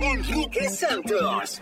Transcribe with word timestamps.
Enrique 0.00 0.68
Santos. 0.70 1.60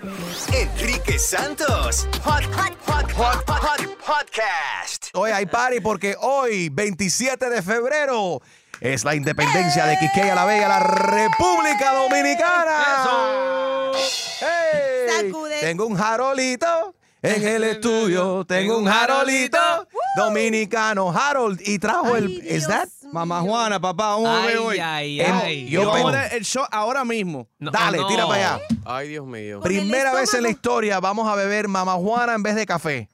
Enrique 0.53 1.19
Santos. 1.19 2.07
Hot, 2.23 2.45
hot, 2.45 2.77
hot, 2.87 3.13
hot, 3.13 3.49
hot, 3.49 3.81
podcast. 3.99 5.07
Hoy 5.15 5.31
hay 5.31 5.47
party 5.47 5.81
porque 5.81 6.17
hoy, 6.21 6.69
27 6.69 7.49
de 7.49 7.63
febrero, 7.63 8.43
es 8.81 9.05
la 9.05 9.15
independencia 9.15 9.87
de 9.87 9.97
Quiqueya 9.99 10.35
la 10.35 10.45
Bella, 10.45 10.69
la 10.69 10.81
República 10.81 11.95
Dominicana. 11.95 13.93
¡Hey! 14.41 15.29
Sacude. 15.29 15.61
Tengo 15.61 15.87
un 15.87 15.97
jarolito 15.97 16.95
en 17.23 17.43
el 17.43 17.65
estudio. 17.65 18.45
Tengo 18.45 18.77
un 18.79 18.87
jarolito 18.87 19.89
dominicano. 20.17 21.11
Harold, 21.11 21.61
y 21.65 21.79
trajo 21.79 22.17
el. 22.17 22.43
¿Es 22.47 22.67
that? 22.67 22.89
Mamá 23.13 23.41
Juana, 23.41 23.81
papá, 23.81 24.09
vamos 24.11 24.29
a 24.29 24.47
ver 24.47 24.51
Ay, 24.51 24.57
hoy. 24.57 24.79
ay, 24.79 25.21
Em, 25.21 25.33
ay. 25.43 25.69
yo 25.69 25.87
vamos 25.87 26.15
a 26.15 26.27
el 26.29 26.45
show 26.45 26.65
ahora 26.71 27.05
mismo. 27.05 27.49
No, 27.59 27.71
Dale, 27.71 27.99
no. 27.99 28.07
tira 28.07 28.27
para 28.27 28.55
allá. 28.57 28.65
Ay, 28.85 29.09
Dios 29.09 29.27
mío. 29.27 29.61
Con 29.61 29.65
Primera 29.69 30.13
vez 30.15 30.33
en 30.35 30.43
la 30.43 30.51
historia 30.51 31.01
vamos 31.01 31.29
a 31.29 31.35
beber 31.35 31.69
mamá 31.69 31.95
Juana 31.95 32.35
en 32.35 32.43
vez 32.43 32.55
de 32.55 32.67
café. 32.67 33.09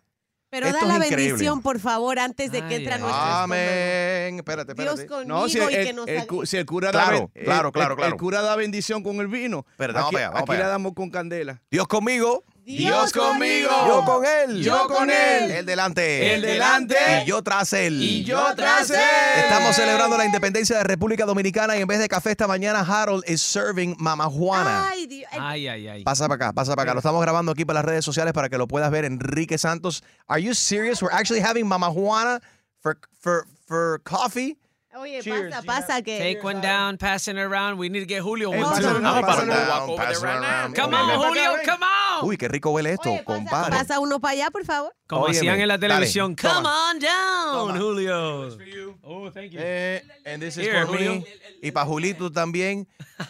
Pero 0.50 0.66
Esto 0.66 0.80
da 0.86 0.98
la 0.98 1.06
increíble. 1.06 1.28
bendición, 1.32 1.62
por 1.62 1.80
favor, 1.80 2.18
antes 2.18 2.52
de 2.52 2.60
que 2.66 2.76
entre 2.76 2.92
a 2.92 2.98
nuestro. 2.98 3.22
Amén. 3.22 4.36
Espérate, 4.36 4.74
Dios 4.74 4.86
espérate. 5.00 5.06
conmigo 5.06 5.40
No, 5.40 5.48
si 5.48 5.56
y 5.58 5.60
el, 5.62 5.86
que 5.86 5.92
nos 5.94 6.06
el 6.08 6.26
si 6.46 6.56
el 6.58 6.66
cura 6.66 6.90
Claro, 6.90 7.30
da 7.34 7.40
el- 7.40 7.44
claro, 7.46 7.72
claro, 7.72 7.92
el- 7.92 7.96
claro. 7.96 8.12
el 8.12 8.18
cura 8.20 8.42
da 8.42 8.54
bendición 8.56 9.02
con 9.02 9.16
el 9.20 9.28
vino. 9.28 9.64
Vamos 9.78 9.96
aquí 9.96 10.12
para 10.12 10.18
allá, 10.18 10.28
vamos 10.28 10.40
aquí 10.42 10.46
para 10.48 10.58
la 10.60 10.68
damos 10.68 10.92
con 10.92 11.10
candela. 11.10 11.62
Dios 11.70 11.86
conmigo. 11.88 12.44
Dios 12.64 13.12
conmigo. 13.12 13.68
Yo 13.86 14.04
con 14.04 14.24
él. 14.24 14.62
Yo 14.62 14.86
con 14.88 15.10
él. 15.10 15.50
Él 15.50 15.66
delante. 15.66 16.34
Él 16.34 16.42
delante. 16.42 16.94
Y 17.22 17.26
yo 17.26 17.42
tras 17.42 17.72
él. 17.72 18.00
Y 18.00 18.24
yo 18.24 18.54
tras 18.54 18.88
él. 18.90 19.00
Estamos 19.38 19.74
celebrando 19.74 20.16
la 20.16 20.24
independencia 20.24 20.76
de 20.78 20.84
República 20.84 21.24
Dominicana 21.24 21.76
y 21.76 21.80
en 21.80 21.88
vez 21.88 21.98
de 21.98 22.08
café 22.08 22.30
esta 22.30 22.46
mañana, 22.46 22.80
Harold 22.80 23.24
is 23.28 23.42
serving 23.42 23.96
Mama 23.98 24.26
Juana. 24.26 24.88
Ay, 24.90 25.06
Dios. 25.06 25.30
El- 25.32 25.40
Ay, 25.42 25.68
ay, 25.68 25.88
ay. 25.88 26.04
Pasa 26.04 26.28
para 26.28 26.36
acá, 26.36 26.52
pasa 26.52 26.72
para 26.76 26.82
acá. 26.82 26.94
Lo 26.94 27.00
estamos 27.00 27.20
grabando 27.20 27.50
aquí 27.52 27.64
para 27.64 27.80
las 27.80 27.84
redes 27.84 28.04
sociales 28.04 28.32
para 28.32 28.48
que 28.48 28.58
lo 28.58 28.68
puedas 28.68 28.90
ver. 28.90 29.04
Enrique 29.04 29.58
Santos. 29.58 30.04
Are 30.28 30.40
you 30.40 30.54
serious? 30.54 31.02
We're 31.02 31.12
actually 31.14 31.42
having 31.42 31.66
Mama 31.66 31.90
Juana 31.90 32.40
for, 32.80 32.98
for, 33.20 33.46
for 33.66 34.00
coffee. 34.04 34.56
Oye, 34.94 35.22
Cheers, 35.22 35.54
pasa, 35.54 35.62
pasa 35.62 36.02
que. 36.02 36.18
Take 36.18 36.42
one 36.46 36.60
down, 36.60 36.98
passing 36.98 37.38
around. 37.38 37.78
We 37.78 37.88
need 37.88 38.00
to 38.00 38.06
get 38.06 38.20
Julio 38.22 38.52
Hey, 38.52 38.62
one 38.62 38.72
pass 38.72 38.82
Down, 38.82 39.96
pass 39.96 40.22
around. 40.22 40.74
Come 40.74 40.94
on, 40.94 41.18
Julio, 41.18 41.56
come 41.64 41.82
on. 41.82 42.28
Uy, 42.28 42.36
qué 42.36 42.46
rico 42.48 42.70
huele 42.72 42.92
esto, 42.92 43.10
Oye, 43.10 43.22
pasa, 43.24 43.38
compadre. 43.38 43.70
pasa 43.70 44.00
uno 44.00 44.20
para 44.20 44.32
allá, 44.32 44.50
por 44.50 44.64
favor. 44.64 44.92
Como 45.06 45.22
Óyeme, 45.24 45.38
hacían 45.38 45.60
en 45.60 45.68
la 45.68 45.78
dale, 45.78 45.94
televisión. 45.94 46.36
toma. 46.36 46.54
Come 46.54 46.68
on 46.68 46.98
down, 46.98 47.68
Toma. 47.68 47.78
Julio. 47.80 48.58
Oh, 49.02 49.30
thank 49.30 49.52
you. 49.52 49.60
Eh, 49.62 50.02
and 50.26 50.42
this 50.42 50.56
is 50.58 50.66
Here, 50.66 50.84
for 50.86 50.92
me. 50.92 51.06
Julio. 51.06 51.24
Y 51.62 51.70
para 51.70 51.86
Julito 51.86 52.30
también. 52.30 52.86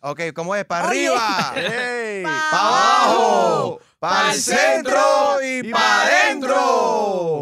Ok, 0.00 0.20
¿cómo 0.32 0.54
es? 0.54 0.64
Para 0.64 0.86
arriba. 0.86 1.52
Hey. 1.56 2.22
Pa' 2.22 2.50
Para 2.52 2.68
abajo. 2.68 3.80
Para 3.98 4.32
el 4.32 4.40
centro 4.40 5.42
y 5.42 5.72
para 5.72 6.02
adentro. 6.02 7.37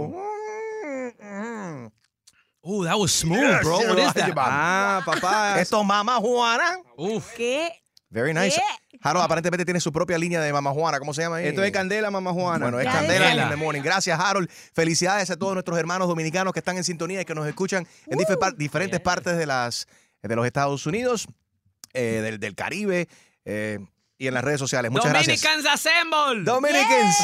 Ooh, 2.68 2.84
that 2.84 2.96
was 2.98 3.12
smooth, 3.12 3.62
bro. 3.62 3.78
What 3.78 3.98
is 3.98 4.12
that? 4.14 4.32
Ah, 4.36 5.02
papá. 5.04 5.56
Esto 5.60 5.80
es 5.80 5.86
Mama 5.86 6.16
Juana. 6.16 6.78
Oof. 6.96 7.32
¿Qué? 7.36 7.70
Very 8.10 8.32
nice. 8.34 8.56
¿Qué? 8.56 8.98
Harold 9.02 9.24
aparentemente 9.24 9.64
tiene 9.64 9.78
su 9.80 9.92
propia 9.92 10.16
línea 10.18 10.40
de 10.40 10.52
Mama 10.52 10.70
Juana. 10.72 10.98
¿Cómo 10.98 11.12
se 11.14 11.22
llama 11.22 11.36
ahí? 11.36 11.48
Esto 11.48 11.62
es 11.62 11.70
candela, 11.70 12.10
mamá 12.10 12.32
Juana. 12.32 12.64
Bueno, 12.64 12.80
es 12.80 12.86
Candela 12.86 13.44
in 13.44 13.50
the 13.50 13.56
morning. 13.56 13.82
Gracias, 13.82 14.18
Harold. 14.18 14.48
Felicidades 14.72 15.30
a 15.30 15.36
todos 15.36 15.52
nuestros 15.54 15.78
hermanos 15.78 16.08
dominicanos 16.08 16.52
que 16.52 16.60
están 16.60 16.76
en 16.76 16.84
sintonía 16.84 17.20
y 17.20 17.24
que 17.24 17.34
nos 17.34 17.46
escuchan 17.46 17.86
en 18.06 18.18
par- 18.38 18.56
diferentes 18.56 18.98
partes 19.00 19.36
de, 19.36 19.46
las, 19.46 19.86
de 20.22 20.34
los 20.34 20.46
Estados 20.46 20.86
Unidos, 20.86 21.26
eh, 21.92 22.20
del, 22.22 22.40
del 22.40 22.54
Caribe 22.54 23.06
eh, 23.44 23.78
y 24.18 24.26
en 24.28 24.34
las 24.34 24.42
redes 24.44 24.58
sociales. 24.60 24.90
Muchas 24.90 25.10
gracias. 25.12 25.40
Dominicans 25.42 25.74
assemble. 25.74 26.44
Dominicans. 26.44 27.16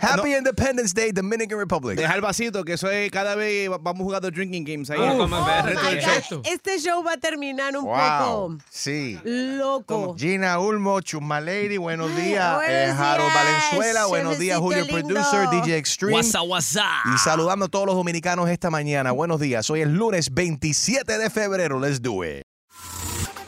Happy 0.00 0.34
Independence 0.34 0.92
Day, 0.94 1.12
Dominican 1.12 1.58
Republic. 1.58 1.96
Deja 1.96 2.14
el 2.14 2.20
vasito, 2.20 2.64
que 2.64 2.72
eso 2.74 2.90
es 2.90 3.10
cada 3.10 3.34
vez 3.34 3.68
vamos 3.68 4.02
jugando 4.02 4.30
drinking 4.30 4.64
games 4.64 4.90
ahí. 4.90 4.98
Oh, 5.00 5.16
vamos 5.18 5.48
a 5.48 5.62
ver, 5.62 5.76
Oh. 5.78 6.42
Este 6.44 6.78
show 6.80 7.02
va 7.04 7.12
a 7.12 7.16
terminar 7.16 7.76
un 7.76 7.84
Wow. 7.84 7.96
poco 7.96 8.58
Sí. 8.70 9.18
loco. 9.24 10.16
Gina 10.18 10.58
Ulmo, 10.58 11.00
Chuma 11.00 11.40
Lady, 11.40 11.76
buenos 11.76 12.14
días. 12.16 12.54
Buenos 12.56 12.70
Eh, 12.74 12.90
Harold 12.98 13.30
días, 13.30 13.44
Valenzuela, 13.44 14.06
buenos 14.06 14.38
días, 14.38 14.58
Julio 14.58 14.84
lindo. 14.84 15.14
Producer, 15.14 15.48
DJ 15.50 15.76
Extreme. 15.76 16.14
What's 16.14 16.34
up, 16.34 16.48
what's 16.48 16.74
up? 16.76 17.14
Y 17.14 17.18
saludando 17.18 17.66
a 17.66 17.68
todos 17.68 17.86
los 17.86 17.94
dominicanos 17.94 18.48
esta 18.50 18.70
mañana. 18.70 19.12
Buenos 19.12 19.40
días. 19.40 19.68
Hoy 19.70 19.82
es 19.82 19.88
lunes 19.88 20.32
27 20.34 21.18
de 21.18 21.30
febrero. 21.30 21.78
Let's 21.78 22.00
do 22.02 22.24
it. 22.24 22.47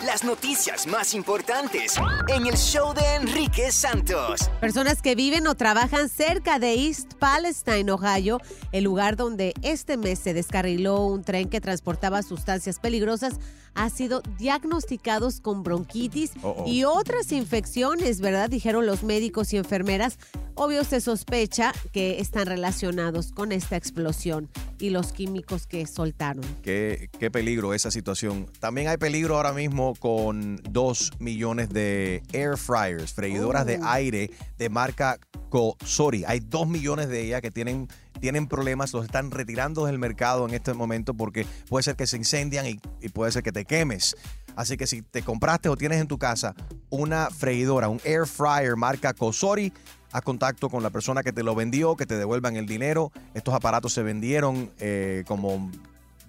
Las 0.05 0.25
noticias 0.25 0.87
más 0.87 1.15
importantes 1.15 1.95
en 2.29 2.47
el 2.47 2.55
show 2.57 2.95
de 2.95 3.15
Enrique 3.17 3.71
Santos. 3.71 4.51
Personas 4.61 5.03
que 5.03 5.15
viven 5.15 5.47
o 5.47 5.55
trabajan 5.55 6.09
cerca 6.09 6.59
de 6.59 6.75
East 6.75 7.15
Palestine, 7.15 7.91
Ohio, 7.91 8.41
el 8.73 8.85
lugar 8.85 9.17
donde 9.17 9.53
este 9.63 9.97
mes 9.97 10.19
se 10.19 10.33
descarriló 10.35 11.05
un 11.07 11.23
tren 11.23 11.49
que 11.49 11.61
transportaba 11.61 12.23
sustancias 12.23 12.79
peligrosas, 12.79 13.35
ha 13.75 13.89
sido 13.89 14.21
diagnosticados 14.37 15.41
con 15.41 15.63
bronquitis 15.63 16.33
Oh, 16.43 16.55
oh. 16.59 16.65
y 16.67 16.85
otras 16.85 17.31
infecciones, 17.33 18.21
¿verdad? 18.21 18.51
Dijeron 18.51 18.85
los 18.87 19.03
médicos 19.05 19.53
y 19.53 19.59
enfermeras. 19.59 20.19
Obvio 20.57 20.83
se 20.85 21.01
sospecha 21.01 21.73
que 21.93 22.19
están 22.21 22.47
relacionados 22.47 23.33
con 23.33 23.53
esta 23.53 23.77
explosión 23.77 24.51
y 24.79 24.91
los 24.91 25.13
químicos 25.13 25.67
que 25.67 25.87
soltaron. 25.87 26.45
Qué, 26.63 27.09
qué 27.19 27.31
peligro 27.31 27.73
esa 27.73 27.91
situación. 27.91 28.47
También 28.59 28.89
hay 28.89 28.97
peligro 28.97 29.37
ahora 29.37 29.53
mismo 29.53 29.90
con 29.95 30.57
dos 30.71 31.13
millones 31.19 31.69
de 31.71 32.23
air 32.33 32.57
fryers, 32.57 33.13
freidoras 33.13 33.67
de 33.67 33.79
Oh. 33.79 33.87
aire 33.87 34.31
de 34.59 34.69
marca 34.69 35.19
Cosori. 35.49 36.25
Hay 36.27 36.41
dos 36.41 36.69
millones 36.69 37.09
de 37.09 37.23
ellas 37.23 37.41
que 37.41 37.51
tienen, 37.51 37.89
tienen 38.21 38.47
problemas, 38.47 38.93
los 38.93 39.05
están 39.05 39.31
retirando 39.31 39.87
del 39.87 39.99
mercado 39.99 40.47
en 40.49 40.55
este 40.55 40.75
momento 40.75 41.15
porque 41.15 41.47
puede 41.69 41.83
ser 41.83 41.97
que 41.97 42.07
se 42.07 42.17
incendian 42.17 42.67
y, 42.67 42.81
y 43.01 43.09
puede 43.09 43.33
ser 43.33 43.43
que 43.43 43.53
te 43.53 43.65
quemes. 43.65 44.17
Así 44.57 44.77
que 44.77 44.87
si 44.87 45.03
te 45.03 45.23
compraste 45.23 45.69
o 45.69 45.77
tienes 45.77 46.01
en 46.01 46.09
tu 46.09 46.19
casa 46.19 46.55
una 46.91 47.31
freidora, 47.31 47.89
un 47.89 48.01
air 48.05 48.27
fryer 48.27 48.77
marca 48.77 49.13
Cosori, 49.15 49.73
haz 50.13 50.23
contacto 50.23 50.69
con 50.69 50.83
la 50.83 50.91
persona 50.91 51.23
que 51.23 51.33
te 51.33 51.43
lo 51.43 51.55
vendió, 51.55 51.97
que 51.97 52.07
te 52.07 52.17
devuelvan 52.17 52.57
el 52.57 52.67
dinero. 52.67 53.13
Estos 53.35 53.55
aparatos 53.55 53.93
se 53.93 54.03
vendieron 54.03 54.71
eh, 54.79 55.25
como 55.27 55.71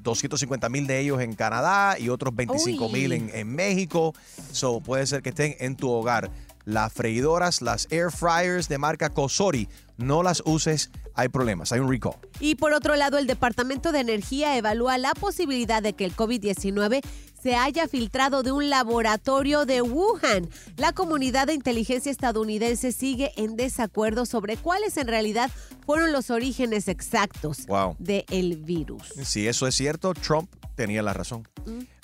250 0.02 0.70
mil 0.70 0.88
de 0.88 1.00
ellos 1.00 1.22
en 1.22 1.34
Canadá 1.34 1.98
y 2.00 2.10
otros 2.10 2.36
25 2.36 2.90
mil 2.90 3.12
en 3.12 3.56
México. 3.56 4.14
So, 4.52 4.82
puede 4.82 5.06
ser 5.08 5.22
que 5.22 5.30
estén 5.30 5.56
en 5.60 5.76
tu 5.76 5.90
hogar. 5.90 6.32
Las 6.64 6.94
freidoras, 6.94 7.62
las 7.62 7.88
air 7.90 8.12
fryers 8.12 8.70
de 8.70 8.78
marca 8.78 9.10
Cosori, 9.10 9.68
no 9.98 10.22
las 10.22 10.44
uses, 10.46 10.92
hay 11.16 11.30
problemas, 11.30 11.72
hay 11.72 11.80
un 11.80 11.90
recall. 11.90 12.14
Y 12.40 12.56
por 12.56 12.74
otro 12.74 12.96
lado, 12.96 13.18
el 13.18 13.28
Departamento 13.28 13.92
de 13.92 14.00
Energía 14.00 14.56
evalúa 14.58 14.98
la 14.98 15.14
posibilidad 15.14 15.82
de 15.82 15.94
que 15.94 16.06
el 16.06 16.16
COVID-19 16.16 17.02
se 17.42 17.56
haya 17.56 17.88
filtrado 17.88 18.44
de 18.44 18.52
un 18.52 18.70
laboratorio 18.70 19.66
de 19.66 19.82
Wuhan. 19.82 20.48
La 20.78 20.94
comunidad 20.94 21.48
de 21.48 21.56
inteligencia 21.56 22.12
estadounidense 22.12 22.92
sigue 22.92 23.32
en 23.36 23.56
desacuerdo 23.56 24.28
sobre 24.28 24.58
cuáles 24.58 24.98
en 24.98 25.08
realidad 25.08 25.50
fueron 25.92 26.14
los 26.14 26.30
orígenes 26.30 26.88
exactos 26.88 27.66
Wow. 27.68 27.98
del 28.00 28.56
virus. 28.64 29.10
Si 29.26 29.46
eso 29.46 29.68
es 29.68 29.76
cierto, 29.76 30.14
Trump 30.14 30.50
tenía 30.76 31.04
la 31.04 31.12
razón. 31.12 31.46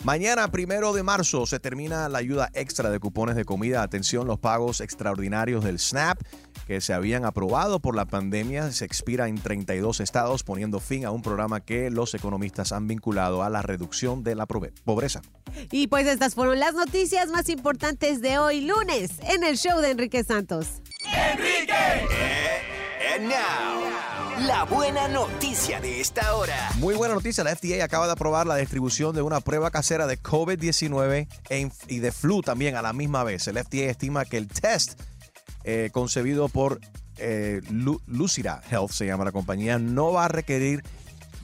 Mañana, 0.03 0.51
primero 0.51 0.91
de 0.91 1.03
marzo, 1.03 1.45
se 1.45 1.61
termina 1.61 2.09
la 2.09 2.17
ayuda 2.17 2.49
extra 2.53 2.89
de 2.89 2.99
cupones 2.99 3.37
de 3.37 3.45
comida. 3.45 3.81
Atención, 3.83 4.27
los 4.27 4.39
pagos 4.39 4.81
extraordinarios 4.81 5.63
del 5.63 5.79
SNAP 5.79 6.19
que 6.67 6.81
se 6.81 6.93
habían 6.93 7.23
aprobado 7.23 7.79
por 7.79 7.95
la 7.95 8.03
pandemia 8.03 8.73
se 8.73 8.83
expira 8.83 9.29
en 9.29 9.35
32 9.35 10.01
estados, 10.01 10.43
poniendo 10.43 10.81
fin 10.81 11.05
a 11.05 11.11
un 11.11 11.21
programa 11.21 11.61
que 11.61 11.89
los 11.89 12.13
economistas 12.13 12.73
han 12.73 12.87
vinculado 12.87 13.41
a 13.41 13.49
la 13.49 13.61
reducción 13.61 14.21
de 14.21 14.35
la 14.35 14.47
pobreza. 14.47 15.21
Y 15.71 15.87
pues 15.87 16.07
estas 16.07 16.35
fueron 16.35 16.59
las 16.59 16.73
noticias 16.73 17.29
más 17.29 17.47
importantes 17.47 18.19
de 18.21 18.37
hoy 18.37 18.59
lunes 18.65 19.11
en 19.29 19.45
el 19.45 19.57
show 19.57 19.79
de 19.79 19.91
Enrique 19.91 20.25
Santos. 20.25 20.81
And 21.09 22.76
now, 23.19 24.45
la 24.45 24.63
buena 24.65 25.07
noticia 25.07 25.79
de 25.81 25.99
esta 26.01 26.35
hora. 26.35 26.69
Muy 26.77 26.95
buena 26.95 27.13
noticia, 27.15 27.43
la 27.43 27.55
FDA 27.55 27.83
acaba 27.83 28.05
de 28.05 28.11
aprobar 28.13 28.45
la 28.47 28.55
distribución 28.55 29.15
de 29.15 29.21
una 29.21 29.39
prueba 29.41 29.71
casera 29.71 30.07
de 30.07 30.21
COVID-19 30.21 31.27
e 31.49 31.59
inf- 31.61 31.73
y 31.87 31.99
de 31.99 32.11
flu 32.11 32.41
también 32.41 32.75
a 32.75 32.81
la 32.81 32.93
misma 32.93 33.23
vez. 33.23 33.47
El 33.47 33.57
FDA 33.57 33.89
estima 33.89 34.25
que 34.25 34.37
el 34.37 34.47
test 34.47 34.99
eh, 35.63 35.89
concebido 35.91 36.49
por 36.49 36.79
eh, 37.17 37.61
Lu- 37.71 38.01
Lucira 38.05 38.61
Health, 38.69 38.91
se 38.91 39.05
llama 39.05 39.25
la 39.25 39.31
compañía, 39.31 39.79
no 39.79 40.11
va 40.11 40.25
a 40.25 40.27
requerir 40.29 40.83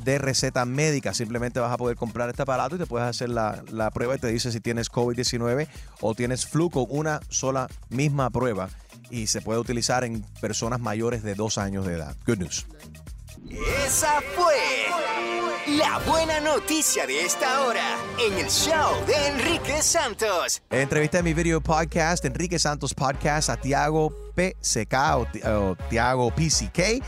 de 0.03 0.17
receta 0.17 0.65
médica. 0.65 1.13
Simplemente 1.13 1.59
vas 1.59 1.71
a 1.71 1.77
poder 1.77 1.95
comprar 1.95 2.29
este 2.29 2.41
aparato 2.41 2.75
y 2.75 2.79
te 2.79 2.85
puedes 2.85 3.07
hacer 3.07 3.29
la, 3.29 3.63
la 3.71 3.89
prueba 3.89 4.15
y 4.15 4.19
te 4.19 4.27
dice 4.27 4.51
si 4.51 4.59
tienes 4.59 4.91
COVID-19 4.91 5.67
o 6.01 6.13
tienes 6.13 6.45
flu 6.45 6.69
con 6.69 6.85
una 6.89 7.21
sola 7.29 7.69
misma 7.89 8.29
prueba 8.29 8.69
y 9.09 9.27
se 9.27 9.41
puede 9.41 9.59
utilizar 9.59 10.03
en 10.03 10.21
personas 10.41 10.79
mayores 10.79 11.23
de 11.23 11.35
dos 11.35 11.57
años 11.57 11.85
de 11.85 11.95
edad. 11.95 12.15
Good 12.25 12.37
news. 12.39 12.65
Esa 13.85 14.21
fue 14.35 14.55
la 15.77 15.99
buena 15.99 16.39
noticia 16.39 17.07
de 17.07 17.21
esta 17.21 17.61
hora 17.61 17.97
en 18.19 18.33
el 18.37 18.49
show 18.49 19.05
de 19.05 19.27
Enrique 19.27 19.81
Santos. 19.81 20.61
Entrevisté 20.69 21.19
en 21.19 21.25
mi 21.25 21.33
video 21.33 21.61
podcast, 21.61 22.25
Enrique 22.25 22.59
Santos 22.59 22.93
Podcast, 22.93 23.49
a 23.49 23.57
Tiago 23.57 24.13
PCK 24.35 24.93
o, 25.45 25.75
Tiago 25.89 26.31
PCK, 26.31 27.03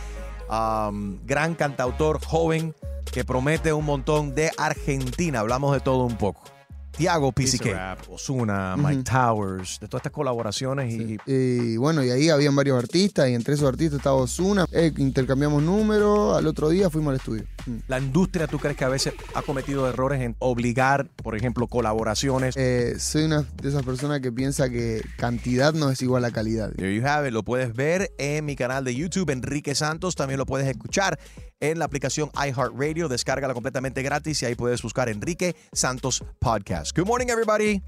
um, 0.50 1.20
gran 1.26 1.56
cantautor 1.56 2.24
joven 2.24 2.74
que 3.12 3.26
promete 3.26 3.74
un 3.74 3.86
montón 3.86 4.36
de 4.36 4.52
Argentina. 4.58 5.40
Hablamos 5.40 5.74
de 5.74 5.80
todo 5.80 6.06
un 6.06 6.18
poco. 6.18 6.55
Tiago 6.98 7.32
PCK, 7.32 8.10
Osuna, 8.10 8.76
Mike 8.78 9.04
Towers, 9.04 9.80
de 9.80 9.88
todas 9.88 10.02
estas 10.02 10.12
colaboraciones 10.12 10.94
y 10.94 11.18
Y 11.26 11.78
bueno, 11.78 12.04
y 12.04 12.10
ahí 12.10 12.30
habían 12.30 12.56
varios 12.56 12.78
artistas, 12.78 13.30
y 13.30 13.34
entre 13.34 13.56
esos 13.56 13.68
artistas 13.68 13.98
estaba 13.98 14.16
Osuna. 14.16 14.66
Eh, 14.72 14.92
intercambiamos 14.98 15.62
números, 15.62 16.38
al 16.38 16.48
otro 16.48 16.70
día 16.70 16.90
fuimos 16.90 17.12
al 17.12 17.18
estudio. 17.18 17.44
Mm. 17.66 17.78
la 17.88 18.00
industria, 18.00 18.48
¿tú 18.48 18.60
crees 18.60 18.78
que 18.78 18.86
a 18.86 18.90
veces 18.90 19.14
ha 19.34 19.42
cometido 19.42 19.90
errores 19.90 20.22
en 20.22 20.36
obligar, 20.40 21.08
por 21.08 21.36
ejemplo, 21.36 21.68
colaboraciones? 21.68 22.56
Eh, 22.58 22.96
soy 23.00 23.24
una 23.24 23.42
de 23.42 23.70
esas 23.70 23.84
personas 23.84 24.22
que 24.22 24.32
piensa 24.32 24.70
que 24.70 25.02
cantidad 25.18 25.74
no 25.74 25.90
es 25.90 26.02
igual 26.02 26.26
a 26.26 26.32
calidad. 26.32 26.72
There 26.74 26.96
you 26.96 27.06
have 27.06 27.28
it. 27.28 27.34
Lo 27.34 27.44
puedes 27.44 27.74
ver 27.74 28.12
en 28.18 28.46
mi 28.46 28.56
canal 28.56 28.84
de 28.84 28.96
YouTube, 28.96 29.30
Enrique 29.32 29.74
Santos. 29.76 30.16
También 30.16 30.38
lo 30.38 30.46
puedes 30.46 30.68
escuchar 30.68 31.18
en 31.60 31.80
la 31.80 31.86
aplicación 31.86 32.30
iHeartRadio. 32.36 33.10
Descárgala 33.10 33.54
completamente 33.54 34.04
gratis 34.04 34.44
y 34.44 34.46
ahí 34.46 34.56
puedes 34.56 34.82
buscar 34.82 35.10
Enrique 35.10 35.56
Santos 35.74 36.24
Podcast. 36.40 36.85
Good 36.94 37.08
morning, 37.08 37.30
everybody. 37.30 37.82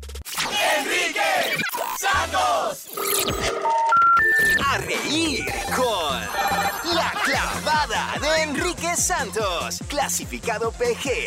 A 4.65 4.77
reír 4.79 5.45
con 5.75 6.95
la 6.95 7.11
clavada 7.23 8.13
de 8.19 8.43
Enrique 8.43 8.95
Santos, 8.95 9.79
clasificado 9.87 10.71
PG, 10.71 11.25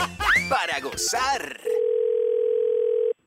para 0.48 0.80
gozar. 0.80 1.60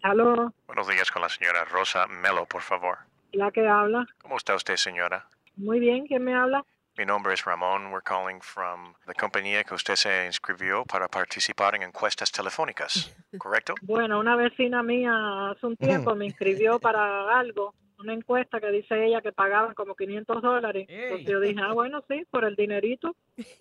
Aló, 0.04 0.54
Buenos 0.68 0.88
días 0.88 1.10
con 1.10 1.22
la 1.22 1.30
señora 1.30 1.64
Rosa 1.66 2.06
Melo, 2.08 2.46
por 2.46 2.62
favor. 2.62 2.98
la 3.32 3.50
que 3.52 3.68
habla. 3.68 4.06
¿Cómo 4.22 4.38
está 4.38 4.54
usted, 4.56 4.76
señora? 4.76 5.28
Muy 5.56 5.80
bien, 5.80 6.06
¿quién 6.06 6.24
me 6.24 6.36
habla? 6.36 6.64
Mi 6.96 7.06
nombre 7.06 7.34
es 7.34 7.44
Ramón. 7.44 7.92
We're 7.92 8.04
calling 8.04 8.40
from 8.40 8.94
la 9.08 9.16
compañía 9.16 9.64
que 9.64 9.74
usted 9.74 9.96
se 9.96 10.28
inscribió 10.28 10.86
para 10.86 11.08
participar 11.08 11.74
en 11.74 11.82
encuestas 11.82 12.32
telefónicas, 12.32 13.16
¿correcto? 13.40 13.74
Bueno, 13.82 14.20
una 14.20 14.36
vecina 14.36 14.84
mía 14.84 15.50
hace 15.50 15.66
un 15.66 15.76
tiempo 15.76 16.14
me 16.14 16.26
inscribió 16.26 16.80
para 16.80 17.40
algo, 17.40 17.74
una 17.98 18.14
encuesta 18.14 18.60
que 18.60 18.70
dice 18.70 19.06
ella 19.06 19.22
que 19.22 19.32
pagaban 19.32 19.74
como 19.74 19.96
500 19.96 20.42
dólares. 20.44 20.86
Entonces 20.88 21.28
yo 21.28 21.40
dije, 21.40 21.60
ah, 21.64 21.74
bueno, 21.74 22.04
sí, 22.08 22.26
por 22.30 22.44
el 22.44 22.56
dinerito. 22.56 23.16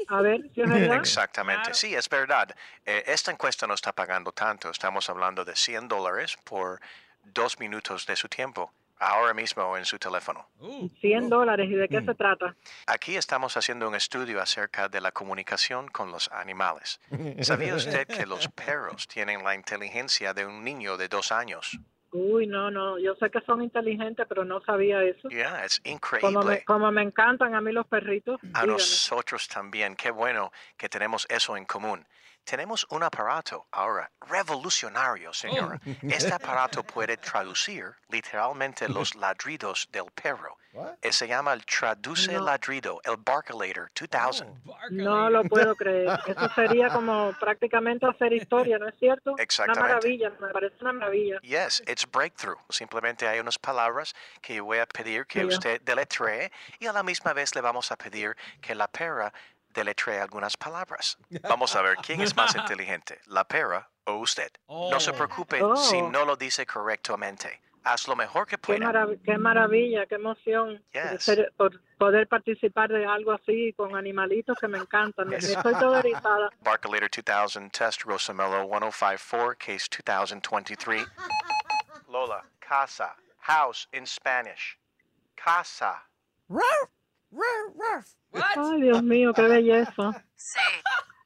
A 0.08 0.20
ver 0.20 0.42
si 0.54 0.60
es 0.60 0.68
verdad. 0.68 0.96
Exactamente, 1.00 1.72
sí, 1.72 1.94
es 1.94 2.10
verdad. 2.10 2.54
Eh, 2.84 3.04
esta 3.06 3.30
encuesta 3.30 3.66
no 3.66 3.72
está 3.72 3.92
pagando 3.92 4.32
tanto. 4.32 4.68
Estamos 4.68 5.08
hablando 5.08 5.42
de 5.44 5.56
100 5.56 5.88
dólares 5.88 6.36
por 6.44 6.80
dos 7.24 7.58
minutos 7.60 8.04
de 8.04 8.16
su 8.16 8.28
tiempo, 8.28 8.72
ahora 9.02 9.34
mismo 9.34 9.76
en 9.76 9.84
su 9.84 9.98
teléfono. 9.98 10.48
100 11.00 11.28
dólares, 11.28 11.68
¿y 11.70 11.74
de 11.74 11.88
qué 11.88 12.00
se 12.02 12.14
trata? 12.14 12.54
Aquí 12.86 13.16
estamos 13.16 13.56
haciendo 13.56 13.88
un 13.88 13.94
estudio 13.94 14.40
acerca 14.40 14.88
de 14.88 15.00
la 15.00 15.12
comunicación 15.12 15.88
con 15.88 16.10
los 16.10 16.30
animales. 16.32 17.00
¿Sabía 17.40 17.74
usted 17.74 18.06
que 18.06 18.26
los 18.26 18.48
perros 18.48 19.06
tienen 19.08 19.42
la 19.44 19.54
inteligencia 19.54 20.32
de 20.34 20.46
un 20.46 20.62
niño 20.64 20.96
de 20.96 21.08
dos 21.08 21.32
años? 21.32 21.78
Uy, 22.14 22.46
no, 22.46 22.70
no, 22.70 22.98
yo 22.98 23.14
sé 23.14 23.30
que 23.30 23.40
son 23.40 23.62
inteligentes, 23.62 24.26
pero 24.28 24.44
no 24.44 24.60
sabía 24.64 25.02
eso. 25.02 25.30
Ya, 25.30 25.64
es 25.64 25.80
Como 25.80 25.88
me, 25.88 25.94
increíble. 25.94 26.64
como 26.66 26.92
me 26.92 27.02
encantan 27.02 27.54
a 27.54 27.60
mí 27.62 27.72
los 27.72 27.86
perritos. 27.86 28.38
A 28.42 28.46
dígame. 28.46 28.72
nosotros 28.74 29.48
también. 29.48 29.96
Qué 29.96 30.10
bueno 30.10 30.52
que 30.76 30.90
tenemos 30.90 31.26
eso 31.30 31.56
en 31.56 31.64
común. 31.64 32.06
Tenemos 32.44 32.86
un 32.90 33.02
aparato 33.02 33.66
ahora 33.70 34.10
revolucionario, 34.28 35.32
señora. 35.32 35.80
Este 36.02 36.32
aparato 36.34 36.82
puede 36.82 37.16
traducir 37.16 37.86
literalmente 38.08 38.88
los 38.88 39.14
ladridos 39.16 39.88
del 39.92 40.06
perro. 40.12 40.56
Eh, 41.02 41.12
Se 41.12 41.28
llama 41.28 41.52
el 41.52 41.64
Traduce 41.66 42.32
Ladrido, 42.40 42.98
el 43.04 43.18
Barkalator 43.18 43.90
2000. 43.94 44.62
No 44.90 45.28
lo 45.28 45.44
puedo 45.44 45.76
creer. 45.76 46.08
Eso 46.26 46.48
sería 46.54 46.88
como 46.88 47.32
prácticamente 47.38 48.06
hacer 48.06 48.32
historia, 48.32 48.78
¿no 48.78 48.88
es 48.88 48.94
cierto? 48.98 49.34
Exactamente. 49.38 49.80
Una 49.84 49.88
maravilla, 49.94 50.30
me 50.40 50.48
parece 50.48 50.76
una 50.80 50.92
maravilla. 50.94 51.40
Yes, 51.42 51.82
it's 51.86 52.10
breakthrough. 52.10 52.58
Simplemente 52.70 53.28
hay 53.28 53.38
unas 53.40 53.58
palabras 53.58 54.14
que 54.40 54.54
yo 54.56 54.64
voy 54.64 54.78
a 54.78 54.86
pedir 54.86 55.26
que 55.26 55.40
Sí. 55.40 55.46
usted 55.46 55.80
deletree 55.82 56.50
y 56.80 56.86
a 56.86 56.92
la 56.92 57.02
misma 57.02 57.34
vez 57.34 57.54
le 57.54 57.60
vamos 57.60 57.92
a 57.92 57.96
pedir 57.96 58.34
que 58.62 58.74
la 58.74 58.88
perra 58.88 59.30
deletrea 59.74 60.22
algunas 60.22 60.56
palabras. 60.56 61.16
Vamos 61.42 61.74
a 61.76 61.82
ver 61.82 61.96
quién 61.98 62.20
es 62.20 62.34
más 62.36 62.54
inteligente, 62.54 63.20
la 63.26 63.44
perra 63.44 63.88
o 64.04 64.14
usted. 64.16 64.50
No 64.68 64.98
se 65.00 65.12
preocupe 65.12 65.58
si 65.76 65.96
Oh. 65.96 66.10
no 66.10 66.24
lo 66.24 66.36
dice 66.36 66.66
correctamente. 66.66 67.60
Haz 67.84 68.06
lo 68.06 68.14
mejor 68.14 68.46
que 68.46 68.56
Qué, 68.58 68.58
pueda. 68.58 68.86
marav- 68.92 69.20
qué 69.24 69.36
maravilla, 69.38 70.06
qué 70.06 70.14
emoción 70.14 70.84
Yes. 70.92 71.24
ser- 71.24 71.52
por 71.56 71.80
poder 71.98 72.28
participar 72.28 72.90
de 72.90 73.04
algo 73.04 73.32
así 73.32 73.72
con 73.76 73.96
animalitos 73.96 74.56
que 74.60 74.68
me 74.68 74.78
encantan. 74.78 75.28
Me- 75.28 75.36
Yes. 75.40 75.50
Estoy 75.50 75.74
toda 75.74 75.98
erizada. 75.98 76.48
Barcalator 76.60 77.10
2000 77.10 77.70
test 77.70 78.02
Rosamello 78.04 78.68
1054 78.68 79.56
case 79.58 79.88
2023. 79.88 81.04
Lola, 82.08 82.44
casa, 82.60 83.16
house 83.40 83.88
in 83.92 84.06
Spanish. 84.06 84.78
Casa. 85.34 86.06
Ay, 88.32 88.80
Dios 88.82 89.02
mío, 89.02 89.32
qué 89.32 89.42
belleza. 89.42 90.24
C 90.34 90.60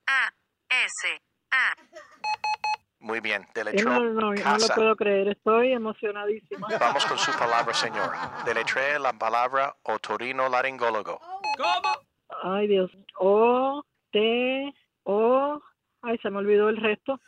A 0.07 0.33
S 0.69 1.21
A. 1.51 1.75
Muy 2.99 3.21
bien, 3.21 3.47
deletró 3.55 3.91
No, 3.91 4.01
no, 4.01 4.11
no, 4.13 4.21
no 4.21 4.33
lo 4.33 4.43
casa. 4.43 4.75
puedo 4.75 4.97
creer. 4.97 5.29
Estoy 5.29 5.73
emocionadísima. 5.73 6.67
Vamos 6.81 7.07
con 7.07 7.19
su 7.19 7.31
palabra, 7.33 7.73
señora. 7.73 8.43
Deletrea 8.45 8.99
la 8.99 9.13
palabra 9.13 9.77
otorino 9.83 10.49
laringólogo. 10.49 11.21
Ay, 12.43 12.67
Dios. 12.67 12.91
O, 13.19 13.85
T, 14.11 14.75
O. 15.05 15.61
Ay, 16.03 16.19
se 16.19 16.31
me 16.31 16.39
olvidó 16.39 16.69
el 16.69 16.77
resto. 16.79 17.21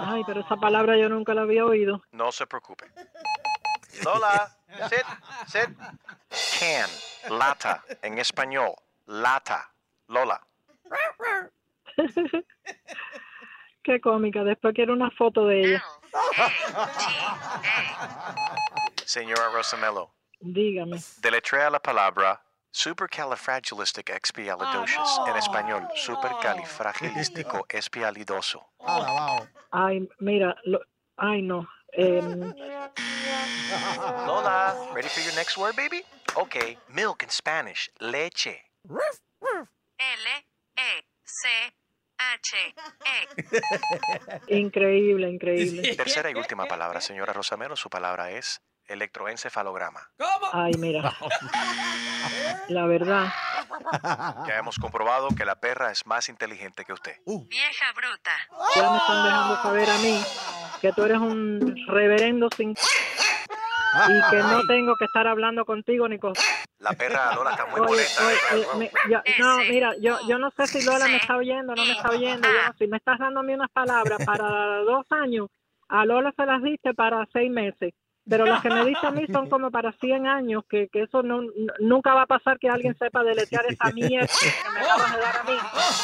Ay, 0.00 0.22
pero 0.26 0.40
esa 0.40 0.56
palabra 0.56 0.96
yo 0.96 1.08
nunca 1.08 1.34
la 1.34 1.42
había 1.42 1.64
oído. 1.64 2.02
No 2.12 2.30
se 2.32 2.46
preocupe. 2.46 2.86
Lola, 4.04 4.48
sit, 4.88 5.04
sit. 5.46 5.68
Can, 6.58 6.90
lata, 7.38 7.82
en 8.02 8.18
español, 8.18 8.74
lata. 9.06 9.70
Lola, 10.08 10.40
Qué 13.82 14.00
cómica. 14.00 14.44
Después 14.44 14.72
quiero 14.74 14.92
una 14.92 15.10
foto 15.10 15.46
de 15.46 15.60
ella. 15.62 15.82
señora 19.04 19.48
Rosamello, 19.52 20.10
Dígame. 20.40 20.98
deletrea 21.18 21.68
la 21.70 21.80
palabra 21.80 22.40
supercalifragilisticexpialidocious, 22.70 25.20
en 25.28 25.36
español, 25.36 25.86
supercalifragilístico-espialidoso. 25.94 28.66
Ay, 29.70 30.08
mira. 30.18 30.54
lo- 30.64 30.80
Ay, 31.16 31.40
no. 31.42 31.66
Em, 31.96 32.52
Lola, 34.26 34.92
ready 34.94 35.08
for 35.08 35.20
your 35.20 35.34
next 35.34 35.56
word, 35.56 35.74
baby? 35.76 36.02
Okay, 36.36 36.76
milk 36.92 37.22
in 37.22 37.30
Spanish, 37.30 37.90
leche. 38.00 38.60
L 38.88 40.26
E 40.78 41.02
C 41.24 41.48
H 42.18 42.54
E. 44.48 44.60
increíble, 44.60 45.30
increíble. 45.30 45.96
Tercera 45.96 46.30
y 46.30 46.34
última 46.34 46.66
palabra, 46.66 47.00
señora 47.00 47.32
Rosamelo, 47.32 47.76
su 47.76 47.88
palabra 47.88 48.30
es 48.30 48.60
electroencefalograma. 48.88 50.00
Ay, 50.52 50.72
mira. 50.78 51.12
La 52.68 52.86
verdad. 52.86 53.26
Ya 54.46 54.58
hemos 54.58 54.78
comprobado 54.78 55.28
que 55.36 55.44
la 55.44 55.56
perra 55.56 55.90
es 55.92 56.06
más 56.06 56.28
inteligente 56.28 56.84
que 56.84 56.92
usted. 56.92 57.16
Vieja 57.26 57.92
bruta. 57.94 58.32
Ya 58.74 58.90
me 58.90 58.96
están 58.98 59.24
dejando 59.24 59.62
saber 59.62 59.88
a 59.90 59.98
mí 59.98 60.20
que 60.80 60.92
tú 60.92 61.04
eres 61.04 61.18
un 61.18 61.76
reverendo 61.88 62.48
sin... 62.56 62.70
Y 62.72 64.30
que 64.30 64.36
no 64.38 64.60
tengo 64.68 64.94
que 64.98 65.04
estar 65.06 65.26
hablando 65.26 65.64
contigo 65.64 66.06
ni 66.08 66.18
con... 66.18 66.34
La 66.80 66.92
perra 66.92 67.34
Lola 67.34 67.50
está 67.52 67.64
muy 67.66 67.80
Oye, 67.80 67.88
molesta. 67.90 68.26
oye, 68.26 68.36
eh, 68.62 68.66
me- 68.76 68.90
yo- 69.10 69.22
no, 69.38 69.58
mira, 69.60 69.92
yo, 70.00 70.18
yo 70.28 70.38
no 70.38 70.50
sé 70.50 70.66
si 70.66 70.84
Lola 70.84 71.06
me 71.06 71.16
está 71.16 71.36
oyendo 71.36 71.72
o 71.72 71.76
no 71.76 71.84
me 71.84 71.92
está 71.92 72.10
oyendo. 72.10 72.46
Yo 72.48 72.72
si 72.78 72.86
me 72.88 72.98
estás 72.98 73.18
dando 73.18 73.40
a 73.40 73.42
mí 73.42 73.54
unas 73.54 73.70
palabras 73.70 74.18
para 74.26 74.78
dos 74.80 75.06
años, 75.10 75.48
a 75.88 76.04
Lola 76.04 76.32
se 76.36 76.44
las 76.44 76.62
diste 76.62 76.92
para 76.92 77.24
seis 77.32 77.50
meses. 77.50 77.94
Pero 78.28 78.44
las 78.44 78.60
que 78.60 78.70
me 78.70 78.84
diste 78.84 79.06
a 79.06 79.10
mí 79.12 79.24
son 79.32 79.48
como 79.48 79.70
para 79.70 79.92
100 79.92 80.26
años, 80.26 80.64
que, 80.68 80.88
que 80.88 81.02
eso 81.04 81.22
no, 81.22 81.42
nunca 81.78 82.12
va 82.12 82.22
a 82.22 82.26
pasar 82.26 82.58
que 82.58 82.68
alguien 82.68 82.96
sepa 82.98 83.22
deletear 83.22 83.64
esa 83.68 83.90
mierda 83.92 84.26
que 84.26 84.70
me 84.72 84.80
acabas 84.84 85.12
de 85.14 85.20
dar 85.20 85.36
a 85.36 85.42
mí. 85.44 85.56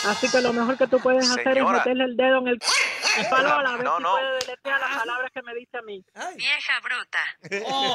Así 0.08 0.30
que 0.30 0.40
lo 0.40 0.52
mejor 0.52 0.78
que 0.78 0.86
tú 0.86 1.00
puedes 1.00 1.28
hacer 1.28 1.48
es 1.48 1.54
Señora. 1.54 1.78
meterle 1.78 2.04
el 2.04 2.16
dedo 2.16 2.38
en 2.38 2.48
el... 2.48 2.58
a 3.32 3.42
Lola, 3.42 3.70
a 3.70 3.76
ver 3.76 3.84
No, 3.84 3.96
si 3.96 4.02
no. 4.04 4.10
puede 4.12 4.32
deletrear 4.38 4.80
las 4.80 4.96
palabras 5.00 5.30
que 5.34 5.42
me 5.42 5.54
diste 5.54 5.78
a 5.78 5.82
mí. 5.82 6.04
Vieja 6.36 6.80
bruta. 6.80 7.18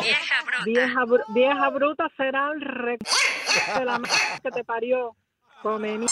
Vieja 0.04 0.42
bruta. 0.44 0.64
Vieja, 0.66 1.02
br- 1.06 1.34
vieja 1.34 1.70
bruta 1.70 2.08
será 2.18 2.52
el 2.52 2.62
re... 2.62 2.98
de 3.80 3.86
la 3.86 3.96
m 3.96 4.10
que 4.44 4.52
te 4.52 4.64
parió. 4.66 5.16
Come 5.64 5.98
mi... 6.00 6.06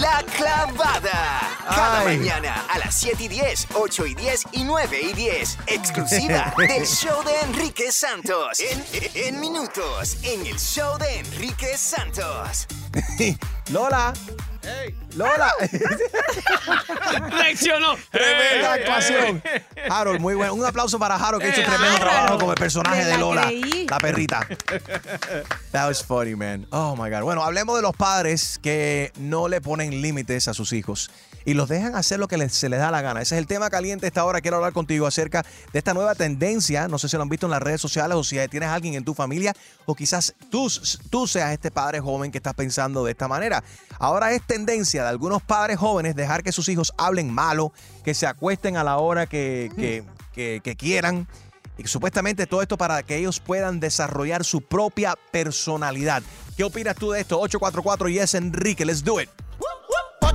La 0.00 0.22
clavada. 0.36 1.56
Cada 1.68 2.00
Ay. 2.00 2.18
mañana 2.18 2.66
a 2.68 2.78
las 2.78 2.98
7 2.98 3.24
y 3.24 3.28
10, 3.28 3.68
8 3.74 4.06
y 4.06 4.14
10 4.14 4.42
y 4.52 4.64
9 4.64 5.00
y 5.00 5.12
10. 5.14 5.58
Exclusiva 5.66 6.54
del 6.58 6.86
show 6.86 7.22
de 7.24 7.40
Enrique 7.40 7.90
Santos. 7.90 8.60
En, 8.60 8.84
en 9.14 9.40
minutos, 9.40 10.18
en 10.22 10.46
el 10.46 10.58
show 10.58 10.98
de 10.98 11.20
Enrique 11.20 11.78
Santos. 11.78 12.66
Lola. 13.70 14.12
Lola. 15.16 15.52
Reaccionó. 17.30 17.96
Tremenda 18.10 18.72
actuación. 18.74 19.42
Harold, 19.88 20.20
muy 20.20 20.34
bueno. 20.34 20.54
Un 20.54 20.64
aplauso 20.64 20.98
para 20.98 21.16
Harold, 21.16 21.42
que 21.42 21.50
hizo 21.50 21.60
Eh, 21.60 21.64
tremendo 21.64 21.96
Harold. 21.96 22.10
trabajo 22.10 22.38
como 22.38 22.52
el 22.52 22.58
personaje 22.58 23.04
de 23.04 23.10
la 23.12 23.16
Lola, 23.18 23.42
creí. 23.46 23.86
la 23.88 23.98
perrita. 23.98 24.46
That 25.72 25.86
was 25.88 26.02
funny, 26.04 26.34
man. 26.34 26.66
Oh 26.70 26.96
my 26.96 27.10
God. 27.10 27.22
Bueno, 27.22 27.42
hablemos 27.44 27.76
de 27.76 27.82
los 27.82 27.94
padres 27.96 28.58
que 28.62 29.12
no 29.18 29.48
le 29.48 29.60
ponen 29.60 30.02
límites 30.02 30.48
a 30.48 30.54
sus 30.54 30.72
hijos 30.72 31.10
y 31.46 31.54
los 31.54 31.68
dejan 31.68 31.94
hacer 31.94 32.18
lo 32.18 32.26
que 32.26 32.48
se 32.48 32.68
les 32.68 32.80
da 32.80 32.90
la 32.90 33.00
gana. 33.02 33.22
Ese 33.22 33.36
es 33.36 33.38
el 33.38 33.46
tema 33.46 33.70
caliente 33.70 34.06
esta 34.08 34.24
hora. 34.24 34.40
Quiero 34.40 34.56
hablar 34.56 34.72
contigo 34.72 35.06
acerca 35.06 35.44
de 35.72 35.78
esta 35.78 35.94
nueva 35.94 36.16
tendencia. 36.16 36.88
No 36.88 36.98
sé 36.98 37.08
si 37.08 37.16
lo 37.16 37.22
han 37.22 37.28
visto 37.28 37.46
en 37.46 37.52
las 37.52 37.62
redes 37.62 37.80
sociales 37.80 38.16
o 38.16 38.24
si 38.24 38.36
tienes 38.48 38.68
a 38.68 38.74
alguien 38.74 38.94
en 38.94 39.04
tu 39.04 39.14
familia 39.14 39.54
o 39.86 39.94
quizás 39.94 40.34
tú, 40.50 40.68
tú 41.08 41.28
seas 41.28 41.52
este 41.52 41.70
padre 41.70 42.00
joven 42.00 42.32
que 42.32 42.38
estás 42.38 42.54
pensando 42.54 43.04
de 43.04 43.12
esta 43.12 43.28
manera. 43.28 43.62
Ahora 44.00 44.32
es 44.32 44.42
tendencia 44.42 45.04
de 45.04 45.08
algunos 45.08 45.40
padres 45.40 45.78
jóvenes 45.78 46.16
dejar 46.16 46.42
que 46.42 46.50
sus 46.50 46.68
hijos 46.68 46.92
hablen 46.98 47.32
malo, 47.32 47.72
que 48.04 48.12
se 48.12 48.26
acuesten 48.26 48.76
a 48.76 48.82
la 48.82 48.96
hora 48.98 49.26
que, 49.26 49.70
que- 50.34 50.76
quieran. 50.76 51.28
Y 51.78 51.86
supuestamente 51.86 52.46
todo 52.46 52.60
esto 52.60 52.76
para 52.76 53.04
que 53.04 53.18
ellos 53.18 53.38
puedan 53.38 53.78
desarrollar 53.78 54.44
su 54.44 54.62
propia 54.62 55.14
personalidad. 55.30 56.22
¿Qué 56.56 56.64
opinas 56.64 56.96
tú 56.96 57.12
de 57.12 57.20
esto? 57.20 57.38
844 57.38 58.08
Yes 58.08 58.34
Enrique, 58.34 58.84
let's 58.84 59.04
do 59.04 59.20
it. 59.20 59.30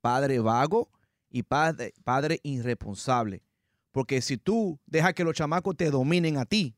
padre 0.00 0.40
vago 0.40 0.90
y 1.30 1.44
padre, 1.44 1.94
padre 2.02 2.40
irresponsable. 2.42 3.44
Porque 3.92 4.20
si 4.22 4.38
tú 4.38 4.80
dejas 4.86 5.14
que 5.14 5.22
los 5.22 5.34
chamacos 5.34 5.76
te 5.76 5.88
dominen 5.88 6.36
a 6.36 6.44
ti, 6.44 6.74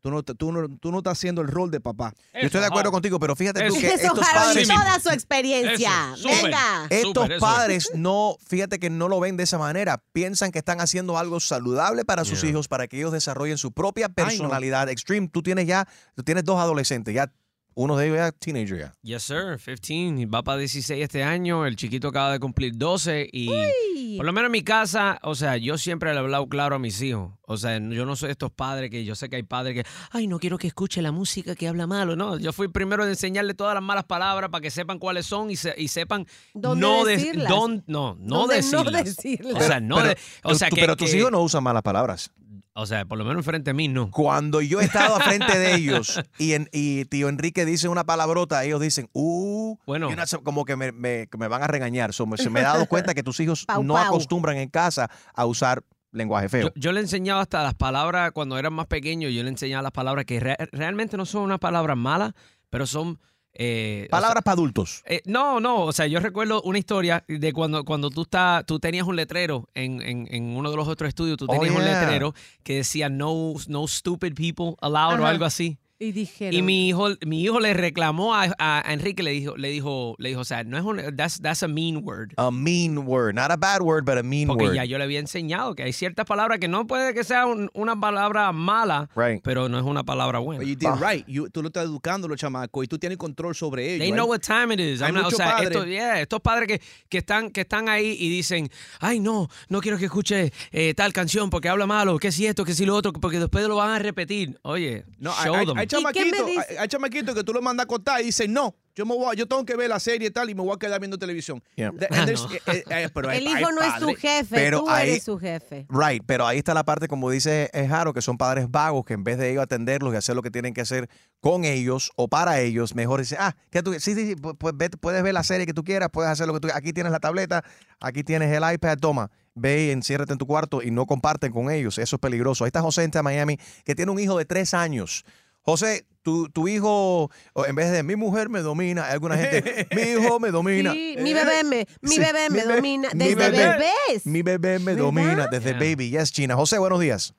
tú 0.00 0.10
no, 0.10 0.24
tú 0.24 0.50
no, 0.50 0.68
tú 0.78 0.90
no 0.90 0.98
estás 0.98 1.12
haciendo 1.12 1.42
el 1.42 1.48
rol 1.48 1.70
de 1.70 1.78
papá. 1.78 2.12
Yo 2.34 2.46
estoy 2.46 2.60
de 2.60 2.66
acuerdo 2.66 2.90
contigo, 2.90 3.20
pero 3.20 3.36
fíjate 3.36 3.68
tú 3.68 3.74
que 3.74 3.86
Eso, 3.86 4.06
estos 4.06 4.28
Harold, 4.28 4.48
padres... 4.48 4.68
toda 4.68 4.98
su 4.98 5.10
experiencia. 5.10 6.16
Venga. 6.24 6.88
Estos 6.90 7.28
padres 7.38 7.92
no, 7.94 8.36
fíjate 8.44 8.80
que 8.80 8.90
no 8.90 9.06
lo 9.06 9.20
ven 9.20 9.36
de 9.36 9.44
esa 9.44 9.58
manera. 9.58 10.02
Piensan 10.12 10.50
que 10.50 10.58
están 10.58 10.80
haciendo 10.80 11.18
algo 11.18 11.38
saludable 11.38 12.04
para 12.04 12.24
sus 12.24 12.42
hijos, 12.42 12.66
para 12.66 12.88
que 12.88 12.96
ellos 12.96 13.12
desarrollen 13.12 13.58
su 13.58 13.70
propia 13.70 14.08
personalidad. 14.08 14.88
Extreme, 14.88 15.28
tú 15.28 15.44
tienes 15.44 15.68
ya, 15.68 15.86
tú 16.16 16.24
tienes 16.24 16.44
dos 16.44 16.58
adolescentes, 16.58 17.14
ya 17.14 17.32
Uno 17.78 17.94
de 17.98 18.06
ellos 18.06 18.16
ya 18.16 18.32
teenager 18.32 18.78
ya. 18.78 18.92
Yes, 19.02 19.22
sir. 19.24 19.58
15. 19.62 20.24
Va 20.26 20.42
para 20.42 20.58
16 20.60 21.02
este 21.02 21.22
año. 21.22 21.66
El 21.66 21.76
chiquito 21.76 22.08
acaba 22.08 22.32
de 22.32 22.40
cumplir 22.40 22.72
12. 22.74 23.28
Y 23.30 24.16
por 24.16 24.24
lo 24.24 24.32
menos 24.32 24.46
en 24.48 24.52
mi 24.52 24.62
casa, 24.62 25.18
o 25.22 25.34
sea, 25.34 25.58
yo 25.58 25.76
siempre 25.76 26.08
le 26.10 26.16
he 26.16 26.20
hablado 26.20 26.48
claro 26.48 26.76
a 26.76 26.78
mis 26.78 27.02
hijos. 27.02 27.32
O 27.42 27.58
sea, 27.58 27.78
yo 27.78 28.06
no 28.06 28.16
soy 28.16 28.28
de 28.28 28.32
estos 28.32 28.50
padres 28.50 28.90
que 28.90 29.04
yo 29.04 29.14
sé 29.14 29.28
que 29.28 29.36
hay 29.36 29.42
padres 29.42 29.74
que, 29.74 29.84
ay, 30.10 30.26
no 30.26 30.38
quiero 30.38 30.56
que 30.56 30.66
escuche 30.68 31.02
la 31.02 31.12
música 31.12 31.54
que 31.54 31.68
habla 31.68 31.86
malo. 31.86 32.16
No, 32.16 32.38
yo 32.38 32.54
fui 32.54 32.68
primero 32.68 33.04
de 33.04 33.10
enseñarle 33.10 33.52
todas 33.52 33.74
las 33.74 33.82
malas 33.82 34.04
palabras 34.04 34.48
para 34.48 34.62
que 34.62 34.70
sepan 34.70 34.98
cuáles 34.98 35.26
son 35.26 35.50
y, 35.50 35.56
se- 35.56 35.74
y 35.76 35.88
sepan 35.88 36.26
¿Dónde 36.54 36.80
no 36.80 37.04
de- 37.04 37.16
decirlas? 37.18 37.50
dón- 37.52 37.84
no, 37.86 38.16
no 38.18 38.38
¿Dónde 38.46 38.62
no 38.62 38.84
decirlas. 38.84 39.04
decirlas? 39.04 39.62
O 39.62 39.66
sea, 39.66 39.80
no 39.80 39.96
pero, 39.96 40.08
de- 40.08 40.16
o 40.44 40.54
sea, 40.54 40.70
tú- 40.70 40.76
que- 40.76 40.80
pero 40.80 40.96
tus 40.96 41.10
que- 41.10 41.18
hijos 41.18 41.30
no 41.30 41.42
usan 41.42 41.62
malas 41.62 41.82
palabras. 41.82 42.30
O 42.78 42.84
sea, 42.86 43.04
por 43.06 43.16
lo 43.16 43.24
menos 43.24 43.38
enfrente 43.40 43.70
de 43.70 43.74
mí 43.74 43.88
no. 43.88 44.10
Cuando 44.10 44.60
yo 44.60 44.80
he 44.80 44.84
estado 44.84 45.16
a 45.16 45.20
frente 45.20 45.58
de 45.58 45.74
ellos 45.76 46.20
y, 46.38 46.52
en- 46.52 46.68
y 46.72 47.06
tío 47.06 47.28
Enrique 47.30 47.64
dice 47.64 47.88
una 47.88 48.04
palabrota, 48.04 48.62
ellos 48.64 48.80
dicen, 48.80 49.08
uh, 49.14 49.76
Bueno. 49.86 50.08
una- 50.08 50.24
como 50.44 50.64
que 50.66 50.76
me, 50.76 50.92
me- 50.92 51.26
que 51.26 51.38
me 51.38 51.48
van 51.48 51.62
a 51.62 51.66
regañar. 51.66 52.12
So, 52.12 52.26
me, 52.26 52.36
se 52.36 52.50
me 52.50 52.60
he 52.60 52.62
dado 52.62 52.84
cuenta 52.86 53.14
que 53.14 53.22
tus 53.22 53.40
hijos 53.40 53.64
Pau, 53.66 53.82
no 53.82 53.94
pau. 53.94 54.04
acostumbran 54.06 54.58
en 54.58 54.68
casa 54.68 55.10
a 55.34 55.46
usar 55.46 55.82
lenguaje 56.12 56.48
feo. 56.50 56.66
Yo, 56.68 56.72
yo 56.76 56.92
le 56.92 57.00
enseñaba 57.00 57.40
hasta 57.40 57.62
las 57.62 57.74
palabras 57.74 58.32
cuando 58.32 58.58
eran 58.58 58.72
más 58.74 58.86
pequeños, 58.86 59.32
yo 59.32 59.42
le 59.42 59.48
enseñaba 59.48 59.82
las 59.82 59.92
palabras 59.92 60.24
que 60.26 60.38
re- 60.40 60.56
realmente 60.72 61.16
no 61.16 61.24
son 61.26 61.42
unas 61.42 61.58
palabras 61.58 61.96
malas, 61.96 62.32
pero 62.70 62.86
son... 62.86 63.18
eh, 63.58 64.04
o 64.08 64.10
Palabras 64.10 64.42
para 64.44 64.52
adultos. 64.52 65.02
Eh, 65.06 65.22
no, 65.24 65.60
no, 65.60 65.82
o 65.84 65.92
sea, 65.92 66.06
yo 66.06 66.20
recuerdo 66.20 66.62
una 66.62 66.78
historia 66.78 67.24
de 67.28 67.52
cuando, 67.52 67.84
cuando 67.84 68.10
tú, 68.10 68.22
está, 68.22 68.64
tú 68.66 68.78
tenías 68.78 69.06
un 69.06 69.16
letrero 69.16 69.68
en, 69.74 70.02
en, 70.02 70.28
en 70.30 70.44
uno 70.56 70.70
de 70.70 70.76
los 70.76 70.88
otros 70.88 71.08
estudios, 71.08 71.36
tú 71.36 71.46
Oh, 71.48 71.52
tenías 71.52 71.74
un 71.74 71.84
letrero 71.84 72.34
que 72.62 72.76
decía 72.76 73.08
no, 73.08 73.54
no 73.68 73.86
stupid 73.88 74.34
people 74.34 74.76
allowed 74.80 75.20
o 75.20 75.22
Ajá. 75.24 75.28
algo 75.30 75.44
así. 75.44 75.78
Y 75.98 76.12
dijeron. 76.12 76.52
Y 76.54 76.60
mi 76.60 76.88
hijo, 76.88 77.08
mi 77.26 77.42
hijo 77.42 77.58
le 77.58 77.72
reclamó 77.72 78.34
a, 78.34 78.54
a- 78.58 78.92
Enrique, 78.92 79.22
le 79.22 79.30
dijo, 79.30 79.56
le 79.56 79.68
dijo, 79.70 80.14
le 80.18 80.28
dijo, 80.28 80.42
o 80.42 80.44
sea, 80.44 80.62
no 80.62 80.76
es 80.76 80.84
un, 80.84 81.00
that's, 81.16 81.40
that's 81.40 81.62
a 81.62 81.68
mean 81.68 82.02
word. 82.04 82.32
A 82.36 82.50
mean 82.50 82.98
word. 82.98 83.34
Not 83.34 83.50
a 83.50 83.56
bad 83.56 83.80
word, 83.80 84.04
but 84.04 84.18
a 84.18 84.22
mean 84.22 84.46
Porque 84.46 84.64
word. 84.64 84.74
ya 84.74 84.84
yo 84.84 84.98
le 84.98 85.04
había 85.04 85.20
enseñado 85.20 85.74
que 85.74 85.84
hay 85.84 85.94
ciertas 85.94 86.26
palabras 86.26 86.58
que 86.58 86.68
no 86.68 86.86
puede 86.86 87.14
que 87.14 87.24
sea 87.24 87.46
un- 87.46 87.70
una 87.72 87.98
palabra 87.98 88.52
mala, 88.52 89.08
Right. 89.16 89.40
pero 89.42 89.70
no 89.70 89.78
es 89.78 89.84
una 89.84 90.04
palabra 90.04 90.38
buena. 90.38 90.60
But 90.62 90.68
you 90.68 90.76
did 90.76 91.00
right. 91.00 91.24
You- 91.26 91.48
tú 91.48 91.62
lo 91.62 91.68
estás 91.68 91.84
educando 91.84 92.28
los 92.28 92.38
chamacos 92.38 92.84
y 92.84 92.88
tú 92.88 92.98
tienes 92.98 93.16
control 93.16 93.54
sobre 93.54 93.86
ellos. 93.86 94.00
They 94.00 94.08
Hay- 94.08 94.12
know 94.12 94.26
what 94.28 94.40
time 94.40 94.74
it 94.74 94.80
is. 94.80 95.00
hay 95.00 95.12
not- 95.12 95.22
o 95.22 95.24
muchos 95.24 95.38
sea, 95.38 95.56
padres- 95.56 95.70
estos, 95.70 95.86
yeah, 95.86 96.20
estos 96.20 96.40
padres 96.42 96.68
que, 96.68 96.80
que 97.08 97.18
están, 97.18 97.50
que 97.50 97.62
están 97.62 97.88
ahí 97.88 98.14
y 98.20 98.28
dicen, 98.28 98.68
ay, 99.00 99.18
no, 99.18 99.48
no 99.70 99.80
quiero 99.80 99.96
que 99.96 100.04
escuche 100.04 100.52
eh, 100.72 100.92
tal 100.94 101.14
canción 101.14 101.48
porque 101.48 101.70
habla 101.70 101.86
malo, 101.86 102.18
que 102.18 102.30
si 102.32 102.44
esto, 102.46 102.66
que 102.66 102.74
si 102.74 102.84
lo 102.84 102.94
otro, 102.94 103.14
porque 103.14 103.38
después 103.38 103.66
lo 103.66 103.76
van 103.76 103.92
a 103.92 103.98
repetir. 103.98 104.58
Oye, 104.60 105.06
No, 105.18 105.32
show 105.42 105.54
hay- 105.54 105.64
them. 105.64 105.85
¿Y 105.85 105.85
me 105.86 106.12
chamaquitos 106.12 106.46
hay, 106.68 106.76
hay 106.76 106.88
chamaquitos 106.88 107.34
que 107.34 107.44
tú 107.44 107.52
lo 107.52 107.62
mandas 107.62 107.84
a 107.84 107.86
acostar 107.86 108.20
y 108.20 108.24
dicen, 108.26 108.52
no, 108.52 108.74
yo, 108.94 109.04
me 109.04 109.14
voy, 109.14 109.36
yo 109.36 109.46
tengo 109.46 109.64
que 109.64 109.76
ver 109.76 109.90
la 109.90 110.00
serie 110.00 110.28
y 110.28 110.30
tal 110.30 110.48
y 110.48 110.54
me 110.54 110.62
voy 110.62 110.72
a 110.74 110.78
quedar 110.78 110.98
viendo 111.00 111.18
televisión. 111.18 111.62
Yeah. 111.76 111.92
The- 111.98 112.08
Ah, 112.10 112.20
and 112.20 112.28
there's- 112.30 112.42
no. 112.48 112.54
eh, 112.54 112.60
eh, 112.66 112.84
eh, 113.04 113.08
pero 113.12 113.28
hay- 113.28 113.38
El 113.46 113.46
hay 113.48 113.60
hijo 113.62 113.72
no 113.72 113.82
es 113.82 113.94
tu 113.98 114.06
padres- 114.06 114.18
jefe, 114.20 114.56
pero 114.56 114.80
tú 114.80 114.88
ahí- 114.90 115.10
eres 115.10 115.22
su 115.24 115.38
jefe. 115.38 115.86
Right, 115.90 116.22
pero 116.26 116.46
ahí 116.46 116.58
está 116.58 116.72
la 116.72 116.84
parte, 116.84 117.06
como 117.08 117.30
dice 117.30 117.70
eh, 117.74 117.86
Jaro, 117.86 118.14
que 118.14 118.22
son 118.22 118.38
padres 118.38 118.70
vagos 118.70 119.04
que 119.04 119.12
en 119.14 119.22
vez 119.24 119.36
de 119.38 119.50
ellos 119.50 119.62
atenderlos 119.62 120.14
y 120.14 120.16
hacer 120.16 120.34
lo 120.34 120.42
que 120.42 120.50
tienen 120.50 120.72
que 120.72 120.80
hacer 120.80 121.08
con 121.40 121.64
ellos 121.64 122.10
o 122.16 122.28
para 122.28 122.60
ellos, 122.60 122.94
mejor 122.94 123.20
dicen, 123.20 123.38
ah, 123.40 123.54
que 123.70 123.82
tú, 123.82 123.92
sí, 123.94 124.14
sí, 124.14 124.14
sí, 124.14 124.34
pu- 124.36 124.56
pu- 124.56 124.72
ve- 124.74 124.88
puedes 124.90 125.22
ver 125.22 125.34
la 125.34 125.42
serie 125.42 125.66
que 125.66 125.74
tú 125.74 125.84
quieras, 125.84 126.08
puedes 126.10 126.30
hacer 126.30 126.46
lo 126.46 126.54
que 126.54 126.60
tú 126.60 126.68
Aquí 126.74 126.92
tienes 126.94 127.12
la 127.12 127.20
tableta, 127.20 127.62
aquí 128.00 128.24
tienes 128.24 128.50
el 128.50 128.62
iPad, 128.72 128.96
toma, 128.98 129.30
ve 129.54 129.86
y 129.86 129.90
enciérrate 129.90 130.32
en 130.32 130.38
tu 130.38 130.46
cuarto 130.46 130.82
y 130.82 130.90
no 130.90 131.04
comparten 131.06 131.52
con 131.52 131.70
ellos. 131.70 131.98
Eso 131.98 132.16
es 132.16 132.20
peligroso. 132.20 132.64
Ahí 132.64 132.68
está 132.68 132.80
José 132.82 133.02
en 133.04 133.10
Miami, 133.22 133.58
que 133.84 133.94
tiene 133.94 134.10
un 134.12 134.18
hijo 134.18 134.36
de 134.38 134.44
tres 134.46 134.72
años. 134.74 135.24
José, 135.66 136.04
tu, 136.22 136.48
tu 136.48 136.68
hijo, 136.68 137.28
en 137.66 137.74
vez 137.74 137.90
de 137.90 138.02
mi 138.04 138.14
mujer 138.14 138.48
me 138.48 138.60
domina, 138.60 139.06
hay 139.06 139.14
alguna 139.14 139.36
gente, 139.36 139.86
mi 139.96 140.02
hijo 140.02 140.38
me 140.38 140.50
domina. 140.52 140.92
Sí, 140.92 141.16
mi 141.18 141.34
bebé 141.34 141.64
me, 141.64 141.86
mi 142.00 142.08
Sí, 142.08 142.20
bebé 142.20 142.48
me 142.50 142.64
mi 142.64 142.72
domina 142.74 143.08
mi 143.12 143.24
desde 143.34 143.50
bebé. 143.50 143.66
bebés. 143.72 144.26
Mi 144.26 144.42
bebé 144.42 144.78
me 144.78 144.92
¿Verdad? 144.94 145.02
domina 145.04 145.46
desde 145.50 145.70
Yeah. 145.70 145.78
baby. 145.80 146.10
Yes, 146.10 146.32
China. 146.32 146.54
José, 146.54 146.78
buenos 146.78 147.00
días. 147.00 147.34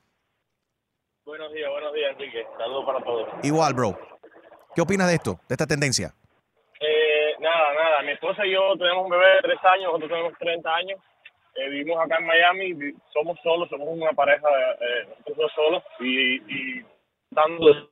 Buenos 1.24 1.52
días, 1.52 1.70
buenos 1.70 1.92
días, 1.94 2.12
Enrique. 2.12 2.44
Saludos 2.58 2.84
para 2.86 3.02
todos. 3.04 3.28
Igual, 3.42 3.74
bro. 3.74 3.98
¿Qué 4.74 4.82
opinas 4.82 5.08
de 5.08 5.14
esto, 5.14 5.40
de 5.48 5.54
esta 5.54 5.66
tendencia? 5.66 6.14
Eh, 6.80 7.32
nada, 7.40 7.74
nada. 7.74 8.02
Mi 8.02 8.12
esposa 8.12 8.44
y 8.46 8.52
yo 8.52 8.76
tenemos 8.78 9.04
un 9.04 9.10
bebé 9.10 9.24
de 9.36 9.42
tres 9.42 9.58
años, 9.64 9.86
nosotros 9.86 10.10
tenemos 10.10 10.32
30 10.38 10.70
años. 10.74 11.00
Eh, 11.56 11.68
vivimos 11.70 11.98
acá 12.04 12.16
en 12.20 12.26
Miami, 12.26 12.92
somos 13.12 13.38
solos, 13.42 13.68
somos 13.70 13.88
una 13.90 14.12
pareja, 14.12 14.46
eh, 14.80 15.08
nosotros 15.26 15.50
solos 15.56 15.82
y, 16.00 16.36
y 16.36 16.84
dando 17.30 17.90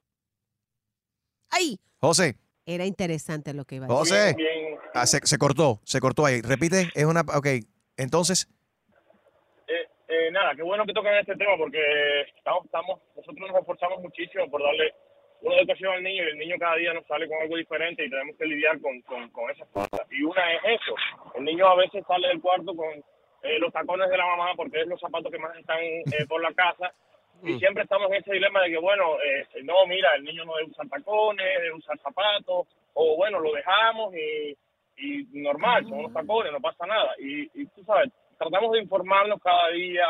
Ay, 1.57 1.79
José, 2.01 2.37
era 2.67 2.85
interesante 2.85 3.55
lo 3.55 3.65
que 3.65 3.77
iba 3.77 3.87
a 3.87 3.89
decir. 3.89 3.99
José. 3.99 4.35
bien. 4.37 4.77
Ah, 4.95 5.07
se, 5.07 5.19
se 5.27 5.39
cortó, 5.39 5.81
se 5.85 6.01
cortó 6.01 6.27
ahí. 6.27 6.41
Repite, 6.43 6.89
es 6.95 7.05
una... 7.05 7.21
Ok, 7.21 7.47
entonces, 7.97 8.49
Eh, 9.69 9.89
eh, 10.09 10.31
nada, 10.33 10.55
qué 10.55 10.63
bueno 10.63 10.85
que 10.85 10.93
tocan 10.93 11.15
este 11.17 11.35
tema 11.37 11.57
porque 11.57 11.81
estamos, 12.37 12.65
estamos, 12.67 13.01
nosotros 13.17 13.51
nos 13.51 13.61
esforzamos 13.61 14.01
muchísimo 14.03 14.49
por 14.51 14.63
darle 14.63 14.93
una 15.43 15.57
educación 15.57 15.93
al 15.93 16.03
niño 16.03 16.25
y 16.25 16.29
el 16.29 16.39
niño 16.39 16.57
cada 16.59 16.77
día 16.77 16.93
nos 16.95 17.07
sale 17.07 17.27
con 17.29 17.41
algo 17.41 17.57
diferente 17.57 18.05
y 18.05 18.11
tenemos 18.11 18.37
que 18.37 18.47
lidiar 18.47 18.81
con, 18.81 19.01
con, 19.03 19.29
con 19.31 19.51
esas 19.51 19.69
cosas. 19.69 20.01
Y 20.11 20.23
una 20.23 20.53
es 20.55 20.81
eso, 20.81 20.95
el 21.37 21.45
niño 21.45 21.67
a 21.69 21.77
veces 21.77 22.05
sale 22.07 22.29
del 22.29 22.41
cuarto 22.41 22.75
con 22.75 22.89
eh, 23.43 23.59
los 23.59 23.73
tacones 23.73 24.09
de 24.11 24.17
la 24.17 24.27
mamá 24.27 24.55
porque 24.57 24.81
es 24.83 24.87
los 24.87 25.01
zapatos 25.01 25.31
que 25.33 25.39
más 25.39 25.57
están 25.57 25.79
eh, 25.81 26.27
por 26.29 26.41
la 26.43 26.53
casa 26.55 26.93
y 27.43 27.59
siempre 27.59 27.83
estamos 27.83 28.09
en 28.11 28.17
ese 28.17 28.33
dilema 28.33 28.63
de 28.63 28.71
que, 28.71 28.79
bueno, 28.79 29.17
eh, 29.23 29.47
no, 29.63 29.87
mira, 29.87 30.15
el 30.17 30.25
niño 30.25 30.45
no 30.45 30.55
debe 30.57 30.71
usar 30.71 30.89
tacones, 30.89 31.47
debe 31.61 31.73
usar 31.73 31.99
zapatos, 31.99 32.67
o 32.95 33.17
bueno, 33.17 33.39
lo 33.41 33.53
dejamos 33.53 34.15
y, 34.15 34.57
y 34.97 35.27
normal, 35.41 35.85
son 35.85 35.99
unos 35.99 36.13
tacones, 36.13 36.53
no 36.53 36.61
pasa 36.61 36.87
nada. 36.87 37.15
Y, 37.19 37.43
y 37.55 37.67
tú 37.67 37.85
sabes, 37.85 38.11
tratamos 38.39 38.73
de 38.73 38.81
informarnos 38.81 39.41
cada 39.43 39.69
día. 39.71 40.07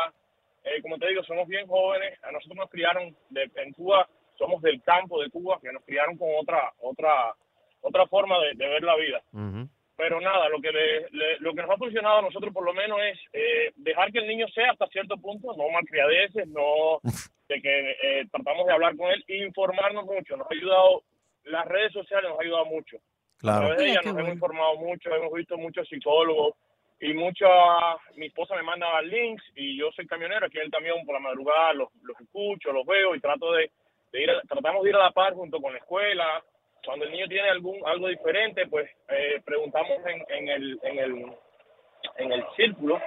Eh, 0.63 0.81
como 0.81 0.97
te 0.97 1.07
digo, 1.07 1.23
somos 1.23 1.47
bien 1.47 1.67
jóvenes. 1.67 2.21
A 2.23 2.31
nosotros 2.31 2.57
nos 2.57 2.69
criaron 2.69 3.15
de, 3.29 3.49
en 3.55 3.73
Cuba, 3.73 4.07
somos 4.37 4.61
del 4.61 4.81
campo 4.83 5.21
de 5.21 5.29
Cuba, 5.29 5.59
que 5.61 5.71
nos 5.71 5.83
criaron 5.83 6.17
con 6.17 6.29
otra 6.39 6.71
otra 6.81 7.33
otra 7.81 8.07
forma 8.07 8.39
de, 8.39 8.53
de 8.55 8.67
ver 8.67 8.83
la 8.83 8.95
vida. 8.95 9.21
Pero 9.97 10.21
nada, 10.21 10.47
lo 10.49 10.61
que 10.61 10.71
le- 10.71 11.09
le- 11.09 11.39
lo 11.39 11.53
que 11.53 11.61
nos 11.63 11.71
ha 11.71 11.77
funcionado 11.77 12.19
a 12.19 12.21
nosotros 12.21 12.53
por 12.53 12.63
lo 12.63 12.73
menos 12.73 12.99
es 13.01 13.19
eh, 13.33 13.71
dejar 13.77 14.11
que 14.11 14.19
el 14.19 14.27
niño 14.27 14.47
sea 14.49 14.71
hasta 14.71 14.85
cierto 14.87 15.17
punto, 15.17 15.53
no 15.57 15.69
malcriadeces, 15.69 16.47
no 16.47 16.99
de 17.49 17.61
que 17.61 17.91
eh, 18.03 18.25
tratamos 18.31 18.67
de 18.67 18.73
hablar 18.73 18.95
con 18.95 19.09
él 19.11 19.23
informarnos 19.27 20.05
mucho. 20.05 20.37
Nos 20.37 20.45
ha 20.51 20.53
ayudado, 20.53 21.01
las 21.45 21.65
redes 21.65 21.91
sociales 21.93 22.29
nos 22.29 22.39
ha 22.39 22.43
ayudado 22.43 22.65
mucho. 22.65 22.97
A 22.97 23.39
claro. 23.39 23.59
través 23.67 23.77
de 23.77 23.83
Mira 23.85 23.93
ella 23.93 24.01
qué 24.01 24.05
nos 24.07 24.13
bueno. 24.13 24.27
hemos 24.27 24.35
informado 24.35 24.75
mucho, 24.77 25.15
hemos 25.15 25.33
visto 25.33 25.57
muchos 25.57 25.87
psicólogos 25.89 26.53
y 26.99 27.13
mucha, 27.13 27.47
mi 28.15 28.27
esposa 28.27 28.55
me 28.55 28.63
manda 28.63 29.01
links 29.01 29.43
y 29.55 29.77
yo 29.77 29.91
soy 29.93 30.05
camionero 30.07 30.45
aquí 30.45 30.57
en 30.57 30.65
el 30.65 30.71
camión 30.71 31.03
por 31.05 31.13
la 31.15 31.21
madrugada, 31.21 31.73
los, 31.73 31.89
los 32.03 32.19
escucho, 32.21 32.71
los 32.71 32.85
veo 32.85 33.15
y 33.15 33.19
trato 33.19 33.51
de, 33.53 33.71
de 34.11 34.21
ir, 34.23 34.29
a- 34.29 34.41
tratamos 34.41 34.83
de 34.83 34.89
ir 34.89 34.95
a 34.95 34.99
la 35.05 35.11
par 35.11 35.33
junto 35.33 35.59
con 35.59 35.71
la 35.73 35.79
escuela. 35.79 36.43
Cuando 36.85 37.05
el 37.05 37.11
niño 37.11 37.27
tiene 37.27 37.49
algún 37.49 37.75
algo 37.85 38.07
diferente, 38.07 38.65
pues 38.67 38.89
eh, 39.09 39.41
preguntamos 39.45 39.97
en, 40.05 40.37
en 40.37 40.49
el 40.49 40.79
en 40.83 40.99
el 40.99 41.25
en 42.19 42.31
el 42.31 42.43
círculo, 42.55 42.99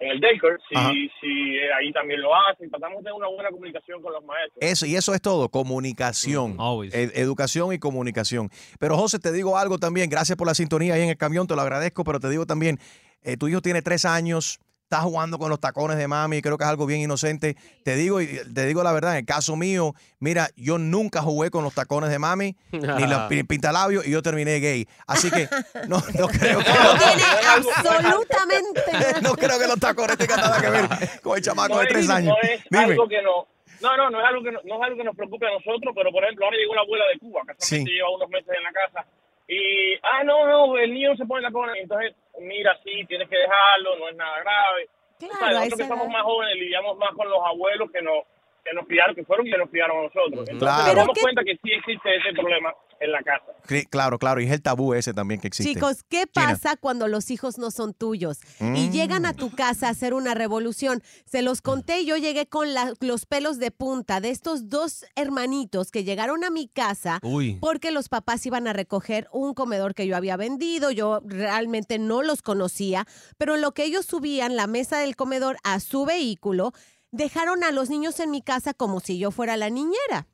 en 0.00 0.10
el 0.12 0.20
daycare, 0.20 0.56
Ajá. 0.74 0.90
si, 0.90 1.08
si 1.20 1.56
eh, 1.56 1.72
ahí 1.74 1.92
también 1.92 2.20
lo 2.22 2.34
hacen. 2.34 2.70
Tratamos 2.70 2.98
de 2.98 3.02
tener 3.04 3.12
una 3.14 3.28
buena 3.28 3.50
comunicación 3.50 4.00
con 4.00 4.12
los 4.12 4.24
maestros. 4.24 4.58
Eso, 4.60 4.86
y 4.86 4.96
eso 4.96 5.12
es 5.14 5.20
todo, 5.20 5.48
comunicación. 5.48 6.56
Ed- 6.92 7.12
educación 7.16 7.72
y 7.72 7.78
comunicación. 7.78 8.48
Pero 8.78 8.96
José, 8.96 9.18
te 9.18 9.32
digo 9.32 9.58
algo 9.58 9.78
también, 9.78 10.08
gracias 10.08 10.36
por 10.38 10.46
la 10.46 10.54
sintonía 10.54 10.94
ahí 10.94 11.02
en 11.02 11.10
el 11.10 11.16
camión, 11.18 11.46
te 11.46 11.54
lo 11.54 11.60
agradezco, 11.62 12.04
pero 12.04 12.20
te 12.20 12.30
digo 12.30 12.46
también, 12.46 12.78
eh, 13.22 13.36
tu 13.36 13.48
hijo 13.48 13.60
tiene 13.60 13.82
tres 13.82 14.04
años, 14.04 14.60
está 14.88 15.02
jugando 15.02 15.38
con 15.38 15.50
los 15.50 15.60
tacones 15.60 15.98
de 15.98 16.08
mami, 16.08 16.40
creo 16.40 16.56
que 16.56 16.64
es 16.64 16.70
algo 16.70 16.86
bien 16.86 17.00
inocente. 17.02 17.56
Te 17.84 17.94
digo, 17.94 18.22
y 18.22 18.26
te 18.54 18.64
digo 18.64 18.82
la 18.82 18.92
verdad, 18.92 19.12
en 19.12 19.18
el 19.18 19.26
caso 19.26 19.54
mío, 19.54 19.94
mira, 20.18 20.48
yo 20.56 20.78
nunca 20.78 21.20
jugué 21.20 21.50
con 21.50 21.62
los 21.62 21.74
tacones 21.74 22.08
de 22.08 22.18
mami, 22.18 22.56
ni 22.72 23.06
los 23.06 23.20
pi- 23.28 23.42
pintalabios, 23.44 24.06
y 24.06 24.10
yo 24.12 24.22
terminé 24.22 24.58
gay. 24.60 24.88
Así 25.06 25.30
que 25.30 25.46
no, 25.88 25.98
no 26.18 26.26
creo 26.28 26.58
que... 26.58 26.68
No 26.72 26.94
tiene 26.98 27.22
absolutamente. 27.56 28.82
No 29.22 29.34
creo 29.36 29.58
que 29.58 29.66
los 29.66 29.78
tacones 29.78 30.16
tengan 30.16 30.40
nada 30.40 30.60
que 30.60 30.70
ver 30.70 30.88
con 31.22 31.36
el 31.36 31.42
chamaco 31.44 31.76
de 31.78 31.84
es- 31.84 31.88
tres 31.90 32.08
años. 32.10 32.34
No 32.40 32.48
es 32.48 32.62
Dime. 32.70 32.84
algo 32.84 33.08
que 33.08 33.22
no. 33.22 33.46
No, 33.82 33.96
no, 33.96 34.10
no 34.10 34.18
es 34.20 34.26
algo 34.26 34.42
que 34.42 34.50
no, 34.52 34.58
no 34.64 34.74
es 34.76 34.82
algo 34.82 34.96
que 34.96 35.04
nos 35.04 35.14
preocupe 35.14 35.46
a 35.46 35.52
nosotros, 35.52 35.92
pero 35.94 36.10
por 36.10 36.24
ejemplo, 36.24 36.46
ahora 36.46 36.56
llegó 36.56 36.74
la 36.74 36.80
abuela 36.80 37.04
de 37.12 37.18
Cuba, 37.20 37.42
casualmente 37.46 37.90
Sí. 37.90 37.94
lleva 37.96 38.10
unos 38.10 38.28
meses 38.30 38.48
en 38.56 38.62
la 38.64 38.72
casa, 38.72 39.06
y, 39.48 39.94
ah, 40.02 40.22
no, 40.24 40.46
no, 40.46 40.76
el 40.76 40.92
niño 40.92 41.16
se 41.16 41.24
pone 41.24 41.40
la 41.40 41.50
cona, 41.50 41.72
entonces, 41.76 42.14
mira, 42.38 42.78
sí, 42.84 43.04
tienes 43.06 43.28
que 43.30 43.38
dejarlo, 43.38 43.96
no 43.98 44.08
es 44.10 44.16
nada 44.16 44.40
grave. 44.40 44.88
Claro, 45.18 45.34
sabes, 45.38 45.56
a 45.56 45.64
nosotros 45.64 45.88
que 45.88 45.94
edad. 45.94 46.12
más 46.12 46.22
jóvenes 46.22 46.56
lidiamos 46.56 46.98
más 46.98 47.10
con 47.14 47.30
los 47.30 47.40
abuelos 47.42 47.90
que 47.90 48.02
nos, 48.02 48.24
que 48.68 48.74
nos 48.76 48.86
criaron, 48.86 49.14
que 49.14 49.24
fueron 49.24 49.44
quienes 49.44 49.60
nos 49.60 49.70
criaron 49.70 49.96
a 49.98 50.02
nosotros. 50.02 50.48
Entonces 50.48 50.58
Claro. 50.58 50.76
nos 50.78 50.86
Pero 50.88 51.00
damos 51.00 51.14
qué- 51.14 51.20
cuenta 51.22 51.42
que 51.44 51.52
sí 51.62 51.70
existe 51.72 52.16
ese 52.16 52.32
problema 52.34 52.72
en 53.00 53.12
la 53.12 53.22
casa. 53.22 53.44
Claro, 53.90 54.18
claro, 54.18 54.40
y 54.40 54.46
es 54.46 54.50
el 54.52 54.60
tabú 54.62 54.92
ese 54.94 55.14
también 55.14 55.40
que 55.40 55.46
existe. 55.48 55.72
Chicos, 55.72 56.02
¿qué 56.08 56.24
China. 56.26 56.48
pasa 56.50 56.76
cuando 56.76 57.06
los 57.06 57.30
hijos 57.30 57.56
no 57.58 57.70
son 57.70 57.94
tuyos 57.94 58.40
y 58.60 58.64
Mm. 58.64 58.90
llegan 58.90 59.24
a 59.26 59.34
tu 59.34 59.50
casa 59.54 59.86
a 59.86 59.90
hacer 59.90 60.14
una 60.14 60.34
revolución? 60.34 61.02
Se 61.24 61.42
los 61.42 61.62
conté, 61.62 62.04
yo 62.04 62.16
llegué 62.16 62.46
con 62.46 62.74
la- 62.74 62.94
los 63.00 63.24
pelos 63.26 63.58
de 63.58 63.70
punta 63.70 64.20
de 64.20 64.30
estos 64.30 64.68
dos 64.68 65.04
hermanitos 65.14 65.92
que 65.92 66.02
llegaron 66.02 66.42
a 66.44 66.50
mi 66.50 66.66
casa 66.66 67.20
Uy. 67.22 67.58
porque 67.60 67.90
los 67.92 68.08
papás 68.08 68.44
iban 68.46 68.66
a 68.66 68.72
recoger 68.72 69.28
un 69.32 69.54
comedor 69.54 69.94
que 69.94 70.06
yo 70.08 70.16
había 70.16 70.36
vendido, 70.36 70.90
yo 70.90 71.20
realmente 71.24 71.98
no 72.00 72.22
los 72.22 72.42
conocía, 72.42 73.06
pero 73.36 73.54
en 73.54 73.60
lo 73.62 73.72
que 73.72 73.84
ellos 73.84 74.06
subían 74.06 74.56
la 74.56 74.66
mesa 74.66 74.98
del 74.98 75.14
comedor 75.14 75.56
a 75.62 75.78
su 75.78 76.04
vehículo, 76.04 76.72
dejaron 77.10 77.64
a 77.64 77.70
los 77.72 77.90
niños 77.90 78.20
en 78.20 78.30
mi 78.30 78.42
casa 78.42 78.74
como 78.74 79.00
si 79.00 79.18
yo 79.18 79.30
fuera 79.30 79.56
la 79.56 79.70
niñera. 79.70 80.26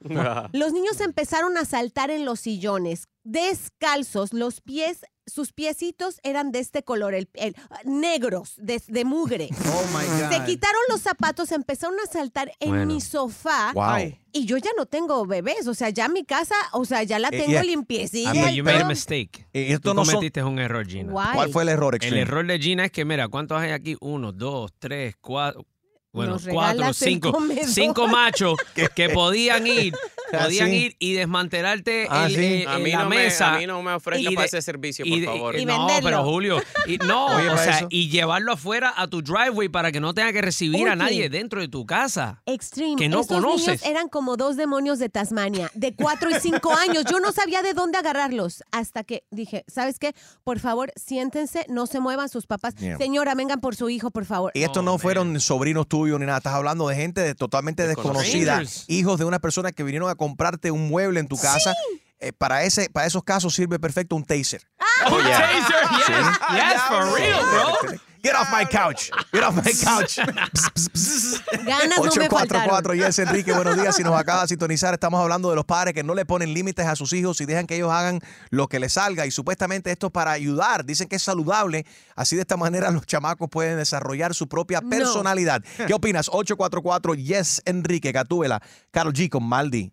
Los 0.52 0.72
niños 0.72 1.00
empezaron 1.00 1.56
a 1.56 1.64
saltar 1.64 2.10
en 2.10 2.24
los 2.24 2.40
sillones, 2.40 3.04
descalzos, 3.22 4.32
los 4.32 4.60
pies, 4.60 5.00
sus 5.26 5.52
piecitos 5.52 6.20
eran 6.22 6.52
de 6.52 6.58
este 6.58 6.82
color, 6.82 7.14
el, 7.14 7.30
el- 7.34 7.56
negros, 7.84 8.54
de, 8.58 8.82
de 8.86 9.04
mugre. 9.04 9.48
Oh 9.74 9.84
my 9.96 10.04
Se 10.28 10.38
God. 10.38 10.44
quitaron 10.46 10.80
los 10.90 11.00
zapatos, 11.00 11.50
empezaron 11.52 11.96
a 12.04 12.10
saltar 12.10 12.52
en 12.60 12.70
Bueno. 12.70 12.86
mi 12.86 13.00
sofá. 13.00 13.72
Wow. 13.74 14.12
Y 14.32 14.44
yo 14.46 14.56
ya 14.58 14.70
no 14.76 14.84
tengo 14.86 15.24
bebés, 15.26 15.66
o 15.66 15.74
sea, 15.74 15.88
ya 15.90 16.08
mi 16.08 16.24
casa, 16.24 16.54
o 16.72 16.84
sea, 16.84 17.02
ya 17.04 17.18
la 17.18 17.28
Eh, 17.28 17.38
tengo 17.38 17.52
yeah. 17.52 17.62
limpiecita. 17.62 18.30
Ah, 18.30 18.34
but 18.34 18.50
y 18.50 18.56
you 18.56 18.64
made 18.64 18.80
a 18.82 18.84
mistake. 18.84 19.46
Y 19.52 19.72
esto 19.72 19.90
Tú 19.90 19.94
no 19.94 20.04
son- 20.04 20.14
cometiste 20.16 20.42
un 20.42 20.58
error, 20.58 20.86
Gina. 20.86 21.12
Why? 21.12 21.34
¿Cuál 21.34 21.50
fue 21.52 21.62
el 21.62 21.68
error, 21.70 21.94
El 21.94 21.96
Extreme? 22.02 22.20
error 22.22 22.46
de 22.46 22.58
Gina 22.58 22.84
es 22.84 22.92
que, 22.92 23.04
mira, 23.04 23.28
¿cuántos 23.28 23.58
hay 23.60 23.70
aquí? 23.70 23.96
Uno, 24.00 24.32
dos, 24.32 24.72
tres, 24.78 25.14
cuatro. 25.20 25.64
Bueno, 26.14 26.34
Nos 26.34 26.46
cuatro, 26.46 26.94
cinco, 26.94 27.36
cinco 27.66 28.06
machos 28.06 28.56
que 28.94 29.08
podían 29.08 29.66
ir, 29.66 29.92
podían 30.30 30.70
sí. 30.70 30.76
ir 30.76 30.96
y 30.98 31.12
desmantelarte 31.14 32.06
Ah, 32.10 32.26
el- 32.26 32.34
sí. 32.34 32.42
eh, 32.42 32.64
A 32.68 32.76
en 32.76 32.82
mí 32.82 32.90
la 32.92 33.02
no 33.04 33.08
me- 33.10 33.16
mesa. 33.16 33.54
a 33.54 33.58
mí 33.58 33.66
no 33.66 33.82
me 33.82 33.92
ofrezca 33.92 34.30
para 34.32 34.46
ese 34.46 34.62
servicio, 34.62 35.04
por 35.04 35.12
y 35.16 35.20
de- 35.20 35.26
favor. 35.26 35.56
Y 35.58 35.64
no, 35.64 35.78
venderlo. 35.86 36.08
pero 36.10 36.24
Julio, 36.24 36.62
y, 36.86 36.96
no, 36.98 37.26
Oye, 37.26 37.48
o 37.50 37.56
sea, 37.58 37.78
eso. 37.78 37.86
y 37.90 38.08
llevarlo 38.08 38.52
afuera 38.52 38.92
a 38.96 39.06
tu 39.08 39.22
driveway 39.22 39.68
para 39.68 39.92
que 39.92 40.00
no 40.00 40.14
tenga 40.14 40.32
que 40.32 40.42
recibir 40.42 40.88
a 40.88 40.96
nadie 40.96 41.28
dentro 41.28 41.60
de 41.60 41.68
tu 41.68 41.84
casa. 41.86 42.42
Extreme. 42.46 42.96
que 42.96 43.08
no 43.08 43.20
Estos 43.20 43.36
conoces. 43.38 43.66
niños 43.66 43.82
eran 43.84 44.08
como 44.08 44.36
dos 44.36 44.56
demonios 44.56 44.98
de 44.98 45.08
Tasmania, 45.08 45.70
de 45.74 45.94
cuatro 45.94 46.30
y 46.30 46.34
cinco 46.40 46.72
años. 46.74 47.04
Yo 47.10 47.20
no 47.20 47.32
sabía 47.32 47.62
de 47.62 47.74
dónde 47.74 47.98
agarrarlos 47.98 48.62
hasta 48.72 49.04
que 49.04 49.24
dije, 49.30 49.64
¿sabes 49.66 49.98
qué? 49.98 50.14
Por 50.44 50.58
favor, 50.60 50.92
siéntense, 50.96 51.66
no 51.68 51.86
se 51.86 52.00
muevan 52.00 52.28
sus 52.28 52.46
papás. 52.46 52.74
Yeah. 52.76 52.98
Señora, 52.98 53.34
vengan 53.34 53.60
por 53.60 53.76
su 53.76 53.88
hijo, 53.88 54.10
por 54.10 54.24
favor. 54.24 54.52
Y 54.54 54.62
estos 54.62 54.82
no 54.84 54.98
fueron 54.98 55.38
sobrinos 55.40 55.88
tuyos 55.88 56.18
ni 56.20 56.26
nada. 56.26 56.38
Estás 56.38 56.54
hablando 56.54 56.88
de 56.88 56.96
gente 56.96 57.20
de- 57.20 57.34
totalmente 57.34 57.86
desconocida. 57.86 58.62
Hijos 58.88 59.18
de 59.18 59.24
una 59.24 59.38
persona 59.38 59.72
que 59.72 59.82
vinieron 59.82 60.08
a 60.10 60.14
comprarte 60.28 60.70
un 60.70 60.88
mueble 60.88 61.20
en 61.20 61.28
tu 61.28 61.36
casa. 61.36 61.72
Eh, 62.20 62.32
para, 62.32 62.62
ese, 62.64 62.88
para 62.90 63.06
esos 63.06 63.22
casos 63.22 63.54
sirve 63.54 63.78
perfecto 63.78 64.16
un 64.16 64.24
taser. 64.24 64.62
Oh, 65.10 65.18
yeah. 65.20 65.40
Taser, 65.40 65.88
yes, 66.08 66.38
yes, 66.54 66.82
for 66.88 67.14
real, 67.14 67.40
bro. 67.50 67.98
Get 68.22 68.34
off 68.34 68.48
my 68.50 68.64
couch. 68.64 69.10
Get 69.32 69.42
off 69.42 69.54
my 69.56 69.72
couch. 69.84 70.16
Ganas 70.16 71.98
no 71.98 72.04
me 72.04 72.08
844 72.08 72.70
faltaron. 72.70 72.96
Yes, 72.98 73.18
Enrique, 73.18 73.52
buenos 73.52 73.76
días. 73.76 73.94
Si 73.96 74.02
nos 74.02 74.18
acaba 74.18 74.42
de 74.42 74.48
sintonizar, 74.48 74.94
estamos 74.94 75.20
hablando 75.20 75.50
de 75.50 75.56
los 75.56 75.66
padres 75.66 75.92
que 75.92 76.02
no 76.02 76.14
le 76.14 76.24
ponen 76.24 76.54
límites 76.54 76.86
a 76.86 76.96
sus 76.96 77.12
hijos 77.12 77.40
y 77.42 77.44
dejan 77.44 77.66
que 77.66 77.76
ellos 77.76 77.90
hagan 77.92 78.20
lo 78.48 78.66
que 78.68 78.78
les 78.80 78.94
salga. 78.94 79.26
Y 79.26 79.30
supuestamente 79.30 79.90
esto 79.90 80.06
es 80.06 80.12
para 80.12 80.30
ayudar. 80.32 80.86
Dicen 80.86 81.06
que 81.08 81.16
es 81.16 81.22
saludable. 81.22 81.84
Así 82.16 82.36
de 82.36 82.42
esta 82.42 82.56
manera 82.56 82.90
los 82.90 83.04
chamacos 83.04 83.48
pueden 83.50 83.76
desarrollar 83.76 84.32
su 84.34 84.48
propia 84.48 84.80
No. 84.80 84.88
personalidad. 84.88 85.62
¿Qué 85.86 85.92
opinas? 85.92 86.28
844 86.30 87.14
Yes, 87.16 87.60
Enrique, 87.66 88.10
Gatúbela, 88.12 88.62
Carol 88.90 89.12
G 89.12 89.28
con 89.28 89.44
Maldi. 89.44 89.92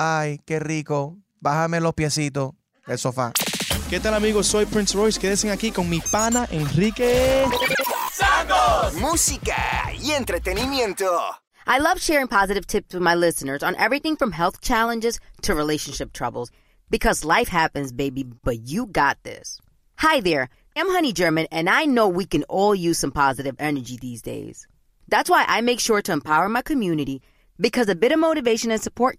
Ay, 0.00 0.38
qué 0.44 0.60
rico. 0.60 1.16
Bájame 1.40 1.80
los 1.80 1.92
piecitos 1.92 2.52
del 2.86 2.98
sofá. 2.98 3.32
¿Qué 3.90 3.98
tal 3.98 4.14
amigos? 4.14 4.46
Soy 4.46 4.64
Prince 4.64 4.96
Royce. 4.96 5.18
Quédense 5.18 5.50
aquí 5.50 5.72
con 5.72 5.90
mi 5.90 6.00
pana 6.12 6.46
Enrique. 6.52 7.44
Música 9.00 9.92
y 10.00 10.12
entretenimiento. 10.12 11.04
I 11.66 11.80
love 11.80 11.98
sharing 11.98 12.28
positive 12.28 12.64
tips 12.64 12.94
with 12.94 13.02
my 13.02 13.16
listeners 13.16 13.64
on 13.64 13.74
everything 13.74 14.14
from 14.14 14.30
health 14.30 14.60
challenges 14.60 15.18
to 15.42 15.54
relationship 15.54 16.12
troubles 16.12 16.52
because 16.90 17.24
life 17.24 17.48
happens, 17.48 17.90
baby, 17.90 18.24
but 18.44 18.60
you 18.68 18.86
got 18.86 19.16
this. 19.24 19.60
Hi 19.96 20.20
there, 20.20 20.48
I'm 20.76 20.88
Honey 20.88 21.12
German, 21.12 21.48
and 21.50 21.68
I 21.68 21.86
know 21.86 22.06
we 22.08 22.24
can 22.24 22.44
all 22.44 22.72
use 22.72 22.98
some 22.98 23.10
positive 23.10 23.56
energy 23.58 23.98
these 24.00 24.22
days. 24.22 24.68
That's 25.08 25.28
why 25.28 25.44
I 25.48 25.60
make 25.60 25.80
sure 25.80 26.00
to 26.02 26.12
empower 26.12 26.48
my 26.48 26.62
community 26.62 27.20
because 27.58 27.88
a 27.88 27.96
bit 27.96 28.12
of 28.12 28.20
motivation 28.20 28.70
and 28.70 28.80
support 28.80 29.18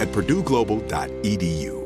at 0.00 0.08
purdueglobal.edu. 0.08 1.85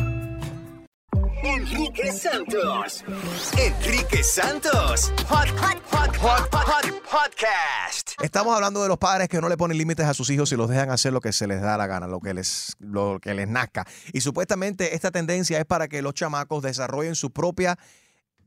Enrique 1.71 2.11
Santos. 2.11 3.03
Enrique 3.57 4.23
Santos. 4.23 5.13
Hot, 5.29 5.47
hot, 5.57 5.81
hot, 5.91 6.17
hot, 6.17 6.53
hot, 6.53 6.85
podcast. 7.09 8.11
Estamos 8.21 8.53
hablando 8.53 8.81
de 8.83 8.89
los 8.89 8.97
padres 8.97 9.29
que 9.29 9.39
no 9.39 9.47
le 9.47 9.55
ponen 9.55 9.77
límites 9.77 10.05
a 10.05 10.13
sus 10.13 10.29
hijos 10.31 10.51
y 10.51 10.57
los 10.57 10.69
dejan 10.69 10.89
hacer 10.91 11.13
lo 11.13 11.21
que 11.21 11.31
se 11.31 11.47
les 11.47 11.61
da 11.61 11.77
la 11.77 11.87
gana, 11.87 12.07
lo 12.07 12.19
que 12.19 12.33
les, 12.33 12.75
lo 12.79 13.19
que 13.21 13.33
les 13.33 13.47
nazca. 13.47 13.85
Y 14.11 14.19
supuestamente 14.19 14.95
esta 14.95 15.11
tendencia 15.11 15.59
es 15.59 15.65
para 15.65 15.87
que 15.87 16.01
los 16.01 16.13
chamacos 16.13 16.61
desarrollen 16.61 17.15
su 17.15 17.31
propia 17.31 17.77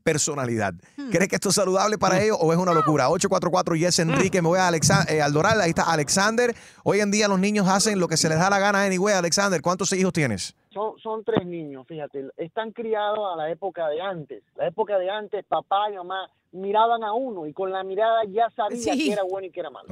personalidad. 0.03 0.75
¿Crees 1.11 1.27
que 1.27 1.35
esto 1.35 1.49
es 1.49 1.55
saludable 1.55 1.97
para 1.97 2.21
ellos 2.21 2.37
o 2.39 2.53
es 2.53 2.59
una 2.59 2.73
locura? 2.73 3.09
844 3.09 3.75
Yes 3.75 3.97
Enrique, 3.99 4.39
me 4.43 4.49
voy 4.49 4.59
a 4.59 4.67
Alexa- 4.67 5.05
eh, 5.09 5.19
al 5.23 5.33
Doral, 5.33 5.59
ahí 5.61 5.69
está 5.69 5.81
Alexander. 5.91 6.55
Hoy 6.83 6.99
en 7.01 7.09
día 7.09 7.27
los 7.27 7.39
niños 7.39 7.67
hacen 7.67 7.97
lo 7.99 8.07
que 8.07 8.17
se 8.17 8.29
les 8.29 8.37
da 8.37 8.51
la 8.51 8.59
gana 8.59 8.83
anyway. 8.83 9.15
Alexander, 9.15 9.59
¿cuántos 9.63 9.91
hijos 9.93 10.13
tienes? 10.13 10.53
Son, 10.75 10.99
son 10.99 11.23
tres 11.23 11.45
niños, 11.45 11.87
fíjate, 11.87 12.25
están 12.35 12.73
criados 12.73 13.19
a 13.33 13.37
la 13.37 13.49
época 13.49 13.87
de 13.87 14.01
antes. 14.01 14.43
La 14.57 14.67
época 14.67 14.99
de 14.99 15.09
antes, 15.09 15.45
papá 15.45 15.89
y 15.89 15.95
mamá 15.95 16.29
miraban 16.51 17.01
a 17.05 17.13
uno 17.13 17.47
y 17.47 17.53
con 17.53 17.71
la 17.71 17.81
mirada 17.85 18.25
ya 18.25 18.49
sabía 18.49 18.77
Sí. 18.93 19.05
que 19.05 19.13
era 19.13 19.23
bueno 19.23 19.47
y 19.47 19.51
que 19.51 19.61
era 19.61 19.69
malo. 19.69 19.87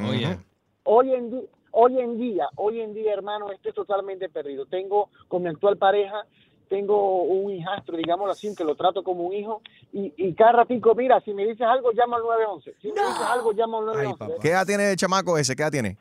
Hoy 0.84 1.14
en, 1.14 1.32
di- 1.32 1.48
hoy 1.72 2.00
en 2.02 2.18
día, 2.18 2.50
hoy 2.58 2.82
en 2.82 2.94
día, 2.94 3.14
hermano, 3.14 3.50
esto 3.54 3.70
es 3.70 3.76
totalmente 3.76 4.28
perdido. 4.28 4.66
Tengo 4.66 5.08
con 5.30 5.42
mi 5.44 5.48
actual 5.48 5.78
pareja, 5.78 6.26
tengo 6.68 7.24
un 7.24 7.50
hijastro, 7.54 7.96
digámoslo 7.96 8.34
así, 8.34 8.54
que 8.54 8.66
lo 8.66 8.76
trato 8.76 9.04
como 9.06 9.24
un 9.24 9.32
hijo, 9.34 9.62
y, 9.94 10.12
y 10.18 10.34
cada 10.34 10.52
ratico, 10.52 10.94
mira, 10.96 11.22
si 11.22 11.34
me 11.34 11.46
dices 11.46 11.66
algo, 11.66 11.94
llama 11.94 12.18
al 12.18 12.24
911. 12.24 12.76
Si 12.82 12.88
me 12.90 13.00
dices 13.00 13.22
algo, 13.30 13.54
llama 13.54 13.78
al 13.78 13.86
911. 13.86 14.36
¿Qué 14.42 14.50
edad 14.50 14.66
tiene 14.66 14.92
el 14.92 14.98
chamaco 14.98 15.38
ese? 15.38 15.56
¿Qué 15.56 15.62
edad 15.64 15.72
tiene? 15.72 15.96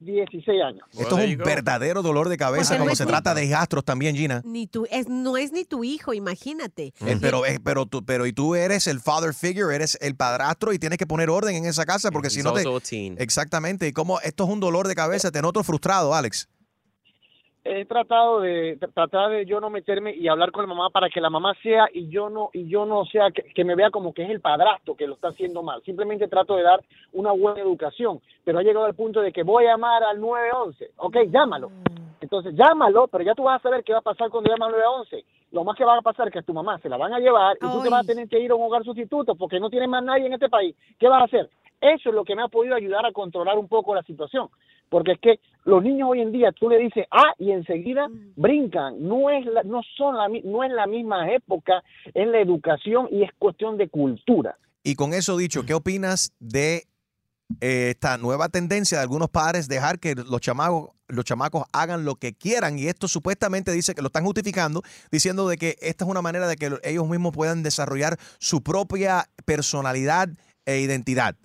16 0.00 0.62
años. 0.62 0.84
Esto 0.92 1.18
es 1.18 1.36
un 1.36 1.38
verdadero 1.44 2.02
dolor 2.02 2.28
de 2.28 2.36
cabeza 2.36 2.70
Porque 2.70 2.76
cuando 2.78 2.92
es 2.92 2.98
se 2.98 3.04
ni- 3.04 3.10
trata 3.10 3.34
de 3.34 3.44
hijastros 3.44 3.84
también, 3.84 4.14
Gina. 4.16 4.42
Ni 4.44 4.66
tu, 4.66 4.86
es, 4.90 5.08
no 5.08 5.36
es 5.36 5.52
ni 5.52 5.64
tu 5.64 5.82
hijo, 5.84 6.14
imagínate. 6.14 6.92
Eh, 7.04 7.18
Pero, 7.20 7.44
eh, 7.46 7.58
pero, 7.62 7.86
tú, 7.86 8.04
pero 8.04 8.26
y 8.26 8.32
tú 8.32 8.54
eres 8.54 8.86
el 8.86 9.00
father 9.00 9.34
figure, 9.34 9.74
eres 9.74 9.98
el 10.00 10.14
padrastro 10.14 10.72
y 10.72 10.78
tienes 10.78 10.98
que 10.98 11.06
poner 11.06 11.30
orden 11.30 11.56
en 11.56 11.66
esa 11.66 11.84
casa 11.84 12.10
porque 12.10 12.30
si 12.30 12.42
no 12.42 12.52
te... 12.52 12.64
teen. 12.88 13.16
Exactamente. 13.18 13.88
Y 13.88 13.92
como 13.92 14.20
esto 14.20 14.44
es 14.44 14.50
un 14.50 14.60
dolor 14.60 14.86
de 14.88 14.94
cabeza, 14.94 15.30
te 15.30 15.42
noto 15.42 15.62
frustrado, 15.64 16.14
Alex. 16.14 16.48
He 17.68 17.84
tratado 17.84 18.40
de 18.40 18.78
tr- 18.78 18.92
tratar 18.94 19.30
de 19.30 19.44
yo 19.44 19.60
no 19.60 19.68
meterme 19.68 20.14
y 20.14 20.26
hablar 20.28 20.50
con 20.52 20.62
la 20.62 20.74
mamá 20.74 20.90
para 20.90 21.08
que 21.10 21.20
la 21.20 21.30
mamá 21.30 21.54
sea 21.62 21.88
y 21.92 22.08
yo 22.08 22.30
no 22.30 22.50
y 22.52 22.68
yo 22.68 22.86
no 22.86 23.04
sea 23.04 23.30
que, 23.30 23.42
que 23.42 23.64
me 23.64 23.74
vea 23.74 23.90
como 23.90 24.14
que 24.14 24.22
es 24.22 24.30
el 24.30 24.40
padrastro 24.40 24.96
que 24.96 25.06
lo 25.06 25.14
está 25.14 25.28
haciendo 25.28 25.62
mal. 25.62 25.82
Simplemente 25.82 26.28
trato 26.28 26.56
de 26.56 26.62
dar 26.62 26.80
una 27.12 27.32
buena 27.32 27.60
educación 27.60 28.20
pero 28.44 28.58
ha 28.58 28.62
llegado 28.62 28.86
al 28.86 28.94
punto 28.94 29.20
de 29.20 29.32
que 29.32 29.42
voy 29.42 29.66
a 29.66 29.72
llamar 29.72 30.02
al 30.02 30.20
911 30.20 30.92
ok 30.96 31.16
llámalo. 31.30 31.70
Entonces 32.20 32.54
llámalo 32.54 33.06
pero 33.08 33.24
ya 33.24 33.34
tú 33.34 33.44
vas 33.44 33.60
a 33.60 33.62
saber 33.62 33.84
qué 33.84 33.92
va 33.92 33.98
a 33.98 34.02
pasar 34.02 34.30
cuando 34.30 34.50
llamas 34.50 34.68
al 34.68 34.80
911 34.80 35.24
lo 35.50 35.64
más 35.64 35.76
que 35.76 35.84
va 35.84 35.96
a 35.96 36.02
pasar 36.02 36.28
es 36.28 36.32
que 36.32 36.38
a 36.40 36.42
tu 36.42 36.52
mamá 36.52 36.78
se 36.78 36.88
la 36.88 36.96
van 36.96 37.12
a 37.12 37.18
llevar 37.18 37.56
y 37.56 37.60
tú 37.60 37.82
te 37.82 37.88
vas 37.88 38.04
a 38.04 38.06
tener 38.06 38.28
que 38.28 38.38
ir 38.38 38.50
a 38.50 38.54
un 38.54 38.62
hogar 38.62 38.84
sustituto 38.84 39.34
porque 39.34 39.58
no 39.60 39.70
tienes 39.70 39.88
más 39.88 40.04
nadie 40.04 40.26
en 40.26 40.34
este 40.34 40.48
país. 40.48 40.76
¿qué 40.98 41.08
vas 41.08 41.22
a 41.22 41.24
hacer? 41.24 41.48
eso 41.80 42.08
es 42.08 42.14
lo 42.14 42.24
que 42.24 42.34
me 42.34 42.42
ha 42.42 42.48
podido 42.48 42.74
ayudar 42.74 43.06
a 43.06 43.12
controlar 43.12 43.56
un 43.58 43.68
poco 43.68 43.94
la 43.94 44.02
situación 44.02 44.48
porque 44.88 45.12
es 45.12 45.20
que 45.20 45.40
los 45.64 45.82
niños 45.82 46.08
hoy 46.10 46.20
en 46.20 46.32
día 46.32 46.52
tú 46.52 46.68
le 46.68 46.78
dices 46.78 47.06
ah 47.10 47.34
y 47.38 47.50
enseguida 47.52 48.08
brincan 48.36 49.06
no 49.06 49.30
es 49.30 49.44
la, 49.46 49.62
no 49.62 49.82
son 49.96 50.16
la 50.16 50.28
no 50.28 50.64
es 50.64 50.72
la 50.72 50.86
misma 50.86 51.30
época 51.30 51.82
en 52.14 52.32
la 52.32 52.40
educación 52.40 53.08
y 53.10 53.22
es 53.22 53.30
cuestión 53.38 53.76
de 53.76 53.88
cultura 53.88 54.56
Y 54.82 54.94
con 54.94 55.12
eso 55.12 55.36
dicho, 55.36 55.64
¿qué 55.66 55.74
opinas 55.74 56.32
de 56.40 56.84
eh, 57.60 57.90
esta 57.90 58.16
nueva 58.18 58.48
tendencia 58.48 58.98
de 58.98 59.02
algunos 59.02 59.28
padres 59.28 59.68
dejar 59.68 59.98
que 59.98 60.14
los 60.14 60.40
chamacos, 60.40 60.90
los 61.08 61.24
chamacos 61.24 61.64
hagan 61.72 62.04
lo 62.04 62.14
que 62.14 62.32
quieran? 62.32 62.78
Y 62.78 62.86
esto 62.86 63.08
supuestamente 63.08 63.72
dice 63.72 63.94
que 63.94 64.02
lo 64.02 64.06
están 64.08 64.24
justificando, 64.24 64.82
diciendo 65.10 65.48
de 65.48 65.56
que 65.56 65.76
esta 65.80 66.04
es 66.04 66.10
una 66.10 66.22
manera 66.22 66.46
de 66.46 66.56
que 66.56 66.70
ellos 66.84 67.08
mismos 67.08 67.32
puedan 67.32 67.62
desarrollar 67.62 68.16
su 68.38 68.62
propia 68.62 69.26
personalidad 69.44 70.28
e 70.64 70.80
identidad. 70.80 71.36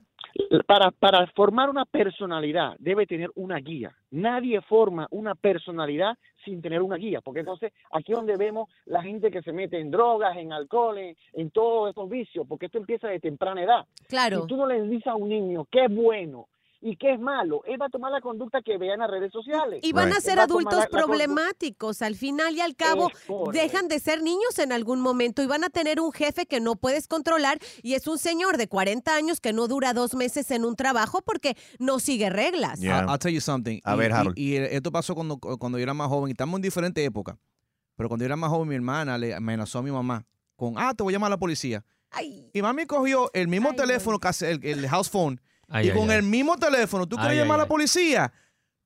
Para, 0.65 0.91
para 0.91 1.27
formar 1.27 1.69
una 1.69 1.85
personalidad 1.85 2.75
debe 2.79 3.05
tener 3.05 3.29
una 3.35 3.57
guía. 3.57 3.95
Nadie 4.11 4.61
forma 4.61 5.07
una 5.11 5.35
personalidad 5.35 6.17
sin 6.43 6.61
tener 6.61 6.81
una 6.81 6.97
guía, 6.97 7.21
porque 7.21 7.41
entonces 7.41 7.71
aquí 7.91 8.11
es 8.11 8.17
donde 8.17 8.37
vemos 8.37 8.69
la 8.85 9.01
gente 9.01 9.31
que 9.31 9.41
se 9.41 9.53
mete 9.53 9.79
en 9.79 9.91
drogas, 9.91 10.35
en 10.37 10.51
alcohol, 10.51 10.97
en, 10.97 11.15
en 11.33 11.51
todos 11.51 11.89
estos 11.89 12.09
vicios, 12.09 12.45
porque 12.47 12.65
esto 12.65 12.77
empieza 12.77 13.07
de 13.07 13.19
temprana 13.19 13.63
edad. 13.63 13.85
Claro. 14.07 14.41
Si 14.41 14.47
tú 14.47 14.57
no 14.57 14.67
le 14.67 14.81
dices 14.83 15.07
a 15.07 15.15
un 15.15 15.29
niño 15.29 15.65
qué 15.71 15.85
es 15.85 15.95
bueno 15.95 16.47
y 16.85 16.97
qué 16.97 17.13
es 17.13 17.19
malo, 17.19 17.61
él 17.65 17.81
va 17.81 17.85
a 17.85 17.89
tomar 17.89 18.11
la 18.11 18.19
conducta 18.21 18.61
que 18.61 18.77
vea 18.77 18.93
en 18.93 18.99
las 18.99 19.09
redes 19.09 19.31
sociales. 19.31 19.79
Y 19.83 19.93
van 19.93 20.11
a 20.11 20.19
ser 20.19 20.37
va 20.37 20.43
adultos 20.43 20.85
problemáticos. 20.91 22.01
Al 22.01 22.15
final 22.15 22.55
y 22.55 22.61
al 22.61 22.75
cabo, 22.75 23.09
dejan 23.51 23.87
de 23.87 23.99
ser 23.99 24.21
niños 24.21 24.59
en 24.59 24.71
algún 24.71 24.99
momento 25.01 25.41
y 25.41 25.47
van 25.47 25.63
a 25.63 25.69
tener 25.69 25.99
un 26.01 26.11
jefe 26.11 26.45
que 26.45 26.59
no 26.59 26.75
puedes 26.75 27.07
controlar 27.07 27.59
y 27.81 27.93
es 27.93 28.07
un 28.07 28.17
señor 28.17 28.57
de 28.57 28.67
40 28.67 29.15
años 29.15 29.39
que 29.39 29.53
no 29.53 29.67
dura 29.67 29.93
dos 29.93 30.13
meses 30.15 30.51
en 30.51 30.65
un 30.65 30.75
trabajo 30.75 31.21
porque 31.21 31.55
no 31.79 31.99
sigue 31.99 32.29
reglas. 32.29 32.81
I'll, 32.81 33.09
I'll 33.09 33.17
tell 33.19 33.33
you 33.33 33.41
something. 33.41 33.79
A 33.83 33.95
Y- 33.95 33.97
ver, 33.97 34.11
y- 34.11 34.13
Harold. 34.13 34.37
Y, 34.37 34.55
esto 34.57 34.91
pasó 34.91 35.15
cuando, 35.15 35.37
cuando 35.37 35.77
yo 35.77 35.83
era 35.83 35.93
más 35.93 36.09
joven. 36.09 36.29
y 36.29 36.31
Estamos 36.31 36.57
en 36.57 36.61
diferentes 36.63 37.05
épocas. 37.05 37.37
Pero 37.95 38.09
cuando 38.09 38.23
yo 38.23 38.27
era 38.27 38.35
más 38.35 38.49
joven, 38.49 38.67
mi 38.69 38.75
hermana 38.75 39.17
le 39.17 39.33
amenazó 39.33 39.79
a 39.79 39.83
mi 39.83 39.91
mamá 39.91 40.25
con, 40.55 40.73
ah, 40.77 40.93
te 40.93 41.03
voy 41.03 41.13
a 41.13 41.15
llamar 41.15 41.27
a 41.27 41.35
la 41.35 41.37
policía. 41.37 41.85
Y 42.53 42.61
mami 42.61 42.85
cogió 42.85 43.31
el 43.33 43.47
mismo 43.47 43.73
teléfono, 43.73 44.19
que 44.19 44.27
hace 44.27 44.51
el, 44.51 44.63
el 44.63 44.87
house 44.87 45.09
phone, 45.09 45.41
Ay, 45.73 45.88
y 45.88 45.89
ay, 45.89 45.97
con 45.97 46.09
ay. 46.09 46.17
el 46.17 46.23
mismo 46.23 46.55
teléfono, 46.57 47.05
¿tú 47.07 47.17
quieres 47.17 47.38
llamar 47.38 47.55
ay, 47.59 47.62
a 47.62 47.63
la 47.65 47.67
policía? 47.67 48.31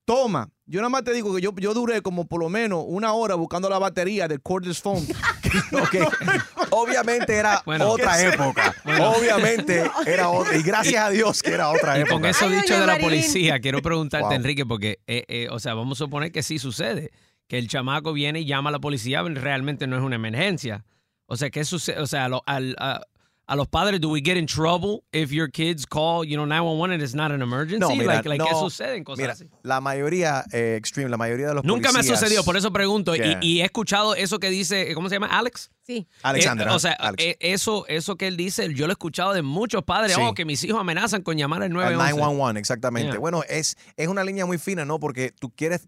Toma. 0.05 0.49
Yo 0.65 0.79
nada 0.79 0.89
más 0.89 1.03
te 1.03 1.11
digo 1.13 1.35
que 1.35 1.41
yo, 1.41 1.53
yo 1.57 1.73
duré 1.73 2.01
como 2.01 2.27
por 2.27 2.39
lo 2.41 2.49
menos 2.49 2.83
una 2.87 3.11
hora 3.13 3.35
buscando 3.35 3.69
la 3.69 3.77
batería 3.79 4.27
del 4.27 4.41
cordless 4.41 4.81
phone. 4.81 5.05
Obviamente 6.71 7.33
era 7.35 7.61
Bueno. 7.65 7.89
otra 7.89 8.21
época. 8.21 8.75
Bueno. 8.83 9.11
Obviamente 9.11 9.83
era 10.05 10.29
otra. 10.29 10.55
Y 10.57 10.63
gracias 10.63 11.03
a 11.03 11.09
Dios 11.09 11.41
que 11.41 11.51
era 11.51 11.69
otra 11.69 11.97
Y 11.97 12.01
época. 12.01 12.13
con 12.15 12.25
eso 12.25 12.49
dicho 12.49 12.79
de 12.79 12.85
la 12.85 12.97
policía, 12.99 13.59
quiero 13.59 13.81
preguntarte, 13.81 14.25
Wow. 14.27 14.33
Enrique, 14.35 14.65
porque, 14.65 14.99
eh, 15.07 15.23
eh, 15.27 15.47
o 15.51 15.59
sea, 15.59 15.73
vamos 15.73 15.97
a 15.99 16.05
suponer 16.05 16.31
que 16.31 16.43
sí 16.43 16.59
sucede, 16.59 17.11
que 17.47 17.57
el 17.57 17.67
chamaco 17.67 18.13
viene 18.13 18.41
y 18.41 18.45
llama 18.45 18.69
a 18.69 18.73
la 18.73 18.79
policía, 18.79 19.21
realmente 19.23 19.87
no 19.87 19.95
es 19.97 20.03
una 20.03 20.15
emergencia. 20.15 20.85
O 21.27 21.37
sea, 21.37 21.49
¿qué 21.49 21.63
sucede? 21.65 21.99
O 21.99 22.07
sea, 22.07 22.27
lo- 22.29 22.43
al- 22.45 22.75
a- 22.79 23.01
a 23.49 23.55
los 23.55 23.67
padres, 23.69 24.01
¿do 24.01 24.09
we 24.09 24.19
get 24.21 24.35
in 24.35 24.45
trouble 24.45 25.03
if 25.13 25.31
your 25.31 25.49
kids 25.49 25.85
call, 25.85 26.25
you 26.25 26.35
know, 26.35 26.45
911 26.45 26.91
and 26.95 27.01
it's 27.01 27.15
not 27.15 27.31
an 27.31 27.41
emergency? 27.41 27.79
No, 27.79 27.95
mira, 27.95 28.15
like, 28.15 28.27
like, 28.27 28.43
¿Qué 28.43 28.51
no. 28.51 28.59
suceden 28.59 29.03
cosas 29.05 29.19
Mira, 29.19 29.33
así? 29.33 29.49
La 29.63 29.79
mayoría, 29.79 30.43
eh, 30.51 30.75
Extreme, 30.77 31.09
la 31.09 31.15
mayoría 31.17 31.47
de 31.47 31.53
los 31.55 31.63
Nunca 31.63 31.91
me 31.93 31.99
ha 31.99 32.03
sucedido, 32.03 32.43
por 32.43 32.57
eso 32.57 32.71
pregunto. 32.73 33.15
Y- 33.15 33.19
Yeah. 33.19 33.39
Y, 33.41 33.61
he 33.61 33.65
escuchado 33.65 34.15
eso 34.15 34.39
que 34.39 34.49
dice, 34.49 34.93
¿cómo 34.93 35.07
se 35.09 35.15
llama? 35.15 35.27
Alex. 35.27 35.71
Sí. 35.81 36.07
Alexander, 36.23 36.67
Eh, 36.67 36.69
ajá, 36.69 36.75
o 36.75 36.79
sea, 36.79 36.91
Alex. 36.91 37.23
eh, 37.23 37.37
eso, 37.39 37.85
eso 37.87 38.17
que 38.17 38.27
él 38.27 38.35
dice, 38.35 38.73
yo 38.73 38.85
lo 38.85 38.91
he 38.91 38.95
escuchado 38.95 39.33
de 39.33 39.41
muchos 39.41 39.83
padres, 39.83 40.13
Sí. 40.15 40.21
oh, 40.21 40.33
que 40.33 40.43
mis 40.43 40.61
hijos 40.65 40.79
amenazan 40.79 41.21
con 41.21 41.37
llamar 41.37 41.61
al 41.63 41.67
Al 41.67 41.73
911. 41.73 42.11
911, 42.11 42.59
exactamente. 42.59 43.11
Yeah. 43.11 43.19
Bueno, 43.19 43.43
es, 43.47 43.77
es 43.95 44.07
una 44.09 44.23
línea 44.25 44.45
muy 44.45 44.57
fina, 44.57 44.83
¿no? 44.83 44.99
Porque 44.99 45.31
tú 45.31 45.49
quieres, 45.55 45.87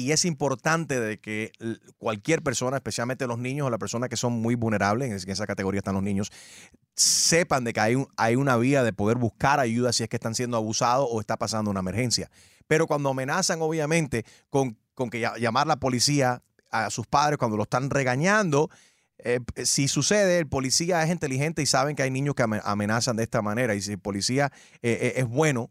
y 0.00 0.12
es 0.12 0.24
importante 0.24 0.98
de 1.00 1.18
que 1.18 1.52
cualquier 1.98 2.42
persona, 2.42 2.76
especialmente 2.76 3.26
los 3.26 3.38
niños 3.38 3.66
o 3.66 3.70
las 3.70 3.78
personas 3.78 4.08
que 4.08 4.16
son 4.16 4.32
muy 4.34 4.54
vulnerables, 4.54 5.08
en 5.10 5.16
es- 5.16 5.24
en 5.24 5.30
esa 5.30 5.46
categoría 5.46 5.78
están 5.78 5.94
los 5.94 6.02
niños, 6.02 6.30
sepan 6.94 7.64
de 7.64 7.72
que 7.72 7.80
hay, 7.80 7.94
un- 7.94 8.08
hay 8.16 8.36
una 8.36 8.56
vía 8.56 8.82
de 8.82 8.92
poder 8.92 9.16
buscar 9.16 9.60
ayuda 9.60 9.92
si 9.92 10.02
es 10.02 10.08
que 10.08 10.16
están 10.16 10.34
siendo 10.34 10.56
abusados 10.56 11.08
o 11.10 11.20
está 11.20 11.36
pasando 11.36 11.70
una 11.70 11.80
emergencia. 11.80 12.30
Pero 12.66 12.86
cuando 12.86 13.10
amenazan, 13.10 13.62
obviamente, 13.62 14.24
con, 14.48 14.76
que 15.10 15.20
llamar 15.38 15.66
la 15.66 15.76
policía, 15.76 16.42
a 16.70 16.88
sus 16.90 17.06
padres 17.06 17.36
cuando 17.38 17.56
lo 17.56 17.64
están 17.64 17.90
regañando. 17.90 18.70
Eh, 19.18 19.40
si 19.64 19.88
sucede, 19.88 20.38
el 20.38 20.46
policía 20.46 21.02
es 21.02 21.10
inteligente 21.10 21.62
y 21.62 21.66
saben 21.66 21.96
que 21.96 22.02
hay 22.04 22.10
niños 22.10 22.34
que 22.34 22.42
ame- 22.44 22.60
amenazan 22.64 23.16
de 23.16 23.24
esta 23.24 23.42
manera. 23.42 23.74
Y 23.74 23.80
si 23.82 23.92
el 23.92 23.98
policía 23.98 24.52
eh, 24.82 24.98
eh, 25.00 25.12
es 25.16 25.26
bueno, 25.28 25.70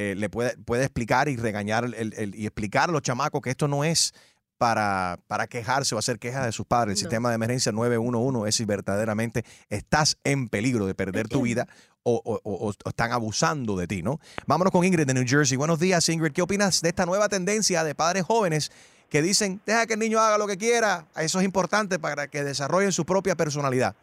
eh, 0.00 0.14
le 0.16 0.30
puede, 0.30 0.56
puede 0.56 0.84
explicar 0.84 1.28
y 1.28 1.36
regañar 1.36 1.84
el- 1.84 2.14
el- 2.16 2.34
y 2.34 2.46
explicar 2.46 2.88
a 2.88 2.92
los 2.92 3.02
chamacos 3.02 3.42
que 3.42 3.50
esto 3.50 3.68
no 3.68 3.84
es 3.84 4.14
para, 4.56 5.18
para 5.26 5.46
quejarse 5.46 5.94
o 5.94 5.98
hacer 5.98 6.18
quejas 6.18 6.44
de 6.46 6.52
sus 6.52 6.66
padres. 6.66 6.92
El 6.92 6.98
sistema 7.00 7.28
de 7.30 7.34
emergencia 7.34 7.72
911 7.72 8.48
es 8.48 8.54
si 8.54 8.64
verdaderamente 8.64 9.44
estás 9.68 10.16
en 10.24 10.48
peligro 10.48 10.86
de 10.86 10.94
perder 10.94 11.28
tu 11.28 11.42
vida 11.42 11.66
o, 12.02 12.20
o- 12.24 12.40
o- 12.44 12.68
o 12.68 12.88
están 12.88 13.12
abusando 13.12 13.76
de 13.76 13.86
ti, 13.86 14.02
¿no? 14.02 14.20
Vámonos 14.46 14.70
con 14.72 14.84
Ingrid 14.84 15.06
de 15.06 15.14
New 15.14 15.24
Jersey. 15.26 15.56
Buenos 15.56 15.78
días, 15.80 16.08
Ingrid. 16.08 16.32
¿Qué 16.32 16.42
opinas 16.42 16.80
de 16.82 16.88
esta 16.90 17.04
nueva 17.06 17.28
tendencia 17.28 17.84
de 17.84 17.94
padres 17.94 18.24
jóvenes 18.24 18.70
que 19.10 19.22
dicen, 19.22 19.60
deja 19.66 19.86
que 19.86 19.94
el 19.94 19.98
niño 20.00 20.18
haga 20.20 20.38
lo 20.38 20.46
que 20.46 20.56
quiera? 20.56 21.06
Eso 21.16 21.40
es 21.40 21.44
importante 21.44 21.98
para 21.98 22.28
que 22.28 22.42
desarrollen 22.44 22.92
su 22.92 23.04
propia 23.04 23.34
personalidad. 23.36 23.94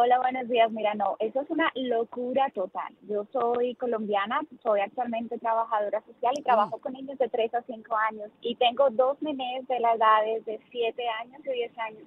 Hola, 0.00 0.20
buenos 0.20 0.48
días. 0.48 0.70
Mira, 0.70 0.94
no, 0.94 1.16
eso 1.18 1.40
es 1.40 1.50
una 1.50 1.72
locura 1.74 2.48
total. 2.54 2.94
Yo 3.08 3.26
soy 3.32 3.74
colombiana, 3.74 4.42
soy 4.62 4.78
actualmente 4.78 5.38
trabajadora 5.38 6.00
social 6.02 6.34
y 6.38 6.42
trabajo 6.44 6.78
con 6.78 6.92
niños 6.92 7.18
de 7.18 7.28
3 7.28 7.52
a 7.54 7.62
5 7.62 7.96
años 8.08 8.30
y 8.40 8.54
tengo 8.54 8.90
dos 8.90 9.20
nenes 9.20 9.66
de 9.66 9.80
la 9.80 9.94
edad 9.94 10.22
de 10.46 10.60
7 10.70 11.02
años 11.20 11.40
y 11.44 11.50
10 11.50 11.78
años. 11.78 12.02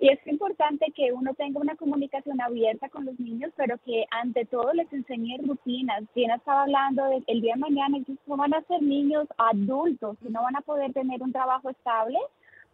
Y 0.00 0.08
es 0.08 0.26
importante 0.26 0.86
que 0.96 1.12
uno 1.12 1.34
tenga 1.34 1.60
una 1.60 1.76
comunicación 1.76 2.40
abierta 2.40 2.88
con 2.88 3.04
los 3.04 3.20
niños, 3.20 3.52
pero 3.54 3.76
que 3.84 4.06
ante 4.12 4.46
todo 4.46 4.72
les 4.72 4.90
enseñe 4.90 5.36
rutinas. 5.46 6.04
Gina 6.14 6.36
estaba 6.36 6.62
hablando 6.62 7.04
de 7.04 7.22
el 7.26 7.42
día 7.42 7.52
de 7.52 7.60
mañana, 7.60 7.98
ellos 7.98 8.16
no 8.24 8.38
van 8.38 8.54
a 8.54 8.62
ser 8.62 8.80
niños 8.80 9.28
adultos, 9.36 10.16
que 10.22 10.30
no 10.30 10.42
van 10.42 10.56
a 10.56 10.62
poder 10.62 10.94
tener 10.94 11.22
un 11.22 11.32
trabajo 11.32 11.68
estable 11.68 12.18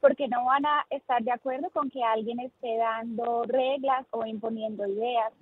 porque 0.02 0.26
no 0.26 0.44
van 0.44 0.66
a 0.66 0.84
estar 0.90 1.22
de 1.22 1.30
acuerdo 1.30 1.70
con 1.70 1.88
que 1.88 2.02
alguien 2.02 2.40
esté 2.40 2.76
dando 2.76 3.44
reglas 3.44 4.04
o 4.10 4.26
imponiendo 4.26 4.84
ideas. 4.84 5.32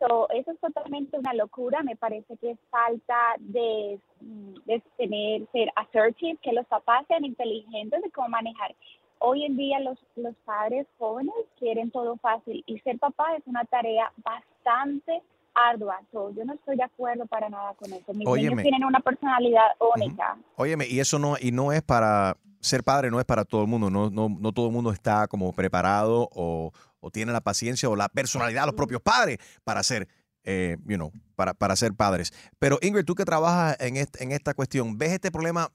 So, 0.00 0.28
eso 0.30 0.50
es 0.50 0.58
totalmente 0.58 1.16
una 1.16 1.34
locura. 1.34 1.84
Me 1.84 1.94
parece 1.94 2.36
que 2.38 2.50
es 2.50 2.58
falta 2.68 3.36
de, 3.38 4.00
mm, 4.20 4.54
de 4.66 4.82
tener, 4.96 5.46
ser 5.52 5.70
assertive, 5.76 6.36
que 6.42 6.52
los 6.52 6.66
papás 6.66 7.06
sean 7.06 7.24
inteligentes 7.24 8.02
de 8.02 8.10
cómo 8.10 8.28
manejar. 8.28 8.74
Hoy 9.20 9.44
en 9.44 9.56
día 9.56 9.78
los, 9.78 9.98
los 10.16 10.34
padres 10.44 10.86
jóvenes 10.98 11.34
quieren 11.56 11.92
todo 11.92 12.16
fácil 12.16 12.64
y 12.66 12.78
ser 12.80 12.98
papá 12.98 13.36
es 13.36 13.46
una 13.46 13.64
tarea 13.66 14.12
bastante 14.16 15.22
ardua. 15.68 15.98
So, 16.12 16.30
yo 16.34 16.44
no 16.44 16.54
estoy 16.54 16.76
de 16.76 16.84
acuerdo 16.84 17.26
para 17.26 17.48
nada 17.48 17.74
con 17.74 17.92
eso. 17.92 18.12
Mis 18.14 18.26
Óyeme. 18.26 18.50
niños 18.50 18.62
tienen 18.62 18.84
una 18.84 19.00
personalidad 19.00 19.66
única. 19.94 20.36
Óyeme, 20.56 20.86
y 20.86 21.00
eso 21.00 21.18
no, 21.18 21.36
y 21.40 21.50
no 21.52 21.72
es 21.72 21.82
para 21.82 22.36
ser 22.60 22.82
padre, 22.84 23.10
no 23.10 23.18
es 23.20 23.24
para 23.26 23.44
todo 23.44 23.62
el 23.62 23.68
mundo. 23.68 23.90
No, 23.90 24.10
no, 24.10 24.28
no 24.28 24.52
todo 24.52 24.66
el 24.66 24.72
mundo 24.72 24.90
está 24.92 25.26
como 25.28 25.52
preparado 25.52 26.28
o, 26.32 26.72
o 27.00 27.10
tiene 27.10 27.32
la 27.32 27.40
paciencia 27.40 27.88
o 27.88 27.96
la 27.96 28.08
personalidad 28.08 28.62
de 28.62 28.66
los 28.66 28.74
propios 28.74 29.00
padres 29.00 29.38
para 29.64 29.82
ser, 29.82 30.08
eh, 30.44 30.76
you 30.86 30.96
know, 30.96 31.12
para, 31.36 31.54
para 31.54 31.76
ser 31.76 31.94
padres. 31.94 32.32
Pero 32.58 32.78
Ingrid, 32.82 33.04
tú 33.04 33.14
que 33.14 33.24
trabajas 33.24 33.76
en, 33.80 33.96
est- 33.96 34.20
en 34.20 34.32
esta 34.32 34.54
cuestión, 34.54 34.98
¿ves 34.98 35.12
este 35.12 35.30
problema 35.30 35.70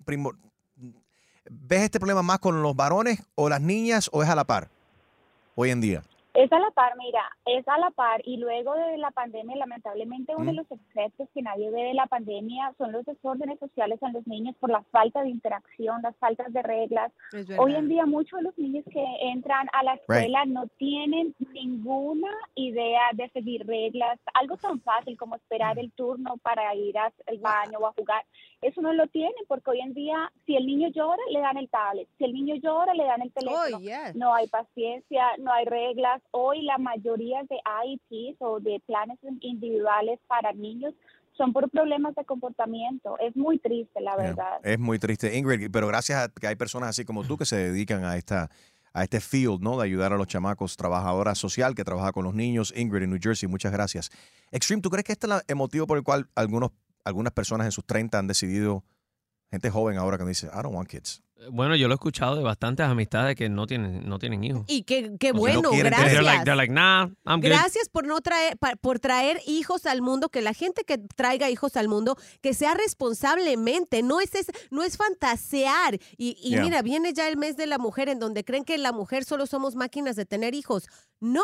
¿ves 1.50 1.82
este 1.82 2.00
problema 2.00 2.22
más 2.24 2.40
con 2.40 2.62
los 2.62 2.76
varones 2.76 3.22
o 3.36 3.50
las 3.50 3.62
niñas 3.62 4.10
o 4.14 4.24
es 4.24 4.30
a 4.30 4.36
la 4.36 4.46
par 4.46 4.70
hoy 5.56 5.72
en 5.72 5.82
día? 5.82 6.04
Es 6.34 6.52
a 6.52 6.58
la 6.58 6.72
par, 6.72 6.98
mira, 6.98 7.22
es 7.46 7.68
a 7.68 7.78
la 7.78 7.92
par. 7.92 8.22
Y 8.26 8.38
luego 8.38 8.74
de 8.74 8.98
la 8.98 9.12
pandemia, 9.12 9.56
lamentablemente, 9.56 10.36
uno 10.36 10.46
de 10.52 10.54
los 10.54 10.72
efectos 10.72 11.30
que 11.32 11.44
nadie 11.44 11.70
ve 11.70 11.84
de 11.84 11.94
la 11.94 12.08
pandemia 12.08 12.74
son 12.80 12.92
los 12.92 13.06
desórdenes 13.06 13.60
sociales 13.60 14.00
en 14.02 14.14
los 14.14 14.26
niños 14.26 14.56
por 14.60 14.72
la 14.72 14.82
falta 14.92 15.22
de 15.22 15.30
interacción, 15.30 16.02
las 16.02 16.16
faltas 16.18 16.52
de 16.52 16.64
reglas. 16.64 17.12
Hoy 17.60 17.76
en 17.76 17.88
día, 17.88 18.08
muchos 18.08 18.40
de 18.40 18.46
los 18.46 18.58
niños 18.58 18.84
que 18.92 19.06
entran 19.22 19.68
a 19.74 19.84
la 19.84 19.94
escuela 19.94 20.44
no 20.46 20.66
tienen 20.78 21.36
ninguna 21.54 22.32
idea 22.56 23.02
de 23.14 23.30
seguir 23.30 23.68
reglas. 23.68 24.20
Algo 24.34 24.58
tan 24.58 24.82
fácil 24.82 25.16
como 25.18 25.36
esperar 25.36 25.78
el 25.78 25.92
turno 25.92 26.38
para 26.38 26.74
ir 26.74 26.98
al 26.98 27.14
baño 27.42 27.78
o 27.80 27.86
a 27.86 27.94
jugar. 27.94 28.26
Eso 28.62 28.82
no 28.82 28.94
lo 28.94 29.06
tienen 29.08 29.44
porque 29.48 29.70
hoy 29.70 29.82
en 29.82 29.94
día, 29.94 30.32
si 30.48 30.56
el 30.56 30.66
niño 30.66 30.88
llora, 30.90 31.22
le 31.30 31.42
dan 31.42 31.58
el 31.58 31.70
tablet. 31.70 32.08
Si 32.18 32.24
el 32.24 32.34
niño 32.34 32.56
llora, 32.56 32.96
le 32.96 33.04
dan 33.04 33.22
el 33.22 33.32
teléfono. 33.32 33.78
No 34.16 34.34
hay 34.34 34.48
paciencia, 34.48 35.26
no 35.38 35.52
hay 35.52 35.66
reglas. 35.66 36.23
Hoy 36.36 36.64
la 36.64 36.80
mayoría 36.80 37.44
de 37.44 37.60
IEPs 37.86 38.42
o 38.42 38.60
de 38.60 38.82
planes 38.88 39.20
individuales 39.42 40.20
para 40.28 40.52
niños 40.52 40.96
son 41.38 41.54
por 41.54 41.70
problemas 41.70 42.16
de 42.16 42.26
comportamiento. 42.26 43.18
Es 43.20 43.36
muy 43.36 43.60
triste, 43.60 44.02
la 44.02 44.16
verdad. 44.16 44.60
Es 44.64 44.80
muy 44.80 44.98
triste, 44.98 45.38
Ingrid, 45.38 45.70
pero 45.72 45.88
gracias 45.88 46.24
a 46.24 46.30
que 46.30 46.48
hay 46.48 46.56
personas 46.56 46.90
así 46.90 47.06
como 47.06 47.24
tú 47.24 47.38
que 47.38 47.46
se 47.46 47.56
dedican 47.58 48.04
a 48.04 48.18
esta 48.18 48.50
a 48.94 49.04
este 49.04 49.20
field, 49.20 49.62
¿no? 49.62 49.78
De 49.78 49.84
ayudar 49.84 50.14
a 50.14 50.18
los 50.18 50.28
chamacos, 50.28 50.78
trabajadora 50.78 51.36
social 51.36 51.76
que 51.76 51.84
trabaja 51.84 52.12
con 52.12 52.24
los 52.24 52.34
niños, 52.34 52.74
Ingrid 52.76 53.04
en 53.04 53.10
New 53.10 53.20
Jersey, 53.22 53.50
muchas 53.50 53.72
gracias. 53.72 54.12
Extreme, 54.52 54.82
¿tú 54.82 54.90
crees 54.90 55.04
que 55.04 55.14
este 55.14 55.28
es 55.28 55.34
el 55.48 55.56
motivo 55.56 55.88
por 55.88 55.98
el 55.98 56.04
cual 56.04 56.30
algunos, 56.36 56.72
algunas 57.04 57.34
personas 57.34 57.66
en 57.66 57.72
sus 57.72 57.86
30 57.86 58.20
han 58.20 58.28
decidido, 58.28 58.84
gente 59.50 59.70
joven 59.72 59.98
ahora 59.98 60.18
que 60.18 60.26
dice, 60.26 60.48
I 60.48 60.62
don't 60.62 60.76
want 60.76 60.90
kids? 60.90 61.24
Bueno, 61.52 61.76
yo 61.76 61.88
lo 61.88 61.94
he 61.94 61.96
escuchado 61.96 62.36
de 62.36 62.44
bastantes 62.44 62.86
amistades 62.86 63.36
que 63.36 63.50
no 63.50 63.68
tienen, 63.68 64.08
no 64.08 64.20
tienen 64.20 64.44
hijos. 64.44 64.64
Y 64.68 64.84
qué, 64.84 65.12
qué 65.20 65.32
O 65.32 65.34
sea, 65.34 65.40
bueno, 65.40 65.70
They're 65.72 65.90
gracias. 65.90 66.24
like, 66.24 66.44
they're 66.46 66.56
like, 66.56 66.72
nah, 66.74 67.08
I'm 67.26 67.40
good. 67.42 67.50
Gracias 67.50 67.90
por 67.90 68.06
no 68.06 68.22
traer, 68.22 68.58
pa- 68.58 68.76
por 68.76 69.00
traer 69.00 69.40
hijos 69.48 69.86
al 69.86 70.02
mundo, 70.02 70.30
que 70.30 70.42
la 70.42 70.54
gente 70.54 70.84
que 70.84 70.98
traiga 70.98 71.50
hijos 71.50 71.76
al 71.78 71.88
mundo, 71.88 72.18
que 72.42 72.54
sea 72.54 72.74
responsablemente, 72.74 74.04
no 74.04 74.20
es, 74.22 74.34
es- 74.36 74.48
no 74.72 74.84
es 74.84 74.98
fantasear. 74.98 75.96
Y, 76.18 76.38
y 76.42 76.52
Yeah. 76.52 76.62
mira, 76.64 76.82
viene 76.82 77.14
ya 77.14 77.28
el 77.28 77.38
mes 77.38 77.58
de 77.58 77.68
la 77.68 77.78
mujer 77.78 78.10
en 78.10 78.20
donde 78.20 78.44
creen 78.44 78.64
que 78.66 78.78
la 78.78 78.92
mujer 78.92 79.24
solo 79.26 79.46
somos 79.48 79.76
máquinas 79.76 80.16
de 80.16 80.26
tener 80.26 80.54
hijos. 80.56 80.88
No, 81.20 81.42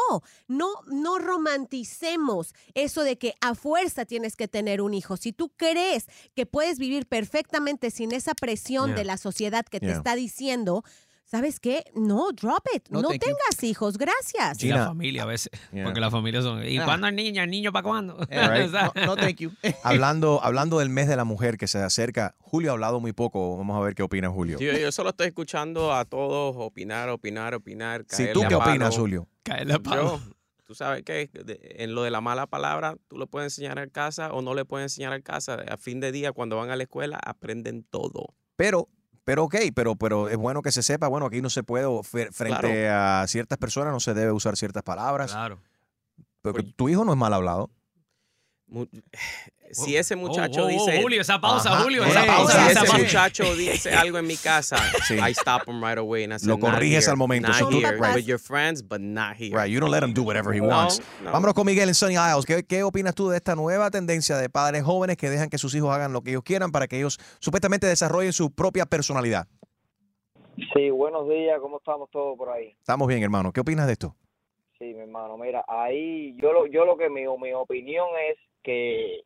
no, 0.47 0.67
no 0.87 1.19
romanticemos 1.19 2.53
eso 2.73 3.03
de 3.03 3.17
que 3.17 3.33
a 3.41 3.55
fuerza 3.55 4.05
tienes 4.05 4.35
que 4.35 4.47
tener 4.47 4.81
un 4.81 4.93
hijo. 4.93 5.15
Si 5.17 5.31
tú 5.31 5.49
crees 5.55 6.05
que 6.35 6.45
puedes 6.45 6.79
vivir 6.79 7.05
perfectamente 7.07 7.91
sin 7.91 8.11
esa 8.11 8.33
presión 8.33 8.87
Yeah. 8.89 8.95
de 8.97 9.03
la 9.05 9.17
sociedad 9.17 9.65
que 9.65 9.79
te 9.91 9.97
está 9.97 10.15
diciendo, 10.15 10.83
¿sabes 11.25 11.59
qué? 11.59 11.83
No, 11.95 12.31
drop 12.31 12.63
it. 12.75 12.87
No, 12.89 13.01
No, 13.01 13.09
thank 13.09 13.21
you. 13.21 13.27
tengas 13.27 13.63
hijos, 13.63 13.97
gracias. 13.97 14.63
Y 14.63 14.69
la 14.69 14.85
familia 14.87 15.23
a 15.23 15.25
veces. 15.25 15.51
Porque 15.83 15.99
las 15.99 16.11
familias 16.11 16.43
son. 16.43 16.63
¿Y 16.65 16.77
Ah. 16.79 16.85
cuándo 16.85 17.07
hay 17.07 17.13
niña? 17.13 17.43
¿El 17.43 17.51
niño 17.51 17.71
para 17.71 17.83
cuándo? 17.83 18.17
Right. 18.29 18.29
O 19.09 19.15
sea, 19.15 19.29
you. 19.31 19.51
hablando, 19.83 20.39
hablando 20.43 20.79
del 20.79 20.89
mes 20.89 21.07
de 21.07 21.15
la 21.15 21.23
mujer 21.25 21.57
que 21.57 21.67
se 21.67 21.77
acerca, 21.79 22.35
Julio 22.39 22.71
ha 22.71 22.73
hablado 22.73 22.99
muy 22.99 23.13
poco, 23.13 23.57
vamos 23.57 23.77
a 23.77 23.79
ver 23.81 23.93
qué 23.95 24.03
opina 24.03 24.29
Julio. 24.29 24.57
Yo, 24.59 24.71
yo 24.73 24.91
solo 24.91 25.09
estoy 25.11 25.27
escuchando 25.27 25.93
a 25.93 26.05
todos 26.05 26.55
opinar, 26.57 27.09
opinar, 27.09 27.53
opinar. 27.53 28.05
Sí, 28.09 28.23
caerle 28.23 28.33
¿tú 28.33 28.43
a 28.43 28.47
qué 28.47 28.57
palo. 28.57 28.69
opinas, 28.71 28.97
Julio? 28.97 29.27
Caerle 29.43 29.73
a 29.75 29.79
palo. 29.79 30.17
Yo, 30.17 30.33
tú 30.65 30.75
sabes 30.75 31.03
que 31.03 31.29
en 31.33 31.95
lo 31.95 32.03
de 32.03 32.11
la 32.11 32.21
mala 32.21 32.45
palabra, 32.47 32.95
tú 33.07 33.17
le 33.17 33.25
puedes 33.27 33.53
enseñar 33.53 33.79
en 33.79 33.89
casa 33.89 34.31
o 34.33 34.41
no 34.43 34.53
le 34.53 34.65
puedes 34.65 34.85
enseñar 34.85 35.13
en 35.13 35.21
casa. 35.23 35.55
A 35.67 35.77
fin 35.77 35.99
de 35.99 36.11
día, 36.11 36.31
cuando 36.31 36.57
van 36.57 36.69
a 36.69 36.75
la 36.75 36.83
escuela, 36.83 37.19
aprenden 37.23 37.83
todo. 37.83 38.35
Pero, 38.55 38.87
pero 39.29 39.43
ok, 39.43 39.55
pero, 39.75 39.95
pero 39.95 40.27
es 40.27 40.37
bueno 40.37 40.63
que 40.63 40.71
se 40.71 40.81
sepa, 40.81 41.07
bueno, 41.07 41.27
aquí 41.27 41.39
no 41.39 41.51
se 41.51 41.61
puede, 41.61 41.85
frente 42.01 42.89
a 42.89 43.23
ciertas 43.27 43.59
personas 43.59 43.93
no 43.93 43.99
se 43.99 44.15
debe 44.15 44.31
usar 44.31 44.57
ciertas 44.57 44.81
palabras. 44.81 45.33
Claro. 45.33 45.59
Porque 46.41 46.63
tu 46.63 46.89
hijo 46.89 47.05
no 47.05 47.11
es 47.11 47.17
mal 47.19 47.31
hablado. 47.31 47.69
Mu- 48.69 48.85
Si 49.71 49.95
ese 49.95 50.15
muchacho 50.15 50.61
oh, 50.63 50.65
oh, 50.65 50.67
dice. 50.67 51.01
Julio, 51.01 51.21
esa 51.21 51.39
pausa, 51.39 51.71
Ajá. 51.73 51.83
Julio, 51.83 52.03
esa 52.03 52.25
pausa. 52.25 52.53
esa 52.53 52.65
Si 52.65 52.71
esa 52.71 52.81
ese 52.81 52.87
pausa. 52.91 52.97
muchacho 53.03 53.55
dice 53.55 53.93
algo 53.93 54.17
en 54.17 54.25
mi 54.27 54.35
casa, 54.35 54.77
Sí. 55.07 55.15
I 55.15 55.31
stop 55.31 55.67
him 55.67 55.83
right 55.83 55.97
away 55.97 56.23
and 56.23 56.33
I 56.33 56.39
say, 56.39 56.47
Lo 56.47 56.57
"Not 56.57 56.71
corriges 56.71 57.03
here, 57.05 57.11
al 57.11 57.17
momento. 57.17 57.47
Not 57.49 57.57
So 57.57 57.69
here, 57.69 57.91
Right. 57.97 58.15
with 58.15 58.25
your 58.25 58.39
friends, 58.39 58.81
but 58.81 58.99
not 58.99 59.35
here. 59.37 59.55
Right, 59.55 59.69
you 59.71 59.79
don't 59.79 59.91
let 59.91 60.03
him 60.03 60.13
do 60.13 60.23
whatever 60.23 60.53
he 60.55 60.59
No, 60.59 60.67
wants. 60.69 61.01
no. 61.23 61.31
Vámonos 61.31 61.53
con 61.53 61.65
Miguel 61.67 61.87
en 61.89 61.93
Sunny 61.95 62.15
Isles. 62.15 62.45
¿Qué, 62.45 62.63
qué 62.63 62.81
opinas 62.83 63.13
tú 63.13 63.29
de 63.29 63.37
esta 63.37 63.55
nueva 63.55 63.91
tendencia 63.91 64.37
de 64.37 64.49
padres 64.49 64.83
jóvenes 64.83 65.17
que 65.17 65.29
dejan 65.29 65.49
que 65.49 65.57
sus 65.59 65.75
hijos 65.75 65.91
hagan 65.93 66.13
lo 66.13 66.21
que 66.21 66.31
ellos 66.31 66.43
quieran 66.43 66.71
para 66.71 66.87
que 66.87 66.97
ellos 66.97 67.19
supuestamente 67.39 67.85
desarrollen 67.85 68.33
su 68.33 68.51
propia 68.51 68.85
personalidad? 68.87 69.47
Sí, 70.73 70.89
buenos 70.89 71.29
días, 71.29 71.57
¿cómo 71.61 71.77
estamos 71.77 72.09
todos 72.11 72.37
por 72.37 72.49
ahí? 72.49 72.75
Estamos 72.79 73.07
bien, 73.07 73.23
hermano. 73.23 73.51
¿Qué 73.53 73.61
opinas 73.61 73.87
de 73.87 73.93
esto? 73.93 74.15
Sí, 74.77 74.85
mi 74.93 75.01
hermano, 75.01 75.37
mira, 75.37 75.63
ahí 75.67 76.35
yo 76.41 76.53
lo, 76.53 76.65
yo 76.65 76.85
lo 76.85 76.97
que 76.97 77.09
mi, 77.09 77.21
mi 77.41 77.53
opinión 77.53 78.07
es 78.29 78.37
que 78.63 79.23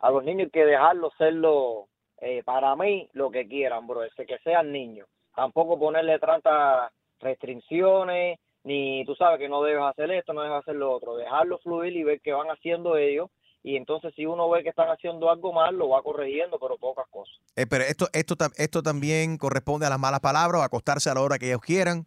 a 0.00 0.10
los 0.10 0.24
niños 0.24 0.46
hay 0.46 0.50
que 0.50 0.64
dejarlos 0.64 1.12
serlo, 1.18 1.88
eh, 2.20 2.42
para 2.44 2.74
mí, 2.76 3.08
lo 3.12 3.30
que 3.30 3.46
quieran, 3.46 3.86
bro, 3.86 4.04
es 4.04 4.14
que 4.14 4.38
sean 4.42 4.72
niños. 4.72 5.08
Tampoco 5.34 5.78
ponerle 5.78 6.18
tantas 6.18 6.90
restricciones, 7.20 8.38
ni 8.64 9.04
tú 9.04 9.14
sabes 9.14 9.38
que 9.38 9.48
no 9.48 9.62
debes 9.62 9.84
hacer 9.84 10.10
esto, 10.10 10.32
no 10.32 10.42
debes 10.42 10.58
hacer 10.58 10.76
lo 10.76 10.92
otro. 10.92 11.16
Dejarlos 11.16 11.62
fluir 11.62 11.94
y 11.94 12.02
ver 12.02 12.20
qué 12.20 12.32
van 12.32 12.48
haciendo 12.48 12.96
ellos. 12.96 13.30
Y 13.62 13.76
entonces 13.76 14.14
si 14.14 14.26
uno 14.26 14.48
ve 14.48 14.62
que 14.62 14.70
están 14.70 14.88
haciendo 14.88 15.28
algo 15.30 15.52
mal, 15.52 15.76
lo 15.76 15.88
va 15.88 16.02
corrigiendo, 16.02 16.58
pero 16.58 16.76
pocas 16.78 17.06
cosas. 17.08 17.36
Eh, 17.56 17.66
pero 17.68 17.84
esto, 17.84 18.06
esto, 18.12 18.34
esto 18.56 18.82
también 18.82 19.38
corresponde 19.38 19.86
a 19.86 19.90
las 19.90 19.98
malas 19.98 20.20
palabras, 20.20 20.60
o 20.60 20.64
acostarse 20.64 21.10
a 21.10 21.14
la 21.14 21.20
hora 21.20 21.38
que 21.38 21.46
ellos 21.46 21.60
quieran. 21.60 22.06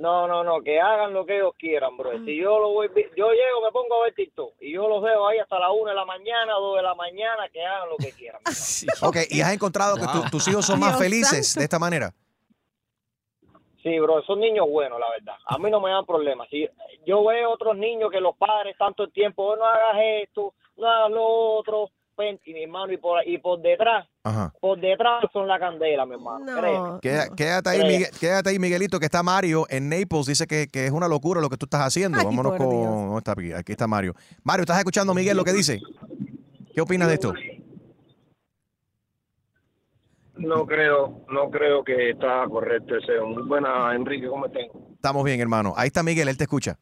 No, 0.00 0.26
no, 0.26 0.42
no, 0.42 0.62
que 0.62 0.80
hagan 0.80 1.12
lo 1.12 1.26
que 1.26 1.36
ellos 1.36 1.52
quieran, 1.58 1.94
bro. 1.96 2.10
Si 2.24 2.34
yo 2.36 2.58
lo 2.58 2.70
voy, 2.70 2.88
yo 3.16 3.30
llego, 3.32 3.60
me 3.62 3.70
pongo 3.70 4.00
a 4.00 4.04
ver 4.04 4.14
TikTok 4.14 4.54
y 4.60 4.72
yo 4.72 4.88
los 4.88 5.02
veo 5.02 5.26
ahí 5.28 5.38
hasta 5.38 5.58
la 5.58 5.70
una 5.70 5.90
de 5.90 5.96
la 5.96 6.06
mañana, 6.06 6.54
dos 6.54 6.76
de 6.76 6.82
la 6.82 6.94
mañana, 6.94 7.48
que 7.52 7.62
hagan 7.62 7.88
lo 7.90 7.96
que 7.98 8.10
quieran. 8.12 8.40
Ok, 9.02 9.16
¿y 9.28 9.42
has 9.42 9.52
encontrado 9.52 9.96
que 9.96 10.06
tu- 10.06 10.30
tus 10.30 10.48
hijos 10.48 10.64
son 10.64 10.80
más 10.80 10.92
Dios 10.92 11.02
felices 11.02 11.46
santo. 11.48 11.60
de 11.60 11.64
esta 11.64 11.78
manera? 11.78 12.12
Sí, 13.82 13.98
bro, 13.98 14.22
son 14.24 14.40
niños 14.40 14.68
buenos, 14.68 14.98
la 15.00 15.08
verdad. 15.10 15.34
A 15.46 15.58
mí 15.58 15.70
no 15.70 15.80
me 15.80 15.90
dan 15.90 16.04
problemas. 16.04 16.48
Si 16.50 16.68
yo 17.06 17.24
veo 17.24 17.50
otros 17.50 17.76
niños 17.76 18.10
que 18.10 18.20
los 18.20 18.36
padres 18.36 18.76
tanto 18.78 19.04
el 19.04 19.12
tiempo, 19.12 19.42
"Oh, 19.44 19.56
no 19.56 19.64
hagas 19.64 19.96
esto, 20.22 20.54
no 20.76 20.88
hagas 20.88 21.10
lo 21.10 21.24
otro, 21.56 21.90
pen- 22.20 22.40
y 22.44 22.52
mi 22.52 22.62
hermano, 22.64 22.92
y 22.92 22.96
por, 22.98 23.26
y 23.26 23.38
por 23.38 23.60
detrás, 23.62 24.06
Ajá. 24.24 24.52
por 24.60 24.78
detrás 24.78 25.24
son 25.32 25.48
la 25.48 25.58
candela, 25.58 26.04
mi 26.04 26.14
hermano. 26.14 26.44
créeme. 26.60 27.00
Queda- 27.00 27.34
quédate, 27.34 27.70
ahí. 27.70 27.82
Miguel- 27.84 28.10
quédate 28.20 28.50
ahí, 28.50 28.58
Miguelito, 28.58 28.98
que 28.98 29.06
está 29.06 29.22
Mario 29.22 29.64
en 29.70 29.88
Naples. 29.88 30.26
Dice 30.26 30.46
que, 30.46 30.66
que 30.68 30.84
es 30.86 30.92
una 30.92 31.08
locura 31.08 31.40
lo 31.40 31.48
que 31.48 31.56
tú 31.56 31.64
estás 31.66 31.80
haciendo. 31.80 32.18
Ay, 32.18 32.24
Vámonos 32.26 32.52
por 32.56 32.66
con. 32.66 32.70
¿dónde 32.84 33.18
está 33.18 33.32
aquí? 33.32 33.52
Aquí 33.52 33.72
está 33.72 33.86
Mario. 33.86 34.14
Mario, 34.44 34.62
¿estás 34.62 34.78
escuchando 34.78 35.14
Miguel 35.14 35.36
lo 35.36 35.44
que 35.44 35.52
dice? 35.52 35.80
¿Qué 36.74 36.80
opinas 36.80 37.08
de 37.08 37.14
esto? 37.14 37.32
No 40.36 40.64
creo, 40.66 41.20
no 41.30 41.50
creo 41.50 41.84
que 41.84 42.10
está 42.10 42.46
correcto 42.48 42.96
ese. 42.96 43.20
Muy 43.20 43.42
buena, 43.42 43.94
Enrique, 43.94 44.26
¿cómo 44.28 44.46
estás? 44.46 44.62
Estamos 44.94 45.24
bien, 45.24 45.40
hermano. 45.40 45.74
Ahí 45.76 45.88
está 45.88 46.02
Miguel, 46.02 46.28
él 46.28 46.36
te 46.38 46.44
escucha. 46.44 46.78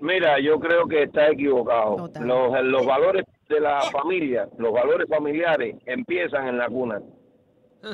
Mira, 0.00 0.40
yo 0.40 0.58
creo 0.58 0.86
que 0.88 1.04
está 1.04 1.28
equivocado. 1.30 2.10
Los, 2.20 2.64
los 2.64 2.86
valores 2.86 3.24
de 3.52 3.60
la 3.60 3.80
familia, 3.90 4.48
los 4.58 4.72
valores 4.72 5.08
familiares 5.08 5.76
empiezan 5.86 6.48
en 6.48 6.58
la 6.58 6.68
cuna. 6.68 7.00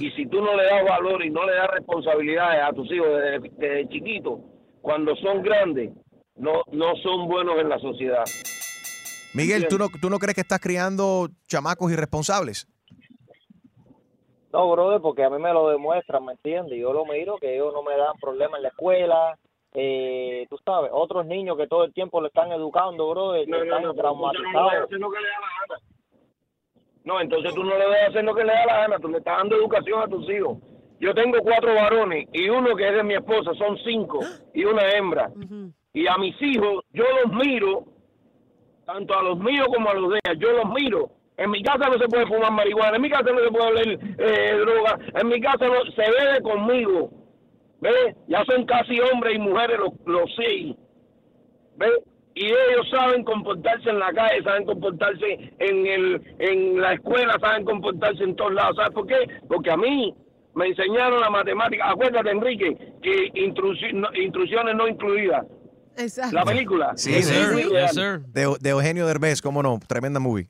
Y 0.00 0.10
si 0.12 0.26
tú 0.26 0.40
no 0.40 0.54
le 0.54 0.64
das 0.64 0.84
valor 0.84 1.24
y 1.24 1.30
no 1.30 1.46
le 1.46 1.54
das 1.54 1.70
responsabilidades 1.70 2.62
a 2.62 2.72
tus 2.72 2.90
hijos 2.92 3.08
desde, 3.08 3.50
desde 3.56 3.88
chiquitos, 3.88 4.40
cuando 4.82 5.16
son 5.16 5.42
grandes, 5.42 5.90
no, 6.36 6.62
no 6.72 6.94
son 7.02 7.26
buenos 7.26 7.58
en 7.58 7.68
la 7.68 7.78
sociedad. 7.78 8.24
Miguel, 9.34 9.66
¿tú 9.68 9.78
no, 9.78 9.88
¿tú 10.00 10.08
no 10.10 10.18
crees 10.18 10.34
que 10.34 10.40
estás 10.40 10.60
criando 10.60 11.28
chamacos 11.46 11.90
irresponsables? 11.92 12.66
No, 14.52 14.70
brother, 14.70 15.00
porque 15.00 15.24
a 15.24 15.30
mí 15.30 15.38
me 15.38 15.52
lo 15.52 15.68
demuestran, 15.68 16.24
¿me 16.24 16.32
entiendes? 16.32 16.78
Yo 16.78 16.92
lo 16.92 17.04
miro, 17.04 17.36
que 17.38 17.54
ellos 17.54 17.72
no 17.74 17.82
me 17.82 17.96
dan 17.96 18.16
problemas 18.20 18.58
en 18.58 18.62
la 18.62 18.68
escuela. 18.68 19.38
Eh, 19.74 20.46
tú 20.48 20.58
sabes, 20.64 20.90
otros 20.92 21.26
niños 21.26 21.56
que 21.56 21.66
todo 21.66 21.84
el 21.84 21.92
tiempo 21.92 22.20
le 22.20 22.28
están 22.28 22.50
educando, 22.52 23.10
brother, 23.10 23.44
que 23.44 23.50
No, 23.50 23.58
no, 23.58 23.64
están 23.64 23.82
no, 23.82 23.88
no 23.88 23.94
traumatizados. 23.94 24.72
das 24.72 24.84
hacer 24.84 24.98
lo 24.98 25.10
que 25.10 25.20
le 25.20 25.28
da 25.28 25.40
la 25.40 25.74
gana. 25.74 25.80
No, 27.04 27.20
entonces 27.20 27.54
tú 27.54 27.64
no 27.64 27.76
le 27.76 27.84
debes 27.84 28.08
hacer 28.08 28.24
lo 28.24 28.34
que 28.34 28.44
le 28.44 28.52
da 28.52 28.66
la 28.66 28.76
gana, 28.78 28.98
tú 28.98 29.08
le 29.08 29.18
estás 29.18 29.38
dando 29.38 29.56
educación 29.56 30.02
a 30.02 30.08
tus 30.08 30.28
hijos. 30.30 30.58
Yo 31.00 31.14
tengo 31.14 31.38
cuatro 31.42 31.74
varones 31.74 32.26
y 32.32 32.48
uno 32.48 32.74
que 32.74 32.88
es 32.88 32.94
de 32.94 33.04
mi 33.04 33.14
esposa, 33.14 33.54
son 33.54 33.78
cinco, 33.84 34.18
y 34.52 34.64
una 34.64 34.90
hembra. 34.90 35.30
Y 35.92 36.06
a 36.06 36.16
mis 36.18 36.34
hijos, 36.42 36.84
yo 36.92 37.04
los 37.22 37.32
miro, 37.32 37.84
tanto 38.84 39.16
a 39.16 39.22
los 39.22 39.38
míos 39.38 39.68
como 39.72 39.88
a 39.90 39.94
los 39.94 40.10
de 40.10 40.20
ella, 40.24 40.34
yo 40.38 40.52
los 40.52 40.68
miro. 40.70 41.10
En 41.36 41.50
mi 41.50 41.62
casa 41.62 41.88
no 41.88 41.98
se 41.98 42.08
puede 42.08 42.26
fumar 42.26 42.50
marihuana, 42.50 42.96
en 42.96 43.02
mi 43.02 43.10
casa 43.10 43.30
no 43.30 43.38
se 43.38 43.50
puede 43.50 43.66
oler 43.68 43.98
eh, 44.18 44.56
droga, 44.58 44.98
en 45.20 45.28
mi 45.28 45.40
casa 45.40 45.68
no, 45.68 45.84
se 45.92 46.02
bebe 46.02 46.42
conmigo. 46.42 47.10
¿Ves? 47.80 48.16
Ya 48.26 48.44
son 48.44 48.64
casi 48.66 48.98
hombres 49.00 49.36
y 49.36 49.38
mujeres 49.38 49.78
los, 49.78 49.92
los 50.06 50.30
seis. 50.36 50.74
¿Ves? 51.76 51.92
Y 52.34 52.46
ellos 52.46 52.88
saben 52.90 53.24
comportarse 53.24 53.90
en 53.90 53.98
la 53.98 54.12
calle, 54.12 54.42
saben 54.44 54.64
comportarse 54.64 55.52
en, 55.58 55.86
el, 55.86 56.22
en 56.38 56.80
la 56.80 56.92
escuela, 56.94 57.36
saben 57.40 57.64
comportarse 57.64 58.22
en 58.22 58.36
todos 58.36 58.52
lados. 58.54 58.76
¿Sabes 58.76 58.92
por 58.92 59.06
qué? 59.06 59.16
Porque 59.48 59.70
a 59.72 59.76
mí 59.76 60.14
me 60.54 60.66
enseñaron 60.68 61.20
la 61.20 61.30
matemática. 61.30 61.90
Acuérdate, 61.90 62.30
Enrique, 62.30 62.76
que 63.02 63.30
instrucciones 63.34 64.74
no 64.76 64.86
incluidas. 64.86 65.46
Exacto. 65.96 66.36
La 66.36 66.44
película. 66.44 66.92
Sí, 66.96 67.12
Es 67.16 67.26
sí. 67.26 67.52
muy 67.52 67.64
real. 67.64 68.22
De, 68.32 68.56
de 68.60 68.70
Eugenio 68.70 69.06
Derbez, 69.06 69.42
cómo 69.42 69.62
no. 69.62 69.80
Tremenda 69.88 70.20
movie. 70.20 70.48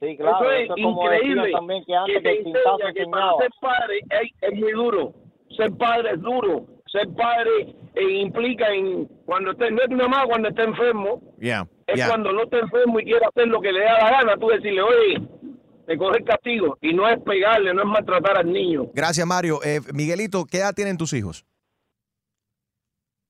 Sí, 0.00 0.16
claro, 0.16 0.50
eso 0.50 0.50
es 0.50 0.64
eso 0.64 0.74
es 0.76 0.82
como 0.82 1.10
decían 1.10 1.24
increíble. 1.30 1.52
también 1.52 1.84
que 1.84 1.94
antes 1.94 2.16
que 2.16 2.22
que 2.22 2.42
te 2.44 2.52
que 2.94 3.06
para 3.10 3.36
ser 3.38 3.50
padre 3.60 4.00
es, 4.10 4.30
es 4.40 4.58
muy 4.58 4.72
duro. 4.72 5.12
Ser 5.56 5.72
padre 5.76 6.12
es 6.14 6.20
duro. 6.20 6.66
Ser 6.86 7.08
padre 7.14 7.74
eh, 7.94 8.20
implica 8.20 8.72
en 8.72 9.06
cuando 9.24 9.52
esté, 9.52 9.70
no 9.70 9.82
es 9.82 9.88
nada 9.90 10.08
más 10.08 10.26
cuando 10.26 10.48
esté 10.48 10.62
enfermo, 10.62 11.22
Yeah, 11.40 11.66
es 11.86 11.96
yeah. 11.96 12.08
cuando 12.08 12.32
no 12.32 12.42
esté 12.42 12.58
enfermo 12.58 13.00
y 13.00 13.04
quiere 13.04 13.24
hacer 13.24 13.48
lo 13.48 13.60
que 13.60 13.72
le 13.72 13.80
da 13.80 13.98
la 13.98 14.10
gana, 14.10 14.36
tú 14.36 14.48
decirle, 14.48 14.82
oye, 14.82 15.22
te 15.86 15.96
coges 15.96 16.24
castigo. 16.24 16.76
Y 16.80 16.92
no 16.92 17.08
es 17.08 17.18
pegarle, 17.22 17.72
no 17.72 17.82
es 17.82 17.88
maltratar 17.88 18.38
al 18.38 18.52
niño. 18.52 18.86
Gracias, 18.94 19.26
Mario. 19.26 19.60
Eh, 19.64 19.80
Miguelito, 19.94 20.44
¿qué 20.44 20.58
edad 20.58 20.74
tienen 20.74 20.98
tus 20.98 21.12
hijos? 21.14 21.46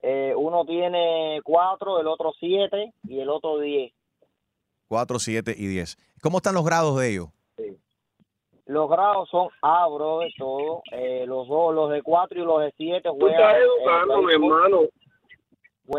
Eh, 0.02 0.34
uno 0.36 0.64
tiene 0.64 1.40
cuatro, 1.44 2.00
el 2.00 2.08
otro 2.08 2.32
siete 2.38 2.92
y 3.06 3.20
el 3.20 3.28
otro 3.28 3.58
diez. 3.60 3.92
4, 4.88 5.18
7 5.18 5.54
y 5.56 5.66
10. 5.68 5.96
¿Cómo 6.20 6.36
están 6.36 6.54
los 6.54 6.66
grados 6.66 7.00
de 7.00 7.10
ellos? 7.10 7.28
Los 8.72 8.88
grados 8.90 9.28
son 9.28 9.48
A, 9.60 9.86
bro, 9.88 10.20
de 10.20 10.32
todo. 10.38 10.82
Eh, 10.92 11.24
los 11.26 11.46
dos, 11.48 11.74
los 11.74 11.90
de 11.90 12.02
cuatro 12.02 12.40
y 12.40 12.44
los 12.44 12.60
de 12.60 12.72
siete 12.76 13.08
Tú 13.08 13.16
juegan. 13.20 13.38
estás 13.40 13.56
eh, 13.56 13.62
educando, 13.64 14.22
mi 14.22 14.32
hermano. 14.32 14.80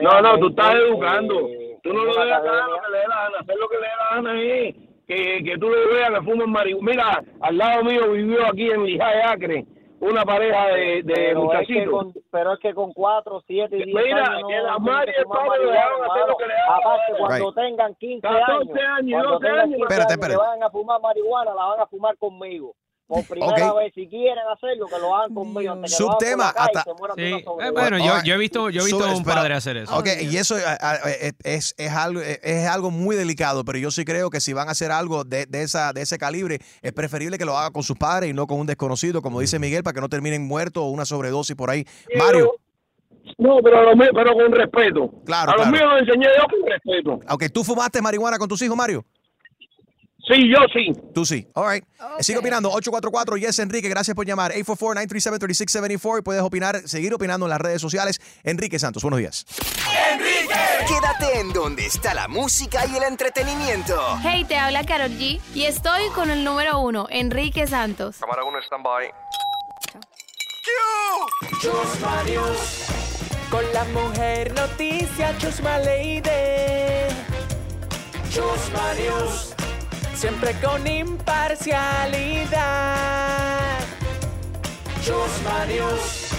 No, 0.01 0.21
no, 0.21 0.39
tú 0.39 0.47
estás 0.47 0.75
educando. 0.75 1.47
eh, 1.49 1.77
Tú 1.83 1.93
no 1.93 2.05
lo 2.05 2.13
dejas 2.13 2.39
academia. 2.39 2.67
lo 2.67 2.81
que 2.81 2.91
le 2.91 2.97
dé 2.97 3.07
la 3.07 3.15
gana. 3.15 3.37
Hacer 3.41 3.55
lo 3.57 3.67
que 3.67 3.75
le 3.75 3.81
dé 3.81 3.87
la 3.87 4.15
gana 4.15 4.41
es 4.41 4.75
que, 5.07 5.43
que 5.43 5.57
tú 5.57 5.69
lo 5.69 5.93
veas 5.93 6.11
que 6.11 6.21
fuman 6.21 6.49
marihuana. 6.51 6.91
Mira, 6.91 7.23
al 7.41 7.57
lado 7.57 7.83
mío 7.83 8.11
vivió 8.11 8.45
aquí 8.47 8.71
en 8.71 8.83
Lijay 8.85 9.21
Acre 9.25 9.65
una 10.03 10.25
pareja 10.25 10.67
de, 10.67 11.01
de 11.03 11.03
pero, 11.05 11.15
es 11.25 11.33
que 11.33 11.39
muchachitos. 11.73 11.89
con, 11.91 12.13
pero 12.31 12.53
es 12.53 12.59
que 12.59 12.73
con 12.73 12.93
cuatro, 12.93 13.41
siete 13.47 13.77
y 13.77 13.83
diez 13.85 14.03
Mira, 14.05 14.23
años 14.25 14.41
no- 14.41 14.63
la 14.63 14.71
no 14.73 14.79
madre 14.79 15.11
tienen 15.11 15.13
que 15.13 15.17
y 15.17 15.19
el 15.19 15.23
fumar 15.25 15.39
padre 15.47 15.59
le 15.59 15.65
marihuana, 15.65 15.73
dejaron 15.73 16.03
hacer 16.03 16.13
lo 16.13 16.21
hermano. 16.23 16.37
que 16.37 16.45
le 16.47 16.53
daba 16.53 16.69
la 16.69 16.75
Aparte, 16.77 17.13
cuando 17.17 17.45
Right. 17.45 17.55
tengan 17.55 17.95
15 17.95 18.27
14 18.27 18.53
años, 18.53 18.97
años, 18.97 19.11
cuando 19.11 19.29
12 19.31 19.45
tengan 19.45 19.59
años. 19.59 19.75
15 19.77 19.83
Espérate, 19.93 20.13
años 20.13 20.27
que 20.29 20.37
vayan 20.37 20.63
a 20.63 20.69
fumar 20.69 21.01
marihuana, 21.01 21.53
la 21.53 21.65
van 21.65 21.79
a 21.79 21.85
fumar 21.87 22.17
conmigo. 22.17 22.75
Por 23.13 23.25
primera 23.27 23.73
vez, 23.73 23.93
si 23.93 24.07
quieren 24.07 24.43
hacerlo, 24.53 24.87
que 24.87 24.99
lo 24.99 25.15
hagan 25.15 25.33
conmigo. 25.33 25.71
Antes 25.73 25.95
que 25.97 26.03
lo 26.03 26.09
hagan 26.09 26.17
por 26.17 26.25
Subtema, 26.25 26.45
la 26.45 26.53
calle 26.53 26.71
y 26.73 26.77
hasta- 26.77 26.91
Sí. 27.15 27.23
Eh, 27.65 27.71
bueno, 27.71 27.97
yo, 28.23 28.33
he 28.33 28.37
visto, 28.37 28.69
yo 28.69 28.81
he 28.81 28.85
visto 28.85 28.99
So, 29.07 29.17
un 29.17 29.23
padre 29.23 29.53
hacer 29.53 29.77
eso. 29.77 29.97
Ok, 29.97 30.07
y 30.21 30.37
eso 30.37 30.57
eh, 30.57 30.63
eh, 31.21 31.31
es, 31.43 31.75
es, 31.77 31.91
algo, 31.91 32.21
es 32.21 32.67
algo 32.67 32.91
muy 32.91 33.15
delicado, 33.15 33.63
pero 33.63 33.77
yo 33.77 33.91
sí 33.91 34.03
creo 34.05 34.29
que 34.29 34.39
si 34.41 34.53
van 34.53 34.67
a 34.67 34.71
hacer 34.71 34.91
algo 34.91 35.23
de, 35.23 35.45
de 35.45 35.61
esa, 35.63 35.93
de 35.93 36.01
ese 36.01 36.17
calibre, 36.17 36.59
es 36.81 36.91
preferible 36.93 37.37
que 37.37 37.45
lo 37.45 37.57
haga 37.57 37.71
con 37.71 37.83
sus 37.83 37.97
padres 37.97 38.29
y 38.29 38.33
no 38.33 38.47
con 38.47 38.59
un 38.59 38.67
desconocido, 38.67 39.21
como 39.21 39.39
dice 39.39 39.59
Miguel, 39.59 39.83
para 39.83 39.93
que 39.95 40.01
no 40.01 40.09
terminen 40.09 40.45
muertos 40.47 40.83
o 40.83 40.87
una 40.87 41.05
sobredosis 41.05 41.55
por 41.55 41.69
ahí. 41.69 41.85
Mario, 42.17 42.51
No, 43.37 43.59
pero, 43.63 43.79
a 43.79 43.83
lo 43.83 43.95
mío- 43.95 44.09
pero 44.13 44.33
con 44.33 44.51
respeto. 44.51 45.09
Claro, 45.25 45.51
a 45.53 45.55
los 45.55 45.67
claro. 45.67 45.71
míos 45.71 45.83
los 45.91 45.99
enseñé 46.01 46.27
yo 46.37 46.43
con 46.49 46.69
respeto. 46.69 47.19
aunque 47.27 47.49
tú 47.49 47.63
fumaste 47.63 48.01
marihuana 48.01 48.37
con 48.37 48.47
tus 48.49 48.61
hijos, 48.61 48.75
Mario. 48.75 49.05
Sí, 50.25 50.49
yo 50.49 50.59
sí. 50.73 50.93
Tú 51.13 51.25
sí. 51.25 51.47
All 51.53 51.69
right. 51.69 51.83
Sigue 52.19 52.39
opinando. 52.39 52.69
844 52.69 53.37
Yes 53.37 53.59
Enrique. 53.59 53.89
Gracias 53.89 54.15
por 54.15 54.25
llamar. 54.25 54.53
844-937-3674. 54.53 56.19
Y 56.19 56.21
puedes 56.21 56.41
opinar, 56.41 56.87
seguir 56.87 57.13
opinando 57.13 57.45
en 57.45 57.49
las 57.49 57.59
redes 57.59 57.81
sociales. 57.81 58.21
Enrique 58.43 58.79
Santos, 58.79 59.03
buenos 59.03 59.19
días. 59.19 59.45
Quédate 60.87 61.39
en 61.39 61.51
donde 61.51 61.85
está 61.85 62.13
la 62.13 62.27
música 62.27 62.85
y 62.85 62.95
el 62.95 63.03
entretenimiento. 63.03 63.95
Hey, 64.21 64.45
te 64.47 64.57
habla 64.57 64.85
Carol 64.85 65.11
G 65.11 65.41
y 65.53 65.63
estoy 65.63 66.07
con 66.15 66.29
el 66.29 66.43
número 66.43 66.79
uno, 66.79 67.07
Enrique 67.09 67.67
Santos. 67.67 68.17
Cámara 68.19 68.43
1, 68.43 68.59
stand-by. 68.63 69.11
Chusma 71.61 72.23
News. 72.23 72.87
Con 73.49 73.63
la 73.73 73.83
mujer 73.85 74.53
noticia, 74.53 75.37
Chusma 75.37 75.77
Lady. 75.79 76.21
Chusma 78.29 78.93
News. 78.95 79.53
Siempre 80.15 80.53
con 80.61 80.85
imparcialidad. 80.87 83.79
Chusma 85.03 85.65
News. 85.65 86.29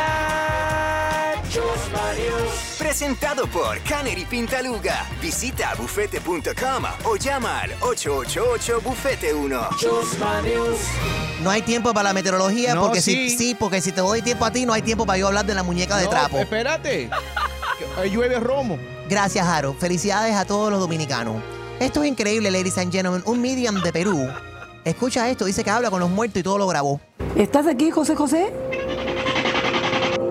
Credibilidad. 0.00 1.34
Chusma 1.50 2.12
News. 2.14 2.76
Presentado 2.78 3.46
por 3.48 3.78
Canary 3.82 4.24
Pintaluga. 4.24 5.06
Visita 5.20 5.74
bufete.com 5.76 6.84
o 7.04 7.16
llama 7.16 7.60
al 7.60 7.72
888-Bufete1. 7.80 9.76
Chusma 9.78 10.40
News. 10.42 10.78
No 11.42 11.50
hay 11.50 11.62
tiempo 11.62 11.92
para 11.94 12.10
la 12.10 12.14
meteorología 12.14 12.74
No, 12.74 12.82
porque 12.82 13.00
sí. 13.00 13.30
si 13.30 13.38
sí, 13.38 13.54
porque 13.58 13.80
si 13.80 13.92
te 13.92 14.00
doy 14.02 14.22
tiempo 14.22 14.44
a 14.44 14.50
ti, 14.52 14.66
no 14.66 14.72
hay 14.72 14.82
tiempo 14.82 15.06
para 15.06 15.18
yo 15.18 15.26
hablar 15.28 15.46
de 15.46 15.54
la 15.54 15.62
muñeca 15.62 15.96
de 15.96 16.04
No, 16.04 16.10
trapo. 16.10 16.38
Espérate. 16.38 17.10
Que, 17.78 17.84
eh, 18.04 18.10
llueve 18.10 18.38
romo. 18.38 18.78
Gracias, 19.10 19.44
Jaro. 19.44 19.74
Felicidades 19.74 20.36
a 20.36 20.44
todos 20.44 20.70
los 20.70 20.78
dominicanos. 20.78 21.42
Esto 21.80 22.02
es 22.04 22.08
increíble, 22.08 22.48
ladies 22.50 22.78
and 22.78 22.92
gentlemen. 22.92 23.22
Un 23.26 23.42
medium 23.42 23.82
de 23.82 23.92
Perú. 23.92 24.28
Escucha 24.84 25.28
esto, 25.28 25.44
dice 25.44 25.64
que 25.64 25.70
habla 25.70 25.90
con 25.90 25.98
los 25.98 26.08
muertos 26.08 26.38
y 26.40 26.42
todo 26.44 26.58
lo 26.58 26.66
grabó. 26.68 27.00
¿Estás 27.36 27.66
aquí, 27.66 27.90
José 27.90 28.14
José? 28.14 28.52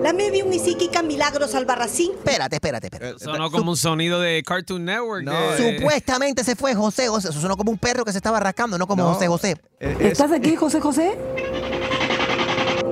La 0.02 0.14
medium 0.14 0.50
y 0.50 0.58
psíquica 0.58 1.02
Milagros 1.02 1.54
Albarracín. 1.54 2.12
Espérate, 2.12 2.56
espérate, 2.56 2.86
espérate. 2.86 3.18
Sonó 3.22 3.50
como 3.50 3.72
un 3.72 3.76
sonido 3.76 4.18
de 4.18 4.42
Cartoon 4.42 4.82
Network. 4.86 5.26
de- 5.28 5.76
Supuestamente 5.78 6.42
se 6.42 6.56
fue 6.56 6.74
José 6.74 7.08
José. 7.08 7.28
Eso 7.28 7.38
sonó 7.40 7.56
como 7.58 7.70
un 7.70 7.76
perro 7.78 8.04
que 8.06 8.12
se 8.12 8.18
estaba 8.18 8.40
rascando, 8.40 8.78
no 8.78 8.86
como 8.86 9.02
No. 9.04 9.12
José 9.12 9.26
José. 9.28 9.56
¿Estás 9.78 10.32
aquí, 10.32 10.56
José 10.56 10.80
José? 10.80 11.18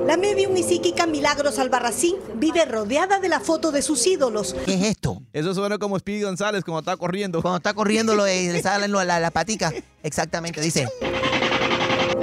La 0.09 0.17
medium 0.17 0.57
y 0.57 0.63
psíquica 0.63 1.05
Milagros 1.05 1.59
Albarracín 1.59 2.15
vive 2.33 2.65
rodeada 2.65 3.19
de 3.19 3.29
la 3.29 3.39
foto 3.39 3.71
de 3.71 3.83
sus 3.83 4.07
ídolos. 4.07 4.55
¿Qué 4.65 4.73
es 4.73 4.81
esto? 4.81 5.21
Eso 5.33 5.53
suena 5.53 5.77
como 5.77 5.99
Speedy 5.99 6.23
González 6.23 6.63
cuando 6.63 6.79
está 6.79 6.97
corriendo. 6.97 7.43
Cuando 7.43 7.57
está 7.57 7.75
corriendo 7.75 8.15
lo- 8.15 8.25
le 8.25 8.59
salen 8.63 8.91
lo- 8.91 9.03
la, 9.03 9.19
la 9.19 9.29
patica. 9.29 9.71
Exactamente, 10.01 10.61
dice. 10.61 10.87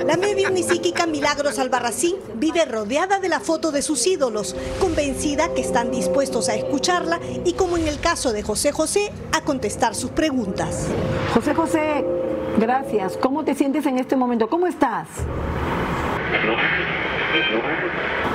La 0.04 0.16
medium 0.16 0.56
y 0.56 0.64
psíquica 0.64 1.06
Milagros 1.06 1.60
Albarracín 1.60 2.16
vive 2.34 2.64
rodeada 2.64 3.20
de 3.20 3.28
la 3.28 3.38
foto 3.38 3.70
de 3.70 3.82
sus 3.82 4.04
ídolos, 4.08 4.56
convencida 4.80 5.54
que 5.54 5.60
están 5.60 5.92
dispuestos 5.92 6.48
a 6.48 6.56
escucharla 6.56 7.20
y, 7.44 7.52
como 7.52 7.76
en 7.76 7.86
el 7.86 8.00
caso 8.00 8.32
de 8.32 8.42
José 8.42 8.72
José, 8.72 9.12
a 9.30 9.42
contestar 9.42 9.94
sus 9.94 10.10
preguntas. 10.10 10.88
José 11.34 11.54
José, 11.54 12.04
gracias. 12.58 13.16
¿Cómo 13.16 13.44
te 13.44 13.54
sientes 13.54 13.86
en 13.86 14.00
este 14.00 14.16
momento? 14.16 14.48
¿Cómo 14.50 14.66
estás? 14.66 15.06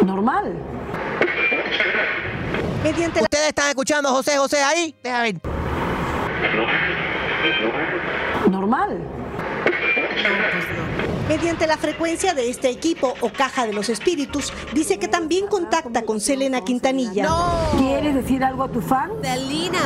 Normal. 0.06 0.54
Mediante 2.84 3.20
la- 3.20 3.24
¿Ustedes 3.24 3.48
están 3.50 3.70
escuchando 3.70 4.10
a 4.10 4.12
José 4.14 4.38
José 4.38 4.62
ahí? 4.64 4.96
Deja 5.04 5.22
ver. 5.22 5.36
Normal. 8.50 9.00
Mediante 11.28 11.66
la 11.66 11.78
frecuencia 11.78 12.34
de 12.34 12.50
este 12.50 12.70
equipo 12.70 13.14
o 13.22 13.32
caja 13.32 13.66
de 13.66 13.72
los 13.74 13.88
espíritus, 13.88 14.52
dice 14.74 15.00
que 15.00 15.08
también 15.08 15.48
contacta 15.48 16.02
con 16.02 16.20
Selena 16.20 16.62
Quintanilla. 16.62 17.26
¿Quieres 17.78 18.16
decir 18.16 18.44
algo 18.44 18.64
a 18.64 18.68
tu 18.70 18.82
fan? 18.82 19.12
Selena. 19.22 19.80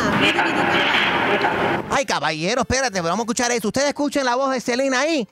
Ay, 1.91 2.05
caballero, 2.05 2.61
espérate, 2.61 2.99
vamos 3.01 3.19
a 3.19 3.21
escuchar 3.23 3.51
eso. 3.51 3.67
¿Ustedes 3.67 3.89
escuchan 3.89 4.25
la 4.25 4.35
voz 4.35 4.51
de 4.51 4.59
Selena 4.59 5.01
ahí? 5.01 5.27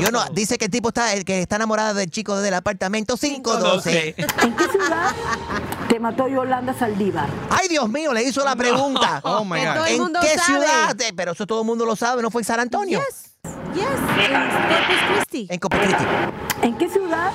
Yo 0.00 0.10
no, 0.10 0.24
dice 0.32 0.58
que 0.58 0.64
el 0.64 0.70
tipo 0.70 0.88
está, 0.88 1.12
el 1.12 1.24
que 1.24 1.42
está 1.42 1.56
enamorado 1.56 1.94
del 1.94 2.10
chico 2.10 2.40
del 2.40 2.54
apartamento 2.54 3.16
512. 3.16 4.14
¿En 4.16 4.56
qué 4.56 4.64
ciudad 4.68 5.12
te 5.88 6.00
mató 6.00 6.26
Yolanda 6.28 6.74
Saldívar? 6.74 7.28
Ay, 7.50 7.68
Dios 7.68 7.88
mío, 7.88 8.12
le 8.12 8.24
hizo 8.24 8.44
la 8.44 8.56
pregunta. 8.56 9.20
Oh, 9.22 9.44
my 9.44 9.60
¿En 9.60 9.74
God. 9.74 10.04
Mundo 10.04 10.20
qué 10.20 10.36
sabe. 10.38 10.42
ciudad? 10.44 10.96
Pero 11.16 11.32
eso 11.32 11.46
todo 11.46 11.60
el 11.60 11.66
mundo 11.66 11.84
lo 11.86 11.94
sabe, 11.94 12.20
¿no 12.20 12.30
fue 12.30 12.40
en 12.42 12.46
San 12.46 12.58
Antonio? 12.60 13.00
Yes, 13.74 13.84
en 14.18 14.32
Corpus 14.68 14.96
Christi. 15.14 15.46
En 15.50 15.58
Corpus 15.58 15.80
Christi. 15.80 16.04
¿En 16.62 16.78
qué 16.78 16.88
ciudad 16.88 17.30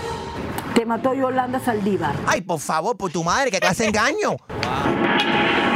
te 0.76 0.86
mató 0.86 1.14
Yolanda 1.14 1.60
Saldívar? 1.60 2.16
Ay, 2.28 2.42
por 2.42 2.60
favor, 2.60 2.98
por 2.98 3.12
tu 3.12 3.24
madre, 3.24 3.50
qué 3.50 3.60
clase 3.60 3.84
de 3.84 3.90
engaño. 3.90 4.36
Texas. 4.48 5.67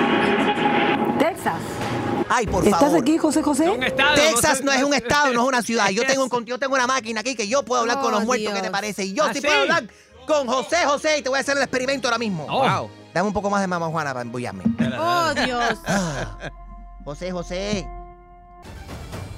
Ay, 2.34 2.47
por 2.47 2.63
¿Estás 2.65 2.79
favor. 2.79 3.01
aquí, 3.01 3.17
José 3.17 3.41
José? 3.43 3.69
Texas 4.15 4.63
no 4.63 4.71
es 4.71 4.82
un 4.84 4.93
estado, 4.93 5.34
no 5.34 5.41
es 5.41 5.47
una 5.49 5.61
ciudad. 5.61 5.89
Yo 5.89 6.03
tengo, 6.05 6.23
un, 6.32 6.45
yo 6.45 6.57
tengo 6.57 6.75
una 6.75 6.88
máquina 6.88 7.19
aquí 7.19 7.36
que 7.36 7.45
yo 7.47 7.63
puedo 7.63 7.82
hablar 7.82 7.97
con 7.99 8.07
Oh, 8.13 8.17
los 8.17 8.25
muertos, 8.25 8.53
¿qué 8.53 8.61
te 8.61 8.71
parece? 8.71 9.03
Y 9.03 9.13
yo 9.13 9.25
¿Ah, 9.25 9.34
sí 9.34 9.41
sí? 9.41 9.47
puedo 9.47 9.61
hablar 9.61 9.84
con 10.25 10.47
José 10.47 10.77
José 10.86 11.17
y 11.17 11.21
te 11.23 11.27
voy 11.29 11.38
a 11.38 11.41
hacer 11.41 11.57
el 11.57 11.63
experimento 11.63 12.07
ahora 12.07 12.17
mismo. 12.19 12.45
Oh. 12.49 12.59
Wow. 12.67 12.89
Dame 13.13 13.27
un 13.27 13.34
poco 13.34 13.49
más 13.49 13.59
de 13.59 13.67
mamá 13.67 13.88
Juana 13.88 14.11
para 14.11 14.21
embullarme. 14.21 14.63
Oh, 14.97 15.34
Dios. 15.45 15.77
Ah, 15.86 16.38
José 17.03 17.32
José, 17.32 17.86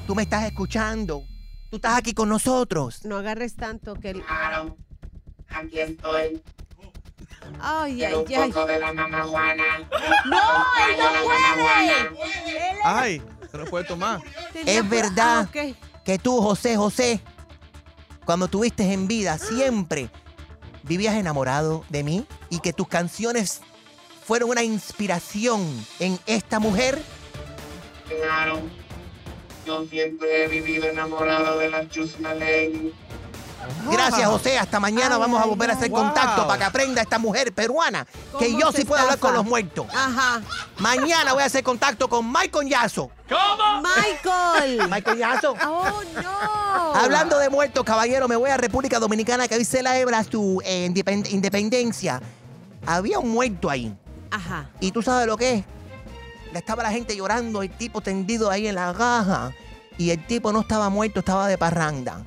tú 0.06 0.14
me 0.14 0.22
estás 0.24 0.44
escuchando. 0.46 1.24
Tú 1.72 1.78
estás 1.78 1.98
aquí 1.98 2.14
con 2.14 2.30
nosotros. 2.30 3.04
No 3.06 3.18
agarres 3.18 3.56
tanto 3.56 3.96
que... 3.96 4.12
el- 4.12 4.22
Claro. 4.24 4.78
Aquí 5.50 5.80
estoy. 5.80 6.44
Ay, 7.62 8.04
ay, 8.04 8.14
un 8.14 8.26
ay. 8.28 8.52
poco 8.52 8.66
de 8.66 8.80
la 8.80 8.94
mamá 8.94 9.24
Juana. 9.24 9.64
¡No, 10.26 10.38
él 10.88 10.98
no 10.98 11.62
puede! 11.64 12.80
Ay, 12.84 13.22
se 13.52 13.58
lo 13.58 13.66
puede 13.66 13.86
tomar. 13.86 14.22
Es 14.54 14.90
verdad 14.90 15.48
Ah, 15.48 15.50
ok. 15.50 15.76
que 16.04 16.20
tú, 16.20 16.42
José 16.42 16.76
José, 16.76 17.22
cuando 18.26 18.48
tuviste 18.48 18.84
en 18.92 19.08
vida, 19.08 19.38
siempre 19.38 20.10
vivías 20.84 21.16
enamorado 21.16 21.86
de 21.90 22.04
mí 22.04 22.26
y 22.50 22.60
que 22.60 22.74
tus 22.74 22.88
canciones 22.88 23.62
fueron 24.26 24.50
una 24.50 24.64
inspiración 24.64 25.62
en 26.00 26.20
esta 26.26 26.60
mujer. 26.60 27.02
Claro. 28.08 28.60
Yo 29.66 29.86
siempre 29.86 30.44
he 30.44 30.48
vivido 30.50 30.86
enamorado 30.90 31.58
de 31.58 31.70
la 31.70 31.88
Chusma 31.88 32.34
Lady. 32.34 32.94
Gracias, 33.90 34.28
José. 34.28 34.58
Hasta 34.58 34.80
mañana 34.80 35.16
Ay, 35.16 35.22
vamos 35.22 35.40
a 35.40 35.44
ay, 35.44 35.50
volver 35.50 35.70
a 35.72 35.74
hacer 35.74 35.90
wow. 35.90 36.00
contacto 36.02 36.48
para 36.48 36.58
que 36.60 36.64
aprenda 36.66 37.02
esta 37.02 37.20
mujer 37.20 37.54
peruana 37.54 38.06
que 38.40 38.48
¿Cómo 38.48 38.60
yo 38.60 38.72
sí 38.72 38.86
puedo 38.86 39.02
hablar 39.02 39.20
con 39.20 39.34
los 39.34 39.46
muertos. 39.46 39.88
Ajá. 39.94 40.42
Mañana 40.80 41.34
voy 41.34 41.44
a 41.44 41.46
hacer 41.46 41.64
contacto 41.64 42.08
con 42.08 42.32
Michael 42.32 42.70
Yazo. 42.70 43.10
¿Cómo? 43.30 43.82
Michael. 43.82 44.88
Michael 44.90 45.18
Yazo. 45.18 45.56
Oh, 45.66 46.02
no. 46.22 46.94
Hablando 46.96 47.38
de 47.40 47.50
muertos, 47.50 47.84
caballero, 47.84 48.28
me 48.28 48.36
voy 48.36 48.50
a 48.50 48.58
República 48.58 49.00
Dominicana 49.00 49.48
que 49.48 49.56
hoy 49.56 49.66
celebra 49.66 50.24
su 50.24 50.62
eh, 50.66 50.88
independ- 50.90 51.32
independencia. 51.32 52.22
Había 52.86 53.20
un 53.20 53.30
muerto 53.30 53.70
ahí. 53.70 53.96
Ajá. 54.32 54.70
¿Y 54.80 54.92
tú 54.92 55.02
sabes 55.02 55.28
lo 55.28 55.38
que 55.38 55.54
es? 55.56 55.66
Le 56.52 56.60
estaba 56.60 56.84
la 56.84 56.92
gente 56.92 57.16
llorando, 57.16 57.64
el 57.64 57.70
tipo 57.72 58.02
tendido 58.02 58.50
ahí 58.52 58.68
en 58.68 58.76
la 58.76 58.94
caja. 58.94 59.52
Y 59.98 60.10
el 60.10 60.26
tipo 60.26 60.52
no 60.52 60.62
estaba 60.62 60.90
muerto, 60.90 61.20
estaba 61.20 61.48
de 61.48 61.58
parranda. 61.58 62.24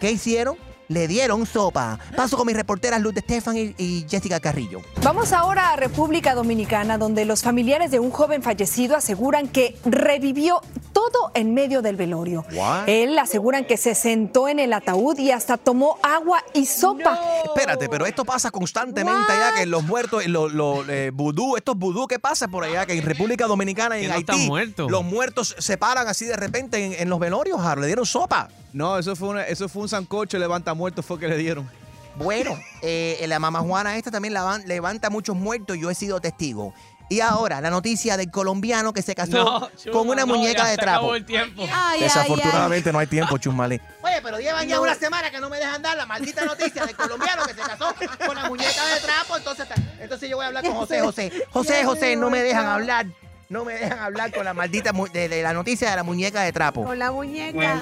¿Qué 0.00 0.10
hicieron? 0.10 0.56
Le 0.88 1.08
dieron 1.08 1.46
sopa. 1.46 1.98
Paso 2.16 2.36
con 2.36 2.46
mis 2.46 2.56
reporteras 2.56 3.00
Luz 3.00 3.14
de 3.14 3.20
Estefan 3.20 3.56
y, 3.56 3.74
y 3.76 4.06
Jessica 4.08 4.38
Carrillo. 4.40 4.80
Vamos 5.02 5.32
ahora 5.32 5.72
a 5.72 5.76
República 5.76 6.34
Dominicana, 6.34 6.96
donde 6.98 7.24
los 7.24 7.42
familiares 7.42 7.90
de 7.90 7.98
un 7.98 8.10
joven 8.10 8.42
fallecido 8.42 8.96
aseguran 8.96 9.48
que 9.48 9.76
revivió 9.84 10.60
todo 10.92 11.30
en 11.34 11.52
medio 11.54 11.82
del 11.82 11.96
velorio. 11.96 12.44
What? 12.52 12.84
Él 12.88 13.18
aseguran 13.18 13.64
que 13.66 13.76
se 13.76 13.94
sentó 13.94 14.48
en 14.48 14.58
el 14.58 14.72
ataúd 14.72 15.18
y 15.18 15.30
hasta 15.30 15.56
tomó 15.58 15.98
agua 16.02 16.42
y 16.54 16.66
sopa. 16.66 17.20
Espérate, 17.44 17.88
pero 17.88 18.06
esto 18.06 18.24
pasa 18.24 18.50
constantemente 18.50 19.30
allá 19.32 19.54
que 19.56 19.66
los 19.66 19.82
muertos, 19.82 20.26
los 20.26 20.52
los, 20.52 20.88
eh, 20.88 21.10
vudú, 21.12 21.56
estos 21.56 21.76
vudú 21.76 22.06
que 22.06 22.18
pasa 22.18 22.48
por 22.48 22.64
allá, 22.64 22.86
que 22.86 22.94
en 22.94 23.02
República 23.02 23.46
Dominicana 23.46 23.98
y 23.98 24.04
en 24.04 24.10
no 24.10 24.16
Haití, 24.16 24.46
muertos. 24.46 24.90
los 24.90 25.04
muertos 25.04 25.54
se 25.58 25.76
paran 25.76 26.08
así 26.08 26.24
de 26.24 26.36
repente 26.36 26.82
en, 26.84 26.92
en 26.94 27.08
los 27.10 27.18
velorios, 27.18 27.60
Harold, 27.60 27.82
le 27.82 27.86
dieron 27.88 28.06
sopa. 28.06 28.48
No, 28.72 28.98
eso 28.98 29.16
fue, 29.16 29.28
una- 29.28 29.42
eso 29.44 29.68
fue 29.70 29.82
un 29.82 29.88
sancocho 29.88 30.38
levanta 30.38 30.74
muertos 30.76 31.04
fue 31.04 31.18
que 31.18 31.26
le 31.28 31.36
dieron. 31.36 31.68
Bueno, 32.16 32.58
eh, 32.82 33.22
la 33.28 33.38
mamá 33.38 33.60
Juana 33.60 33.96
esta 33.96 34.10
también 34.10 34.32
lavan- 34.34 34.64
levanta 34.64 35.10
muchos 35.10 35.36
muertos, 35.36 35.76
yo 35.78 35.90
he 35.90 35.94
sido 35.94 36.20
testigo. 36.20 36.72
Y 37.08 37.20
ahora, 37.20 37.60
la 37.60 37.70
noticia 37.70 38.16
del 38.16 38.32
colombiano 38.32 38.92
que 38.92 39.00
se 39.00 39.14
casó 39.14 39.30
No, 39.44 39.70
Chuma, 39.76 39.92
con 39.92 40.08
una 40.08 40.22
no, 40.22 40.28
muñeca 40.34 40.62
ya 40.64 40.68
de 40.70 40.70
se 40.74 40.76
trapo. 40.78 40.98
acabó 40.98 41.14
el 41.14 41.24
tiempo. 41.24 41.62
Ay, 41.72 42.00
Desafortunadamente 42.00 42.92
no 42.92 42.98
hay 42.98 43.06
tiempo, 43.06 43.38
Chusmale. 43.38 43.80
Oye, 44.02 44.14
pero 44.24 44.40
llevan 44.40 44.66
ya 44.66 44.80
una 44.80 44.94
semana 44.96 45.30
que 45.30 45.38
no 45.38 45.48
me 45.48 45.58
dejan 45.58 45.80
dar 45.82 45.96
la 45.96 46.04
maldita 46.06 46.44
noticia 46.44 46.84
del 46.84 46.96
colombiano 46.96 47.44
que 47.46 47.52
se 47.54 47.60
casó 47.60 47.94
con 48.26 48.34
la 48.34 48.48
muñeca 48.48 48.86
de 48.94 49.00
trapo. 49.02 49.36
Entonces, 49.36 49.68
entonces 50.00 50.28
yo 50.28 50.36
voy 50.36 50.44
a 50.44 50.48
hablar 50.48 50.64
con 50.64 50.74
José 50.74 51.00
José. 51.00 51.32
José 51.50 51.84
José, 51.84 52.16
no 52.16 52.28
me 52.28 52.42
dejan 52.42 52.66
hablar. 52.66 53.06
No 53.50 53.64
me 53.64 53.74
dejan 53.74 54.00
hablar 54.00 54.32
con 54.32 54.44
la 54.44 54.52
maldita 54.54 54.90
de, 55.12 55.28
de 55.28 55.42
la 55.42 55.52
noticia 55.52 55.88
de 55.90 55.94
la 55.96 56.02
muñeca 56.02 56.40
de 56.42 56.52
trapo. 56.52 56.82
Con 56.84 56.98
la 56.98 57.12
muñeca. 57.12 57.80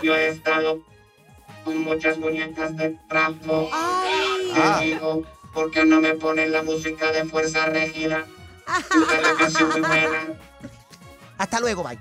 Muchas 1.72 2.18
muñecas 2.18 2.76
de 2.76 2.90
trapo. 3.08 3.70
Ay. 3.72 4.52
Le 4.80 4.86
digo, 4.86 5.22
¿por 5.52 5.70
qué 5.70 5.84
no 5.84 6.00
me 6.00 6.14
ponen 6.14 6.52
la 6.52 6.62
música 6.62 7.10
de 7.12 7.24
Fuerza 7.24 7.66
Régida? 7.66 8.26
Esa 8.66 9.16
es 9.16 9.22
la 9.22 9.34
canción 9.34 9.70
muy 9.70 9.80
buena. 9.80 10.26
Hasta 11.38 11.60
luego, 11.60 11.82
bye. 11.82 11.98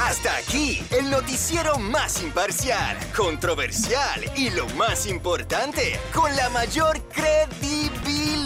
Hasta 0.00 0.36
aquí 0.36 0.82
el 0.90 1.10
noticiero 1.10 1.78
más 1.78 2.22
imparcial, 2.22 2.98
controversial 3.16 4.24
y 4.36 4.50
lo 4.50 4.68
más 4.70 5.06
importante, 5.06 5.98
con 6.12 6.34
la 6.36 6.48
mayor 6.50 7.00
credibilidad. 7.08 8.45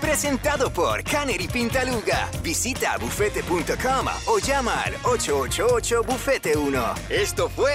Presentado 0.00 0.70
por 0.72 1.02
Canary 1.02 1.48
Pintaluga. 1.48 2.30
Visita 2.42 2.96
bufete.com 2.98 4.06
o 4.26 4.38
llama 4.38 4.82
al 4.82 4.94
888 5.04 6.02
Bufete 6.02 6.56
1. 6.56 6.94
Esto 7.10 7.48
fue 7.48 7.74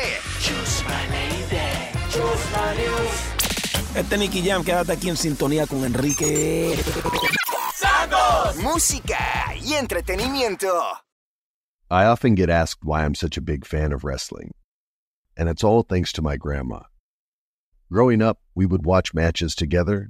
Este 3.95 4.17
Nicky 4.17 4.41
Jam, 4.41 4.63
quédate 4.63 4.91
aquí 4.93 5.09
en 5.09 5.17
sintonía 5.17 5.67
con 5.67 5.83
Enrique. 5.85 6.75
¡Santos! 7.75 8.57
Música 8.63 9.53
y 9.61 9.73
entretenimiento. 9.73 10.67
I 11.91 12.05
often 12.05 12.35
get 12.35 12.49
asked 12.49 12.83
why 12.83 13.03
I'm 13.05 13.15
such 13.15 13.37
a 13.37 13.41
big 13.41 13.65
fan 13.65 13.93
of 13.93 14.03
wrestling, 14.03 14.51
and 15.37 15.47
it's 15.47 15.63
all 15.63 15.83
thanks 15.83 16.11
to 16.13 16.21
my 16.21 16.37
grandma. 16.37 16.81
Growing 17.91 18.21
up, 18.21 18.39
we 18.55 18.65
would 18.65 18.85
watch 18.85 19.13
matches 19.13 19.53
together, 19.53 20.09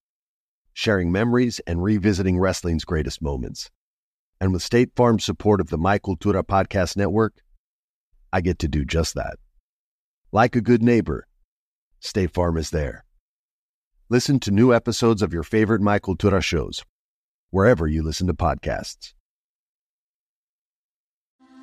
Sharing 0.73 1.11
memories 1.11 1.59
and 1.67 1.83
revisiting 1.83 2.39
wrestling's 2.39 2.85
greatest 2.85 3.21
moments. 3.21 3.69
And 4.39 4.53
with 4.53 4.63
State 4.63 4.91
Farm's 4.95 5.25
support 5.25 5.61
of 5.61 5.69
the 5.69 5.77
Michael 5.77 6.15
Tura 6.15 6.43
Podcast 6.43 6.97
Network, 6.97 7.33
I 8.33 8.41
get 8.41 8.59
to 8.59 8.67
do 8.67 8.85
just 8.85 9.13
that. 9.15 9.35
Like 10.31 10.55
a 10.55 10.61
good 10.61 10.81
neighbor, 10.81 11.27
State 11.99 12.33
Farm 12.33 12.57
is 12.57 12.69
there. 12.69 13.05
Listen 14.09 14.39
to 14.39 14.51
new 14.51 14.73
episodes 14.73 15.21
of 15.21 15.33
your 15.33 15.43
favorite 15.43 15.81
Michael 15.81 16.15
Tura 16.15 16.41
shows 16.41 16.83
wherever 17.49 17.85
you 17.85 18.01
listen 18.01 18.27
to 18.27 18.33
podcasts. 18.33 19.13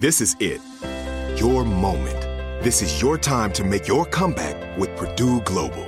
This 0.01 0.21
is 0.21 0.37
it. 0.39 0.61
Your 1.41 1.65
moment. 1.65 2.21
This 2.63 2.83
is 2.83 3.03
your 3.03 3.19
time 3.19 3.53
to 3.55 3.65
make 3.65 3.89
your 3.89 4.05
comeback 4.05 4.79
with 4.79 4.95
Purdue 4.97 5.41
Global. 5.41 5.88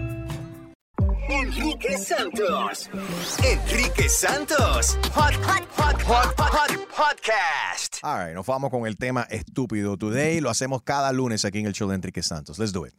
Enrique 1.31 1.97
Santos. 1.97 2.89
Enrique 3.41 4.09
Santos. 4.09 4.97
Hot, 5.13 5.33
hot, 5.45 5.65
hot, 5.77 6.01
hot, 6.03 6.37
hot, 6.37 6.71
podcast. 6.89 8.03
All 8.03 8.25
right, 8.25 8.35
nos 8.35 8.45
vamos 8.45 8.69
con 8.69 8.85
el 8.85 8.97
tema 8.97 9.25
estúpido 9.29 9.95
today. 9.95 10.41
Lo 10.41 10.49
hacemos 10.49 10.81
cada 10.81 11.13
lunes 11.13 11.45
aquí 11.45 11.59
en 11.59 11.67
el 11.67 11.73
show 11.73 11.87
de 11.87 11.95
Enrique 11.95 12.21
Santos. 12.21 12.59
Let's 12.59 12.73
do 12.73 12.85
it. 12.85 12.93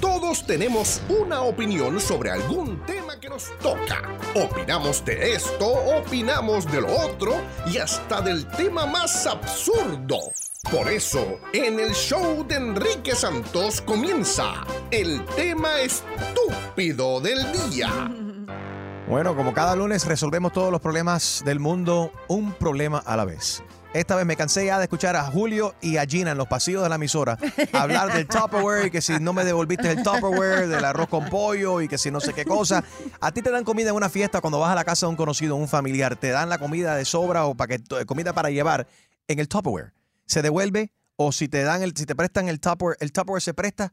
Todos 0.00 0.44
tenemos 0.44 1.00
una 1.08 1.42
opinión 1.42 2.00
sobre 2.00 2.32
algún 2.32 2.84
tema 2.84 3.18
que 3.20 3.28
nos 3.28 3.56
toca. 3.58 4.02
Opinamos 4.34 5.04
de 5.04 5.34
esto, 5.34 5.66
opinamos 5.68 6.70
de 6.70 6.80
lo 6.80 6.92
otro 6.96 7.40
y 7.66 7.78
hasta 7.78 8.20
del 8.20 8.44
tema 8.48 8.86
más 8.86 9.24
absurdo. 9.24 10.18
Por 10.64 10.88
eso, 10.88 11.40
en 11.54 11.80
el 11.80 11.92
show 11.92 12.44
de 12.46 12.56
Enrique 12.56 13.14
Santos 13.14 13.80
comienza 13.80 14.66
el 14.90 15.24
tema 15.36 15.80
estúpido 15.80 17.20
del 17.20 17.38
día. 17.70 17.88
Bueno, 19.08 19.34
como 19.34 19.54
cada 19.54 19.74
lunes 19.76 20.04
resolvemos 20.04 20.52
todos 20.52 20.70
los 20.70 20.82
problemas 20.82 21.42
del 21.46 21.58
mundo, 21.58 22.12
un 22.26 22.52
problema 22.52 22.98
a 22.98 23.16
la 23.16 23.24
vez. 23.24 23.62
Esta 23.94 24.16
vez 24.16 24.26
me 24.26 24.36
cansé 24.36 24.66
ya 24.66 24.76
de 24.76 24.84
escuchar 24.84 25.16
a 25.16 25.24
Julio 25.24 25.74
y 25.80 25.96
a 25.96 26.04
Gina 26.04 26.32
en 26.32 26.36
los 26.38 26.48
pasillos 26.48 26.82
de 26.82 26.90
la 26.90 26.96
emisora 26.96 27.38
hablar 27.72 28.12
del 28.12 28.26
Tupperware 28.26 28.86
y 28.86 28.90
que 28.90 29.00
si 29.00 29.18
no 29.18 29.32
me 29.32 29.46
devolviste 29.46 29.90
el 29.90 30.02
Tupperware, 30.02 30.68
del 30.68 30.84
arroz 30.84 31.08
con 31.08 31.30
pollo 31.30 31.80
y 31.80 31.88
que 31.88 31.96
si 31.96 32.10
no 32.10 32.20
sé 32.20 32.34
qué 32.34 32.44
cosa. 32.44 32.84
A 33.20 33.32
ti 33.32 33.40
te 33.40 33.50
dan 33.50 33.64
comida 33.64 33.90
en 33.90 33.96
una 33.96 34.10
fiesta 34.10 34.42
cuando 34.42 34.58
vas 34.58 34.72
a 34.72 34.74
la 34.74 34.84
casa 34.84 35.06
de 35.06 35.10
un 35.10 35.16
conocido, 35.16 35.56
un 35.56 35.68
familiar, 35.68 36.16
te 36.16 36.28
dan 36.28 36.50
la 36.50 36.58
comida 36.58 36.94
de 36.96 37.06
sobra 37.06 37.46
o 37.46 37.54
para 37.54 37.78
que, 37.78 38.04
comida 38.04 38.34
para 38.34 38.50
llevar 38.50 38.86
en 39.26 39.38
el 39.38 39.48
Tupperware. 39.48 39.97
Se 40.28 40.42
devuelve 40.42 40.92
o 41.16 41.32
si 41.32 41.48
te 41.48 41.62
dan 41.64 41.82
el, 41.82 41.96
si 41.96 42.06
te 42.06 42.14
prestan 42.14 42.48
el 42.48 42.60
Tupperware, 42.60 42.96
el 43.00 43.10
Tupperware 43.12 43.42
se 43.42 43.54
presta. 43.54 43.92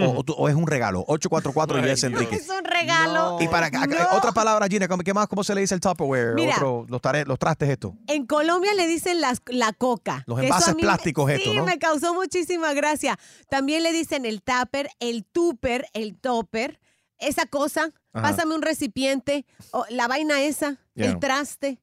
O, 0.00 0.18
o 0.18 0.22
tú- 0.22 0.34
o 0.38 0.48
es 0.48 0.54
un 0.54 0.68
regalo. 0.68 1.00
844 1.08 1.84
y 1.84 1.90
es 1.90 2.04
Enrique. 2.04 2.36
Es 2.36 2.48
un 2.48 2.64
regalo. 2.64 3.36
Y 3.40 3.48
para 3.48 3.66
acá, 3.66 3.84
No. 3.88 3.96
otra 4.16 4.30
palabra, 4.30 4.68
Gina, 4.68 4.86
¿cómo- 4.86 5.02
¿qué 5.02 5.12
más? 5.12 5.26
¿Cómo 5.26 5.42
se 5.42 5.56
le 5.56 5.60
dice 5.62 5.74
el 5.74 5.80
Tupperware? 5.80 6.34
Mira. 6.34 6.54
Otro, 6.54 6.86
los, 6.88 7.00
tare- 7.00 7.24
los 7.24 7.36
trastes 7.36 7.68
esto. 7.68 7.96
En 8.06 8.24
Colombia 8.26 8.74
le 8.74 8.86
dicen 8.86 9.20
las- 9.20 9.42
la 9.46 9.72
coca. 9.72 10.22
Los 10.28 10.38
que 10.38 10.44
eso 10.46 10.54
a 10.54 10.56
envases 10.58 10.74
mí 10.76 10.82
me- 10.82 10.86
plásticos 10.86 11.30
estos, 11.32 11.52
Sí, 11.52 11.58
¿no? 11.58 11.64
me 11.64 11.78
causó 11.80 12.14
muchísima 12.14 12.74
gracia. 12.74 13.18
También 13.48 13.82
le 13.82 13.90
dicen 13.90 14.24
el 14.24 14.40
tupper, 14.42 14.88
el 15.00 15.24
tupper, 15.24 15.86
el 15.94 16.16
topper. 16.16 16.78
Esa 17.18 17.46
cosa, 17.46 17.90
Ajá. 18.12 18.28
pásame 18.30 18.54
un 18.54 18.62
recipiente, 18.62 19.46
o 19.72 19.84
la 19.90 20.06
vaina 20.06 20.42
esa, 20.42 20.78
Ya. 20.94 21.06
el 21.06 21.18
traste, 21.18 21.80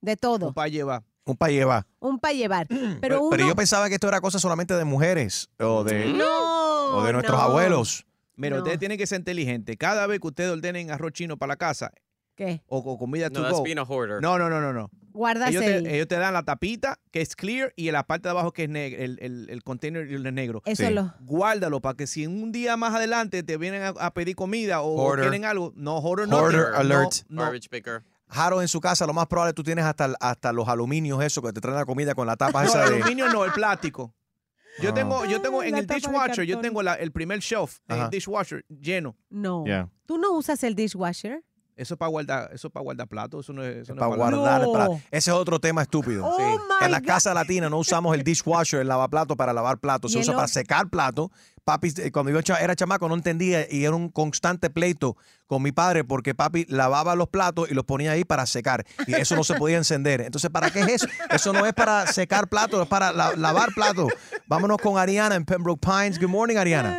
de 0.00 0.16
todo. 0.16 0.48
Un 0.48 0.54
pa' 0.54 0.66
llevar. 0.66 1.04
Un 1.26 1.36
pa' 1.36 1.48
llevar. 1.48 1.84
Un 1.98 2.18
para 2.18 2.32
llevar. 2.34 2.66
Pero, 2.68 2.98
Pero, 3.00 3.20
uno, 3.20 3.30
pero 3.30 3.46
yo 3.46 3.54
pensaba 3.54 3.88
que 3.88 3.94
esto 3.94 4.08
era 4.08 4.20
cosa 4.20 4.38
solamente 4.38 4.74
de 4.74 4.84
mujeres 4.84 5.50
o 5.58 5.84
de, 5.84 6.06
No, 6.14 6.96
o 6.98 7.04
de 7.04 7.12
nuestros 7.12 7.36
no. 7.36 7.42
abuelos. 7.44 8.06
Mira, 8.36 8.56
No. 8.56 8.62
ustedes 8.62 8.78
tienen 8.78 8.96
que 8.96 9.06
ser 9.06 9.18
inteligentes. 9.18 9.76
Cada 9.76 10.06
vez 10.06 10.20
que 10.20 10.28
ustedes 10.28 10.50
ordenen 10.52 10.90
arroz 10.90 11.12
chino 11.12 11.36
para 11.36 11.48
la 11.54 11.56
casa 11.56 11.90
¿Qué? 12.36 12.62
o, 12.68 12.78
o 12.78 12.96
comida 12.98 13.28
No, 13.30 13.42
to 13.48 13.56
go. 13.56 13.62
being 13.64 13.78
a 13.78 13.82
hoarder. 13.82 14.22
No, 14.22 14.38
no, 14.38 14.48
no, 14.48 14.60
no, 14.60 14.72
no. 14.72 14.88
Guárdase 15.12 15.50
Ellos 15.52 15.64
el- 15.64 15.82
te, 15.84 15.94
ellos 15.96 16.06
te 16.08 16.16
dan 16.16 16.34
la 16.34 16.42
tapita 16.44 16.98
que 17.10 17.22
es 17.22 17.34
clear 17.34 17.72
y 17.74 17.88
en 17.88 17.94
la 17.94 18.06
parte 18.06 18.28
de 18.28 18.32
abajo 18.32 18.52
que 18.52 18.64
es 18.64 18.68
negro, 18.68 19.02
el, 19.02 19.18
el, 19.22 19.48
el 19.48 19.62
container 19.64 20.06
es 20.06 20.20
negro. 20.32 20.62
Eso 20.66 20.86
Sí. 20.86 20.92
lo- 20.92 21.12
Guárdalo 21.20 21.80
para 21.80 21.96
que 21.96 22.06
si 22.06 22.22
en 22.24 22.40
un 22.42 22.52
día 22.52 22.76
más 22.76 22.94
adelante 22.94 23.42
te 23.42 23.56
vienen 23.56 23.82
a, 23.82 23.88
a 23.88 24.12
pedir 24.14 24.36
comida 24.36 24.82
o, 24.82 24.94
Hoarder. 24.94 25.24
quieren 25.24 25.44
algo, 25.46 25.72
no, 25.74 25.96
hoarder, 25.98 26.28
Hoarder 26.32 26.60
nothing. 26.72 26.74
alert. 26.80 27.12
No, 27.30 27.36
no. 27.36 27.42
Garbage 27.42 27.68
picker. 27.70 28.02
Jaro 28.28 28.60
en 28.60 28.68
su 28.68 28.80
casa, 28.80 29.06
lo 29.06 29.12
más 29.12 29.26
probable 29.26 29.52
tú 29.54 29.62
tienes 29.62 29.84
hasta, 29.84 30.14
hasta 30.20 30.52
los 30.52 30.66
aluminios, 30.68 31.22
eso, 31.22 31.40
que 31.42 31.52
te 31.52 31.60
traen 31.60 31.76
la 31.78 31.84
comida 31.86 32.14
con 32.14 32.26
la 32.26 32.36
tapa 32.36 32.62
No, 32.64 32.68
esa 32.68 32.84
el 32.84 32.90
de... 32.90 32.96
aluminio 32.96 33.28
no, 33.30 33.44
el 33.44 33.52
plástico. 33.52 34.12
Yo 34.82 34.90
Ah. 34.90 34.94
tengo, 34.94 35.24
yo 35.24 35.40
tengo 35.40 35.62
en 35.62 35.72
la 35.72 35.78
el 35.78 35.86
dishwasher, 35.86 36.44
yo 36.44 36.60
tengo 36.60 36.82
la- 36.82 36.94
el 36.94 37.10
primer 37.12 37.38
shelf 37.38 37.78
en 37.88 37.94
Ajá. 37.96 38.04
el 38.06 38.10
dishwasher 38.10 38.64
lleno. 38.68 39.16
No. 39.30 39.64
Yeah. 39.64 39.88
¿Tú 40.06 40.18
no 40.18 40.32
usas 40.32 40.62
el 40.64 40.74
dishwasher? 40.74 41.42
Eso 41.76 41.92
es 41.92 41.98
para 41.98 42.08
guardar, 42.08 42.50
eso 42.54 42.68
es 42.68 42.72
para 42.72 42.82
guardar 42.84 43.06
platos, 43.06 43.44
eso 43.44 43.52
no 43.52 43.62
es, 43.62 43.76
eso 43.76 43.94
no 43.94 44.00
es 44.00 44.08
Para 44.08 44.16
guardar 44.32 44.62
plato. 44.72 44.92
Ese 45.10 45.30
es 45.30 45.36
otro 45.36 45.58
tema 45.60 45.82
estúpido. 45.82 46.26
Oh 46.26 46.34
Sí. 46.38 46.42
En 46.86 46.90
la 46.90 47.02
casa 47.02 47.34
latina 47.34 47.68
no 47.68 47.76
usamos 47.78 48.14
el 48.14 48.22
dishwasher, 48.24 48.80
el 48.80 48.88
lavaplato 48.88 49.36
para 49.36 49.52
lavar 49.52 49.76
platos. 49.78 50.12
Se 50.12 50.18
usa 50.18 50.34
para 50.34 50.48
secar 50.48 50.88
platos. 50.88 51.28
Papi, 51.64 51.92
eh, 51.98 52.10
cuando 52.12 52.30
yo 52.40 52.54
era 52.56 52.74
chamaco 52.76 53.08
no 53.08 53.14
entendía 53.14 53.66
y 53.70 53.84
era 53.84 53.94
un 53.94 54.08
constante 54.08 54.70
pleito 54.70 55.16
con 55.46 55.62
mi 55.62 55.72
padre 55.72 56.04
porque 56.04 56.32
papi 56.34 56.64
lavaba 56.68 57.14
los 57.16 57.28
platos 57.28 57.70
y 57.70 57.74
los 57.74 57.84
ponía 57.84 58.12
ahí 58.12 58.24
para 58.24 58.46
secar. 58.46 58.86
Y 59.06 59.14
eso 59.14 59.36
no 59.36 59.44
se 59.44 59.54
podía 59.58 59.76
encender. 59.76 60.22
Entonces, 60.22 60.48
¿para 60.50 60.70
qué 60.70 60.80
es 60.80 60.88
eso? 60.88 61.06
Eso 61.28 61.52
no 61.52 61.66
es 61.66 61.74
para 61.74 62.06
secar 62.06 62.48
platos, 62.48 62.80
es 62.80 62.88
para 62.88 63.12
la- 63.12 63.34
lavar 63.36 63.68
platos. 63.74 64.10
Vámonos 64.46 64.78
con 64.78 64.96
Ariana 64.96 65.34
en 65.34 65.44
Pembroke 65.44 65.80
Pines. 65.84 66.18
Good 66.18 66.28
morning, 66.30 66.56
Ariana. 66.56 66.98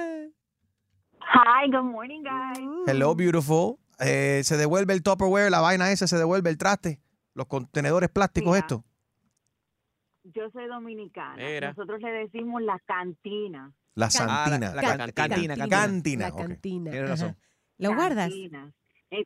Hi, 1.22 1.68
good 1.72 1.84
morning, 1.84 2.22
guys. 2.24 2.60
Hello, 2.88 3.16
beautiful. 3.16 3.80
Eh, 4.00 4.42
se 4.44 4.58
devuelve 4.58 4.94
el 4.94 5.02
Tupperware, 5.04 5.50
la 5.50 5.60
vaina 5.62 5.92
esa, 5.92 6.08
se 6.08 6.18
devuelve 6.18 6.50
el 6.50 6.58
traste, 6.58 7.00
los 7.34 7.48
contenedores 7.48 8.10
plásticos 8.10 8.50
Mira. 8.52 8.60
estos. 8.60 8.82
Yo 10.24 10.50
soy 10.52 10.68
dominicana. 10.68 11.36
Mira. 11.38 11.70
Nosotros 11.70 12.02
le 12.02 12.10
decimos 12.12 12.62
la 12.62 12.80
cantina. 12.86 13.72
La 13.96 14.10
santina. 14.10 14.68
Ah, 14.68 14.76
la- 14.76 14.76
la 14.76 14.82
can- 14.82 15.12
cantina, 15.12 15.56
cantina. 15.56 15.68
Cantina, 15.68 16.30
La 16.30 16.36
cantina. 16.36 16.92
Razón. 17.08 17.38
¿Lo 17.78 17.96
guardas? 17.96 18.32
Eh, 18.32 19.26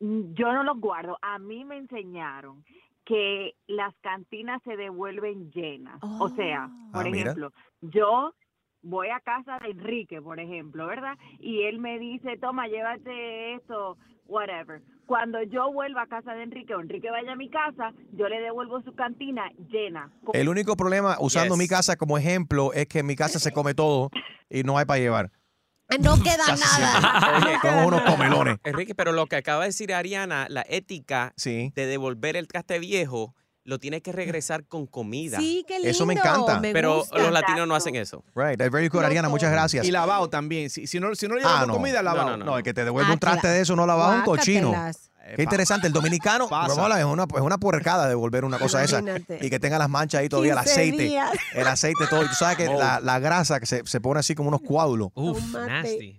yo 0.00 0.52
no 0.52 0.62
los 0.62 0.78
guardo. 0.80 1.18
A 1.22 1.38
mí 1.38 1.64
me 1.64 1.76
enseñaron 1.78 2.64
que 3.04 3.54
las 3.66 3.94
cantinas 4.00 4.62
se 4.64 4.76
devuelven 4.76 5.50
llenas. 5.50 5.98
O 6.02 6.28
sea, 6.30 6.70
por 6.92 7.06
Ah, 7.06 7.10
mira. 7.10 7.22
ejemplo, 7.32 7.52
yo 7.80 8.32
voy 8.82 9.08
a 9.08 9.20
casa 9.20 9.58
de 9.62 9.70
Enrique, 9.70 10.20
por 10.22 10.38
ejemplo, 10.40 10.86
¿verdad? 10.86 11.14
Y 11.40 11.62
él 11.64 11.78
me 11.78 11.98
dice, 11.98 12.36
toma, 12.40 12.68
llévate 12.68 13.54
esto, 13.54 13.96
whatever. 14.26 14.82
Cuando 15.06 15.42
yo 15.42 15.72
vuelva 15.72 16.02
a 16.02 16.06
casa 16.06 16.34
de 16.34 16.42
Enrique 16.42 16.74
o 16.74 16.80
Enrique 16.80 17.10
vaya 17.10 17.32
a 17.32 17.36
mi 17.36 17.48
casa, 17.48 17.92
yo 18.12 18.28
le 18.28 18.40
devuelvo 18.40 18.82
su 18.82 18.94
cantina 18.94 19.50
llena. 19.70 20.12
El 20.32 20.48
único 20.48 20.76
problema, 20.76 21.16
usando 21.20 21.54
Yes. 21.54 21.58
mi 21.58 21.68
casa 21.68 21.96
como 21.96 22.18
ejemplo, 22.18 22.72
es 22.74 22.86
que 22.86 22.98
en 23.00 23.06
mi 23.06 23.16
casa 23.16 23.38
se 23.38 23.52
come 23.52 23.74
todo 23.74 24.10
y 24.50 24.62
no 24.64 24.76
hay 24.78 24.84
para 24.84 25.00
llevar. 25.00 25.30
No 26.00 26.22
queda 26.22 26.44
Casi 26.46 26.62
nada. 26.80 27.40
siempre. 27.40 27.70
Somos 27.70 27.86
unos 27.88 28.02
comelones. 28.02 28.58
Enrique, 28.64 28.94
pero 28.94 29.12
lo 29.12 29.24
que 29.26 29.36
acaba 29.36 29.62
de 29.62 29.68
decir 29.68 29.94
Ariana, 29.94 30.46
la 30.50 30.62
ética 30.68 31.32
Sí. 31.38 31.72
de 31.74 31.86
devolver 31.86 32.36
el 32.36 32.46
traste 32.46 32.78
viejo, 32.78 33.34
lo 33.68 33.78
tienes 33.78 34.02
que 34.02 34.12
regresar 34.12 34.64
con 34.66 34.86
comida. 34.86 35.38
Sí, 35.38 35.64
qué 35.68 35.74
lindo. 35.74 35.90
Eso 35.90 36.06
me 36.06 36.14
encanta. 36.14 36.58
me 36.60 36.72
Pero 36.72 36.96
gusta. 36.98 37.18
los 37.18 37.30
latinos 37.32 37.68
no 37.68 37.74
hacen 37.74 37.94
eso. 37.96 38.24
Right, 38.34 38.58
that's 38.58 38.72
very 38.72 38.88
good, 38.88 39.02
Ariana, 39.04 39.28
muchas 39.28 39.50
gracias. 39.52 39.86
Y 39.86 39.90
lavado 39.90 40.28
también. 40.28 40.70
Si, 40.70 40.86
si 40.86 40.98
no, 41.00 41.14
si 41.14 41.28
no 41.28 41.34
le 41.36 41.42
Ah, 41.44 41.48
llevas 41.48 41.66
no. 41.68 41.74
comida, 41.74 42.02
lavado. 42.02 42.30
No, 42.30 42.36
no, 42.38 42.44
No, 42.44 42.56
el 42.58 42.64
que 42.64 42.72
te 42.74 42.84
devuelve 42.84 43.10
Ah, 43.10 43.14
un 43.14 43.18
traste 43.18 43.48
de 43.48 43.60
eso 43.60 43.76
no 43.76 43.86
lavado 43.86 44.16
un 44.16 44.22
cochino. 44.22 44.72
Qué 45.36 45.42
interesante, 45.42 45.86
el 45.86 45.92
dominicano 45.92 46.44
es 46.46 47.04
una, 47.04 47.24
es 47.24 47.40
una 47.42 47.58
puercada 47.58 48.08
devolver 48.08 48.46
una 48.46 48.58
cosa 48.58 48.82
esa 48.82 49.00
Imagínate. 49.00 49.44
y 49.46 49.50
que 49.50 49.60
tenga 49.60 49.76
las 49.76 49.90
manchas 49.90 50.22
ahí 50.22 50.28
todavía, 50.30 50.54
el 50.54 50.58
15 50.60 50.70
aceite, 50.72 51.02
días. 51.02 51.30
el 51.52 51.66
aceite 51.66 52.06
todo. 52.08 52.24
Y 52.24 52.28
tú 52.28 52.34
sabes 52.34 52.56
que 52.56 52.68
Oh. 52.68 52.78
la, 52.78 52.98
la 53.00 53.18
grasa 53.18 53.60
que 53.60 53.66
se, 53.66 53.82
se 53.84 54.00
pone 54.00 54.20
así 54.20 54.34
como 54.34 54.48
unos 54.48 54.62
coágulos. 54.62 55.10
Uf, 55.14 55.38
nasty. 55.52 56.18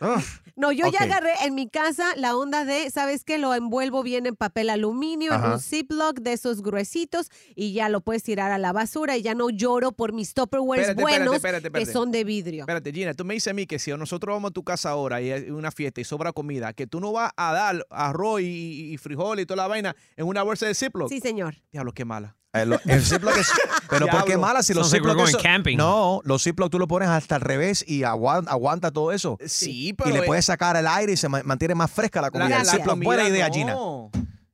Ah, 0.00 0.22
No, 0.58 0.72
yo 0.72 0.90
ya 0.90 1.04
agarré 1.04 1.30
en 1.44 1.54
mi 1.54 1.68
casa 1.68 2.16
la 2.16 2.36
onda 2.36 2.64
de, 2.64 2.90
¿sabes 2.90 3.22
qué? 3.22 3.38
Lo 3.38 3.54
envuelvo 3.54 4.02
bien 4.02 4.26
en 4.26 4.34
papel 4.34 4.70
aluminio, 4.70 5.32
en 5.32 5.52
un 5.52 5.60
Ziploc 5.60 6.18
de 6.18 6.32
esos 6.32 6.62
gruesitos 6.62 7.28
y 7.54 7.72
ya 7.72 7.88
lo 7.88 8.00
puedes 8.00 8.24
tirar 8.24 8.50
a 8.50 8.58
la 8.58 8.72
basura 8.72 9.16
y 9.16 9.22
ya 9.22 9.34
no 9.34 9.50
lloro 9.50 9.92
por 9.92 10.12
mis 10.12 10.34
Tupperwares 10.34 10.88
Espérate, 10.88 11.02
buenos 11.02 11.36
espérate, 11.36 11.68
espérate, 11.68 11.86
que 11.86 11.92
son 11.92 12.10
de 12.10 12.24
vidrio. 12.24 12.62
Espérate, 12.62 12.92
Gina, 12.92 13.14
tú 13.14 13.24
me 13.24 13.34
dices 13.34 13.52
a 13.52 13.54
mí 13.54 13.66
que 13.66 13.78
si 13.78 13.92
nosotros 13.92 14.34
vamos 14.34 14.50
a 14.50 14.52
tu 14.52 14.64
casa 14.64 14.90
ahora 14.90 15.22
y 15.22 15.30
hay 15.30 15.50
una 15.50 15.70
fiesta 15.70 16.00
y 16.00 16.04
sobra 16.04 16.32
comida, 16.32 16.72
que 16.72 16.88
tú 16.88 16.98
no 16.98 17.12
vas 17.12 17.30
a 17.36 17.52
dar 17.52 17.86
arroz 17.90 18.40
y, 18.40 18.92
y 18.92 18.98
frijoles 18.98 19.44
y 19.44 19.46
toda 19.46 19.58
la 19.58 19.68
vaina 19.68 19.94
en 20.16 20.26
una 20.26 20.42
bolsa 20.42 20.66
de 20.66 20.74
Ziploc. 20.74 21.08
Sí, 21.08 21.20
señor. 21.20 21.54
Diablo, 21.70 21.92
qué 21.92 22.04
mala. 22.04 22.36
El, 22.52 22.72
el 22.86 23.02
Ziploc 23.02 23.36
es- 23.36 23.52
pero 23.90 24.06
¿por 24.06 24.24
qué 24.24 24.36
mala 24.38 24.62
si 24.62 24.72
los 24.72 24.88
Sounds 24.88 24.92
like 24.94 25.04
we're 25.06 25.12
Ziploc 25.12 25.16
going 25.16 25.28
eso- 25.28 25.42
camping. 25.42 25.76
No, 25.76 26.20
los 26.24 26.42
Ziploc 26.42 26.70
tú 26.70 26.78
lo 26.78 26.88
pones 26.88 27.08
hasta 27.08 27.34
al 27.36 27.42
revés 27.42 27.84
y 27.86 28.04
aguanta, 28.04 28.50
aguanta 28.50 28.90
todo 28.90 29.12
eso. 29.12 29.36
Sí, 29.46 29.88
Y 29.88 29.92
pero... 29.92 30.10
le 30.10 30.18
eh, 30.20 30.22
puedes 30.26 30.46
sacar 30.46 30.76
el 30.76 30.86
aire 30.86 31.12
y 31.12 31.16
se 31.16 31.28
ma- 31.28 31.42
mantiene 31.42 31.74
más 31.74 31.90
fresca 31.90 32.20
la 32.22 32.30
comida. 32.30 32.48
la, 32.48 32.60
el 32.60 32.66
la 32.66 32.72
Ziploc, 32.72 32.88
comida 32.90 33.04
buena 33.06 33.28
idea, 33.28 33.48
no. 33.48 33.54
Gina. 33.54 33.76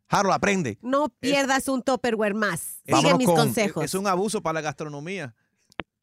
Harold, 0.09 0.35
aprende. 0.35 0.79
No 0.83 1.09
pierdas 1.09 1.69
un 1.69 1.83
Tupperware 1.83 2.35
más. 2.35 2.61
Sigue 2.85 2.93
Vámonos 2.93 3.19
mis 3.19 3.27
con- 3.27 3.37
consejos. 3.37 3.85
Es 3.85 3.95
un 3.95 4.07
abuso 4.07 4.43
para 4.43 4.55
la 4.55 4.61
gastronomía. 4.61 5.35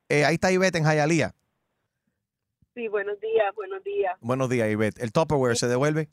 Eh, 0.10 0.26
ahí 0.26 0.36
está 0.36 0.52
Ivette 0.52 0.76
en 0.78 0.86
Hialeah. 0.86 1.34
Sí, 2.74 2.88
buenos 2.88 3.20
días, 3.20 3.54
buenos 3.56 3.84
días. 3.84 4.18
Buenos 4.22 4.50
días, 4.50 4.70
Ivette. 4.70 5.00
¿El 5.02 5.12
Tupperware 5.12 5.58
se 5.58 5.68
devuelve? 5.68 6.10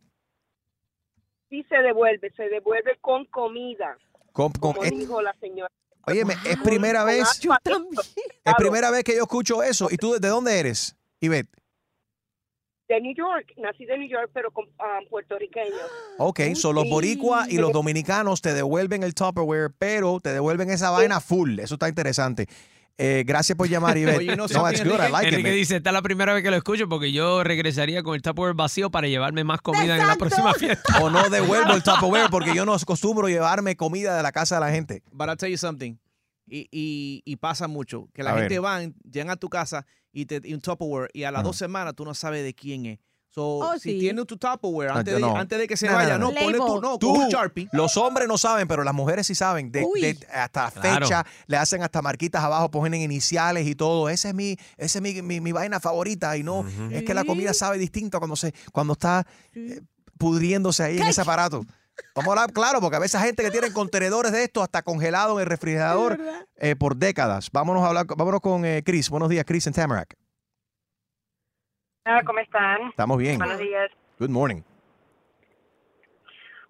Sí 1.51 1.65
se 1.69 1.77
devuelve, 1.79 2.31
se 2.37 2.49
devuelve 2.49 2.99
con 3.01 3.25
comida, 3.27 3.97
Con- 4.39 4.53
con- 4.53 4.73
como 4.75 4.85
es- 4.85 4.97
dijo 4.97 5.21
la 5.21 5.35
señora. 5.41 5.73
óyeme, 6.07 6.35
es 6.47 6.57
primera 6.59 7.03
vez, 7.03 7.41
Yo 7.41 7.51
también. 7.61 7.91
es 8.45 8.55
primera 8.57 8.93
vez 8.93 9.03
que 9.03 9.17
yo 9.17 9.23
escucho 9.23 9.65
eso. 9.65 9.89
¿Y 9.91 9.97
tú 9.97 10.13
de 10.21 10.29
dónde 10.29 10.61
eres, 10.61 10.95
Ivette? 11.19 11.49
De 12.89 13.01
New 13.01 13.15
York, 13.17 13.53
nací 13.57 13.85
de 13.85 13.99
New 13.99 14.09
York, 14.09 14.31
pero 14.33 14.53
con 14.53 14.67
ah, 14.79 15.01
puertorriqueño. 15.11 15.75
Ok, 16.19 16.41
son 16.55 16.77
los 16.77 16.89
boricuas 16.89 17.49
y 17.49 17.59
los 17.59 17.73
dominicanos 17.73 18.41
te 18.41 18.55
devuelven 18.55 19.03
el 19.03 19.13
Tupperware, 19.13 19.73
pero 19.77 20.21
te 20.21 20.33
devuelven 20.33 20.71
esa 20.71 20.91
vaina 20.91 21.21
full. 21.21 21.59
Eso 21.59 21.75
está 21.75 21.89
interesante. 21.89 22.47
Eh, 23.01 23.23
gracias 23.25 23.57
por 23.57 23.69
llamar, 23.69 23.97
Ivette. 23.99 24.19
Oye, 24.19 24.37
no 24.37 24.49
no, 24.49 24.49
that's 24.49 24.83
good. 24.83 24.91
I 24.91 24.95
Enrique. 24.95 25.13
like 25.13 25.29
it, 25.29 25.33
Enrique 25.35 25.49
man. 25.51 25.57
dice, 25.59 25.77
esta 25.77 25.91
es 25.91 25.95
la 25.95 26.03
primera 26.03 26.35
vez 26.35 26.43
que 26.43 26.51
lo 26.51 26.57
escucho 26.57 26.89
porque 26.89 27.13
yo 27.13 27.45
regresaría 27.45 28.03
con 28.03 28.17
el 28.17 28.23
Tupperware 28.23 28.55
vacío 28.55 28.91
para 28.91 29.07
llevarme 29.07 29.45
más 29.45 29.61
comida 29.61 29.97
en 29.97 30.07
la 30.07 30.17
próxima 30.17 30.53
fiesta. 30.55 31.01
O 31.03 31.09
no 31.09 31.29
devuelvo 31.31 31.75
el 31.75 31.83
Tupperware 31.83 32.29
porque 32.31 32.55
yo 32.55 32.65
no 32.67 32.75
acostumbro 32.75 33.29
llevarme 33.29 33.77
comida 33.77 34.17
de 34.17 34.23
la 34.25 34.33
casa 34.33 34.57
de 34.57 34.61
la 34.63 34.71
gente. 34.73 35.03
But 35.13 35.29
I'll 35.29 35.37
tell 35.37 35.51
you 35.51 35.59
something. 35.59 35.95
Y, 36.51 36.67
y, 36.73 37.23
y 37.25 37.37
pasa 37.37 37.69
mucho. 37.69 38.09
Que 38.15 38.23
la 38.23 38.33
A 38.33 38.39
gente 38.39 38.55
ver. 38.55 38.61
van, 38.63 38.95
llegan 39.09 39.31
a 39.31 39.37
tu 39.37 39.49
casa 39.49 39.87
y 40.13 40.27
te 40.27 40.41
y 40.43 40.55
un 40.55 40.61
Tupperware 40.61 41.11
y 41.13 41.23
a 41.23 41.31
las 41.31 41.41
Ajá. 41.41 41.47
dos 41.47 41.57
semanas 41.57 41.95
tú 41.95 42.05
no 42.05 42.15
sabes 42.15 42.43
de 42.43 42.53
quién 42.55 42.87
es. 42.87 42.99
So, 43.39 43.59
Oh, 43.61 43.75
si 43.75 43.93
sí. 43.93 43.99
tienes 44.01 44.27
tu 44.27 44.37
Tupperware, 44.37 44.91
No, 44.91 44.99
antes, 44.99 45.15
de, 45.15 45.21
no. 45.21 45.37
antes 45.37 45.59
de 45.61 45.69
que 45.69 45.77
se 45.77 45.87
No, 45.87 45.93
vaya, 45.95 46.19
no, 46.19 46.27
no, 46.27 46.33
no. 46.33 46.41
ponle 46.41 46.59
tu, 46.59 46.81
no, 46.81 46.99
Tú, 46.99 47.13
un 47.15 47.29
Sharpie. 47.29 47.69
los 47.71 47.97
hombres 47.97 48.27
no 48.27 48.37
saben, 48.37 48.67
pero 48.67 48.83
las 48.83 48.93
mujeres 48.95 49.29
sí 49.29 49.37
saben. 49.37 49.71
De, 49.71 49.85
Uy. 49.85 50.01
de- 50.01 50.27
hasta 50.33 50.73
Claro. 50.73 51.07
fecha, 51.07 51.25
le 51.47 51.57
hacen 51.57 51.85
hasta 51.85 52.03
marquitas 52.03 52.43
abajo, 52.43 52.69
ponen 52.69 53.01
iniciales 53.01 53.65
y 53.69 53.77
todo. 53.77 54.09
Esa 54.09 54.31
es 54.31 54.35
mi, 54.35 54.57
esa 54.77 54.99
es 54.99 55.03
mi, 55.03 55.23
mi- 55.23 55.41
mi 55.41 55.53
vaina 55.53 55.79
favorita. 55.79 56.37
Y 56.37 56.43
no, 56.43 56.65
es 56.91 57.05
que 57.05 57.15
la 57.15 57.23
comida 57.23 57.55
sabe 57.55 57.79
distinto 57.79 58.19
cuando 58.19 58.35
se, 58.35 58.53
cuando 58.73 58.95
está 58.95 59.25
eh, 59.55 59.83
pudriéndose 60.19 60.83
ahí 60.83 60.97
en 60.99 61.05
ese 61.07 61.21
aparato. 61.21 61.65
Vamos 62.17 62.29
a 62.29 62.41
hablar 62.41 62.53
claro, 62.53 62.81
porque 62.81 62.97
a 62.97 63.01
veces 63.01 63.21
hay 63.21 63.27
gente 63.29 63.45
que 63.45 63.51
tiene 63.53 63.73
contenedores 63.73 64.33
de 64.33 64.43
esto 64.43 64.63
hasta 64.65 64.83
congelado 64.83 65.35
en 65.39 65.43
el 65.43 65.47
refrigerador 65.47 66.19
eh, 66.57 66.75
por 66.75 66.97
décadas. 66.97 67.51
Vámonos 67.53 67.85
a 67.85 67.89
hablar, 67.89 68.07
vámonos 68.07 68.41
con 68.41 68.65
eh, 68.65 68.83
Chris. 68.85 69.11
Buenos 69.11 69.29
días, 69.29 69.45
Chris 69.47 69.67
en 69.69 69.73
Tamarack. 69.75 70.17
Hola, 72.09 72.23
¿cómo 72.25 72.39
están? 72.39 72.89
Estamos 72.89 73.19
bien. 73.19 73.37
Buenos 73.37 73.59
días. 73.59 73.91
Good 74.19 74.31
morning. 74.31 74.63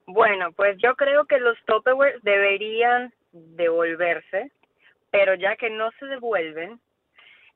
Bueno, 0.05 0.51
pues 0.51 0.77
yo 0.83 0.97
creo 0.97 1.27
que 1.27 1.39
los 1.39 1.57
Tupperware 1.65 2.19
deberían 2.23 3.15
devolverse, 3.31 4.51
pero 5.13 5.37
ya 5.37 5.55
que 5.55 5.71
no 5.71 5.93
se 6.01 6.07
devuelven, 6.07 6.81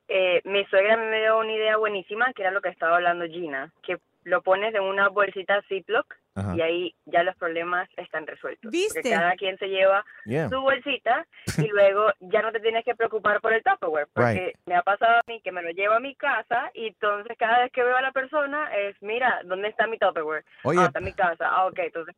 eh, 0.07 0.41
mi 0.45 0.65
suegra 0.67 0.97
me 0.97 1.23
dio 1.23 1.41
una 1.41 1.53
idea 1.53 1.77
buenísima, 1.77 2.33
que 2.35 2.43
era 2.43 2.53
lo 2.53 2.61
que 2.61 2.69
estaba 2.69 2.95
hablando 2.95 3.27
Gina, 3.27 3.73
que 3.83 3.99
lo 4.23 4.43
pones 4.43 4.73
en 4.77 4.83
una 4.85 5.09
bolsita 5.09 5.61
Ziploc 5.63 6.07
Ajá. 6.35 6.57
y 6.57 6.61
ahí 6.63 6.95
ya 7.07 7.23
los 7.23 7.37
problemas 7.37 7.89
están 7.97 8.27
resueltos. 8.27 8.71
¿Viste? 8.71 9.01
Porque 9.03 9.11
cada 9.11 9.35
quien 9.37 9.59
se 9.59 9.67
lleva 9.67 10.05
Yeah. 10.25 10.49
su 10.49 10.61
bolsita 10.61 11.27
y 11.59 11.67
luego 11.69 12.07
ya 12.21 12.41
no 12.43 12.53
te 12.53 12.61
tienes 12.61 12.85
que 12.85 12.95
preocupar 12.95 13.41
por 13.41 13.53
el 13.53 13.63
Tupperware, 13.63 14.09
porque 14.15 14.55
me 14.67 14.75
ha 14.77 14.83
pasado 14.83 15.17
a 15.17 15.21
mí 15.27 15.41
que 15.43 15.53
me 15.53 15.63
lo 15.63 15.71
llevo 15.71 15.95
a 15.95 16.01
mi 16.01 16.15
casa 16.17 16.71
y 16.75 16.87
entonces 16.87 17.37
cada 17.39 17.61
vez 17.61 17.73
que 17.73 17.83
veo 17.83 17.97
a 17.97 18.03
la 18.03 18.13
persona 18.13 18.71
es, 18.75 18.97
mira, 19.03 19.41
¿dónde 19.45 19.69
está 19.69 19.87
mi 19.87 19.99
Tupperware? 19.99 20.45
Oye. 20.65 20.81
Ah, 20.81 20.87
está 20.87 21.01
en 21.01 21.05
mi 21.05 21.13
casa. 21.13 21.45
Ah, 21.51 21.67
ok, 21.67 21.79
entonces 21.79 22.15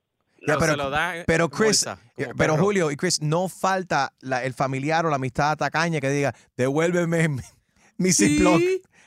Ya, 0.47 0.55
No, 0.55 0.59
pero, 0.61 0.73
se 0.73 0.77
lo 0.77 0.91
da 0.91 1.15
pero 1.27 1.49
Chris, 1.49 1.85
bolsa, 1.87 1.99
pero 2.17 2.35
perro. 2.37 2.57
Julio 2.59 2.91
y 2.91 2.97
Chris, 2.97 3.23
no 3.23 3.49
falta 3.49 4.13
la- 4.21 4.45
el 4.45 4.53
familiar 4.53 5.07
o 5.07 5.09
la 5.11 5.17
amistad 5.17 5.57
tacaña 5.57 6.01
que 6.01 6.11
diga, 6.11 6.35
devuélveme 6.57 7.29
mi, 7.29 7.41
mi 7.97 8.13
Ziploc, 8.13 8.61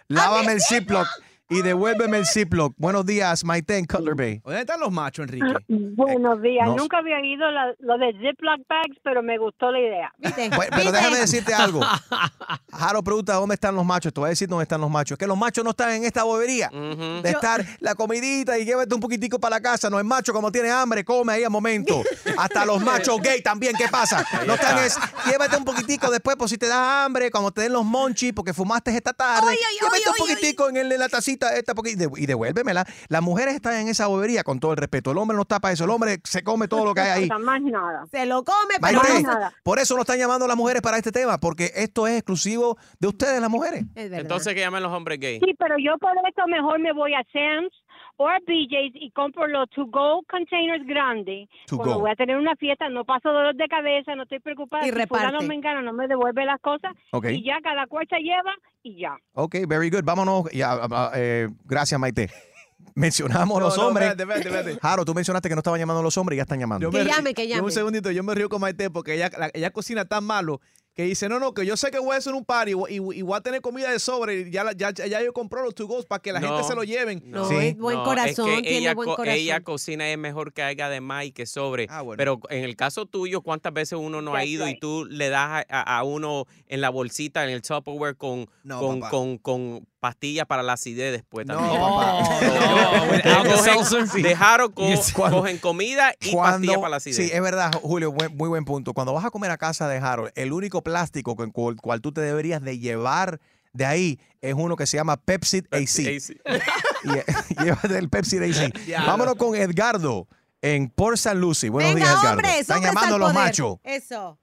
lávame 0.08 0.54
el 0.54 0.62
Ziploc 0.62 1.06
y 1.50 1.62
devuélveme 1.62 2.18
el 2.18 2.26
Ziploc. 2.26 2.74
Buenos 2.78 3.06
días, 3.06 3.44
Maite 3.44 3.78
en 3.78 3.86
Cutler 3.86 4.16
Bay. 4.16 4.42
¿Dónde 4.44 4.60
están 4.62 4.80
los 4.80 4.92
machos, 4.92 5.26
Enrique? 5.28 5.46
Buenos 5.70 6.42
días. 6.42 6.68
no- 6.68 6.76
Nunca 6.76 6.98
había 7.00 7.18
oído 7.18 7.46
lo 7.80 7.98
de 7.98 8.12
Ziploc 8.14 8.60
bags, 8.68 8.98
pero 9.04 9.24
me 9.24 9.38
gustó 9.38 9.72
la 9.72 9.80
idea. 9.80 10.14
Pues, 10.58 10.70
pero 10.76 10.92
déjame 10.92 11.18
decirte 11.18 11.54
algo. 11.54 11.82
Jaro 12.72 13.04
pregunta 13.04 13.34
dónde 13.34 13.56
están 13.56 13.76
los 13.76 13.86
machos. 13.86 14.14
Te 14.14 14.20
voy 14.20 14.28
a 14.28 14.30
decir 14.30 14.48
dónde 14.48 14.64
están 14.64 14.80
los 14.82 14.90
machos. 14.90 15.12
Es 15.16 15.18
que 15.20 15.28
los 15.28 15.38
machos 15.38 15.64
no 15.64 15.72
están 15.72 15.92
en 15.92 16.04
esta 16.06 16.24
bobería 16.24 16.70
de 16.70 17.30
estar 17.30 17.66
la 17.80 17.96
comidita 17.96 18.58
y 18.58 18.66
llévate 18.66 18.94
un 18.94 19.02
poquitico 19.02 19.40
para 19.40 19.58
la 19.58 19.62
casa. 19.62 19.90
No 19.90 20.00
es 20.00 20.06
macho 20.06 20.34
como 20.34 20.52
tiene 20.52 20.70
hambre, 20.70 21.04
come 21.04 21.34
ahí 21.34 21.44
a 21.44 21.50
momento. 21.50 22.02
Hasta 22.38 22.66
los 22.66 22.82
machos 22.84 23.20
gay 23.22 23.42
también, 23.42 23.74
¿qué 23.78 23.88
pasa? 23.90 24.26
No 24.46 24.54
están 24.56 24.78
es, 24.80 24.98
llévate 25.30 25.58
un 25.58 25.66
poquitico 25.66 26.10
después 26.12 26.36
por 26.38 26.50
si 26.50 26.58
te 26.58 26.68
da 26.68 27.06
hambre, 27.06 27.30
cuando 27.32 27.52
te 27.52 27.62
den 27.62 27.74
los 27.74 27.84
monchis 27.86 28.34
porque 28.34 28.54
fumaste 28.54 28.96
esta 28.96 29.14
tarde. 29.14 29.48
Ay, 29.50 29.58
ay, 29.58 29.76
llévate 29.80 29.98
ay, 29.98 30.04
un 30.08 30.14
ay, 30.14 30.20
poquitico 30.36 30.70
en, 30.70 30.78
el- 30.78 30.92
en 30.92 31.00
la 31.00 31.10
tacita 31.10 31.37
esta, 31.38 31.56
esta 31.56 31.74
poqui- 31.74 31.92
y, 31.92 31.96
de- 31.96 32.10
y 32.18 32.26
devuélvemela. 32.26 32.86
Las 33.10 33.22
mujeres 33.22 33.56
están 33.56 33.76
en 33.76 33.88
esa 33.88 34.08
bobería, 34.08 34.44
con 34.44 34.60
todo 34.60 34.72
el 34.72 34.78
respeto. 34.78 35.12
El 35.12 35.18
hombre 35.18 35.36
no 35.36 35.42
está 35.44 35.60
para 35.60 35.74
eso. 35.74 35.84
El 35.86 35.90
hombre 35.92 36.20
se 36.24 36.44
come 36.44 36.68
todo 36.68 36.86
lo 36.86 36.94
que 36.94 37.02
hay 37.02 37.24
ahí. 37.24 37.30
Más 37.40 37.62
nada. 37.62 38.06
Se 38.12 38.26
lo 38.26 38.44
come, 38.44 38.76
pero 38.82 39.00
Maite, 39.02 39.24
no- 39.24 39.52
por 39.64 39.80
eso 39.80 39.96
no 39.96 40.02
están 40.02 40.18
llamando 40.20 40.48
las 40.48 40.58
mujeres 40.58 40.82
para 40.82 40.98
este 40.98 41.12
tema, 41.12 41.38
porque 41.40 41.72
esto 41.76 42.08
es 42.08 42.16
exclusivo 42.18 42.78
de 43.00 43.08
ustedes, 43.08 43.40
las 43.40 43.50
mujeres. 43.50 43.86
Entonces 43.96 44.54
que 44.54 44.60
llamen 44.62 44.84
los 44.84 44.92
hombres 44.92 45.20
gay. 45.20 45.40
Sí, 45.40 45.54
pero 45.58 45.76
yo 45.78 45.98
por 46.00 46.12
eso 46.28 46.48
mejor 46.48 46.80
me 46.80 46.92
voy 46.94 47.14
a 47.14 47.24
Sam's 47.32 47.72
o 48.18 48.28
a 48.28 48.40
BJ's 48.40 48.94
y 48.96 49.12
compro 49.12 49.48
los 49.48 49.70
to-go 49.70 50.24
containers 50.30 50.86
grandes. 50.86 51.48
To 51.68 51.78
Cuando 51.78 51.96
go. 51.96 52.02
voy 52.02 52.12
a 52.12 52.16
tener 52.16 52.36
una 52.38 52.56
fiesta, 52.56 52.90
no 52.90 53.06
paso 53.06 53.30
dolor 53.32 53.56
de 53.56 53.68
cabeza, 53.68 54.16
no 54.16 54.24
estoy 54.24 54.40
preocupada. 54.40 54.84
Y 54.86 54.90
si 54.90 54.92
reparte. 54.96 55.46
me 55.48 55.56
engana, 55.56 55.82
no 55.82 55.94
me 55.94 56.08
devuelve 56.08 56.44
las 56.46 56.60
cosas. 56.62 56.94
Ok. 57.12 57.28
Y 57.32 57.44
ya 57.44 57.60
cada 57.64 57.88
cual 57.88 58.08
se 58.10 58.18
lleva 58.20 58.54
y 58.84 59.00
ya. 59.00 59.16
Ok, 59.34 59.56
very 59.68 59.90
good. 59.90 60.04
Vámonos. 60.04 60.52
Ya, 60.52 60.74
ah, 60.74 60.88
ah, 60.92 61.12
eh, 61.16 61.48
gracias, 61.66 62.00
Maite. 62.00 62.30
Mencionamos 62.96 63.60
No, 63.60 63.66
los 63.68 63.78
no, 63.78 63.88
hombres. 63.88 64.08
espérate, 64.08 64.24
espérate, 64.24 64.60
espérate. 64.60 64.80
Jaro, 64.82 65.06
tú 65.06 65.14
mencionaste 65.14 65.50
que 65.50 65.56
no 65.56 65.60
estaban 65.60 65.80
llamando 65.80 66.02
los 66.02 66.18
hombres 66.18 66.36
y 66.36 66.38
ya 66.38 66.44
están 66.44 66.60
llamando. 66.60 66.84
Yo 66.84 66.92
me 66.92 67.04
ri- 67.04 67.48
yo 67.56 67.64
un 67.64 67.72
segundito, 67.72 68.10
yo 68.12 68.24
me 68.24 68.34
río 68.34 68.50
con 68.50 68.62
Maite 68.62 68.90
porque 68.90 69.14
ella, 69.16 69.30
la- 69.38 69.52
ella 69.54 69.70
cocina 69.72 70.06
tan 70.06 70.24
malo 70.24 70.62
que 70.98 71.04
dice, 71.04 71.30
no, 71.30 71.40
no, 71.40 71.54
que 71.54 71.64
yo 71.64 71.78
sé 71.78 71.92
que 71.92 72.00
voy 72.00 72.16
a 72.16 72.18
hacer 72.18 72.34
un 72.34 72.44
party 72.44 72.72
y, 72.72 72.74
voy- 72.74 72.92
y- 72.92 73.20
y 73.20 73.22
voy 73.22 73.38
a 73.38 73.42
tener 73.42 73.62
comida 73.62 73.92
de 73.92 74.00
sobre 74.00 74.40
y 74.42 74.50
ya, 74.50 74.72
ya, 74.76 74.90
ya 74.90 75.22
yo 75.24 75.32
compré 75.32 75.62
los 75.62 75.76
to-go's 75.76 76.08
para 76.08 76.24
que 76.24 76.34
la 76.34 76.42
gente 76.42 76.64
se 76.64 76.74
lo 76.74 76.84
lleven. 76.84 77.22
No, 77.24 77.48
No, 77.52 77.62
es 77.62 77.78
buen 77.78 77.98
no, 77.98 78.04
corazón, 78.04 78.50
es 78.50 78.56
que 78.56 78.62
tiene 78.64 78.78
ella, 78.80 78.96
buen 78.96 79.08
co- 79.08 79.16
corazón. 79.18 79.38
ella 79.40 79.62
cocina 79.62 80.10
es 80.10 80.18
mejor 80.18 80.54
que 80.54 80.64
haya 80.64 80.90
de 80.90 81.00
más 81.00 81.26
y 81.26 81.32
que 81.32 81.46
sobre. 81.46 81.86
Ah, 81.88 82.02
bueno. 82.02 82.18
Pero 82.18 82.40
en 82.50 82.64
el 82.64 82.76
caso 82.76 83.06
tuyo, 83.06 83.42
¿cuántas 83.42 83.74
veces 83.74 84.00
uno 84.02 84.24
no 84.24 84.34
ha 84.34 84.44
ido 84.44 84.68
y 84.68 84.80
tú 84.80 85.06
le 85.06 85.30
das 85.30 85.64
a, 85.70 85.82
a- 85.82 85.98
a 86.00 86.04
uno 86.04 86.46
en 86.68 86.82
la 86.82 86.90
bolsita, 86.90 87.44
en 87.44 87.52
el 87.52 87.62
Tupperware 87.62 88.18
con, 88.18 88.50
No, 88.64 88.80
con, 88.80 89.00
con, 89.02 89.38
con 89.38 89.88
pastillas 90.00 90.46
para 90.46 90.64
la 90.64 90.74
acidez 90.74 91.12
después 91.12 91.46
No, 91.48 91.56
también? 91.56 91.80
papá. 91.82 92.24
No, 93.28 93.36
Alka-Seltzer. 93.40 94.06
cogen, 94.08 94.22
dejaron, 94.24 94.72
co- 94.72 94.88
Yes. 94.88 95.12
cogen 95.14 95.58
comida 95.58 96.14
y 96.22 96.36
pastillas 96.36 96.78
para 96.78 96.90
la 96.90 96.98
acidez. 96.98 97.16
sí, 97.18 97.30
es 97.34 97.42
verdad, 97.42 97.72
Julio, 97.82 98.12
buen- 98.12 98.36
muy 98.38 98.48
buen 98.50 98.64
punto. 98.66 98.94
Cuando 98.94 99.14
vas 99.14 99.26
a 99.26 99.32
comer 99.32 99.52
a 99.52 99.58
casa 99.58 99.88
de 99.88 99.98
Harold, 99.98 100.32
el 100.36 100.54
único 100.54 100.82
plástico 100.84 101.36
con 101.36 101.52
el 101.56 101.76
cual 101.82 102.02
tú 102.02 102.12
te 102.12 102.22
deberías 102.22 102.62
de 102.62 102.80
llevar 102.80 103.40
de 103.74 103.86
ahí 103.86 104.20
es 104.42 104.54
uno 104.56 104.76
que 104.76 104.88
se 104.88 104.98
llama 104.98 105.18
Pepsi 105.18 105.64
AC. 105.72 105.82
AC. 106.08 106.38
Y, 107.04 107.64
llévate 107.64 107.98
el 107.98 108.10
Pepsi 108.10 108.38
AC. 108.38 108.74
Vámonos 109.06 109.36
con 109.36 109.56
Edgardo 109.56 110.28
en 110.62 110.90
Port 110.90 111.18
San 111.18 111.40
Lucy. 111.40 111.70
Buenos 111.70 111.94
Venga, 111.94 112.08
días, 112.08 112.20
Edgardo. 112.20 112.32
hombres, 112.38 112.60
Están 112.62 112.78
hombres 112.78 112.94
llamando 112.96 113.18
los 113.20 113.34
machos. 113.34 113.78
Eso. 113.84 114.40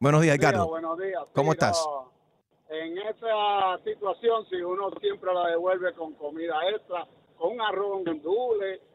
Buenos 0.00 0.22
días, 0.22 0.36
Edgardo. 0.38 0.66
buenos 0.68 0.98
días. 0.98 1.20
¿Cómo 1.34 1.52
Sí, 1.52 1.56
estás? 1.56 1.76
no, 1.84 2.12
en 2.70 2.98
esa 2.98 3.78
situación, 3.84 4.44
si 4.50 4.56
uno 4.56 4.90
siempre 5.00 5.32
la 5.32 5.48
devuelve 5.50 5.92
con 5.94 6.14
comida 6.14 6.54
extra, 6.74 7.06
con 7.38 7.52
un 7.52 7.60
arroz, 7.60 8.02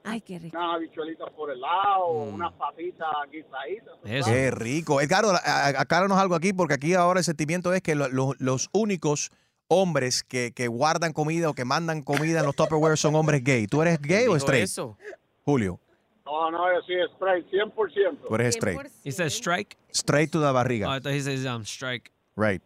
Ay, 0.04 0.20
qué 0.22 0.38
rico. 0.38 0.58
unas 0.58 0.76
habichuelitas 0.76 1.30
por 1.32 1.50
el 1.52 1.62
lado, 1.62 2.14
Mm. 2.26 2.34
unas 2.36 2.54
patitas 2.54 3.08
guisaditas. 3.32 3.96
Eso. 4.04 4.30
Qué 4.30 4.52
rico. 4.52 5.00
Edgardo, 5.02 5.34
acláranos 5.44 6.18
algo 6.18 6.36
aquí, 6.36 6.52
porque 6.54 6.74
aquí 6.76 6.94
ahora 6.94 7.20
el 7.20 7.24
sentimiento 7.24 7.74
es 7.74 7.82
que 7.82 7.96
lo- 7.96 8.10
lo- 8.10 8.34
los 8.40 8.70
únicos 8.74 9.32
hombres 9.70 10.24
que, 10.24 10.52
que 10.54 10.68
guardan 10.68 11.14
comida 11.14 11.50
o 11.50 11.54
que 11.54 11.66
mandan 11.66 12.04
comida 12.04 12.42
en 12.42 12.46
los 12.46 12.56
Tupperware 12.56 12.98
son 12.98 13.16
hombres 13.16 13.44
gay. 13.44 13.66
¿Tú 13.66 13.82
eres 13.82 14.00
gay 14.02 14.24
o 14.28 14.34
Dijo 14.34 14.38
straight? 14.38 14.66
eso. 14.66 14.98
Julio, 15.46 15.80
No, 16.26 16.50
no, 16.52 16.74
yo 16.74 16.82
sí, 16.88 16.94
straight, 17.16 17.46
100%. 17.50 18.28
tú 18.28 18.36
eres 18.36 18.56
straight. 18.56 18.80
He 19.04 19.12
said 19.12 19.28
strike. 19.28 19.78
Straight 19.92 20.32
to 20.32 20.40
the 20.40 20.48
Oh, 20.48 20.54
barriga. 20.54 20.88
I 20.96 21.00
thought 21.00 21.14
he 21.14 21.48
um, 21.48 21.64
strike. 21.64 22.12
Right. 22.36 22.62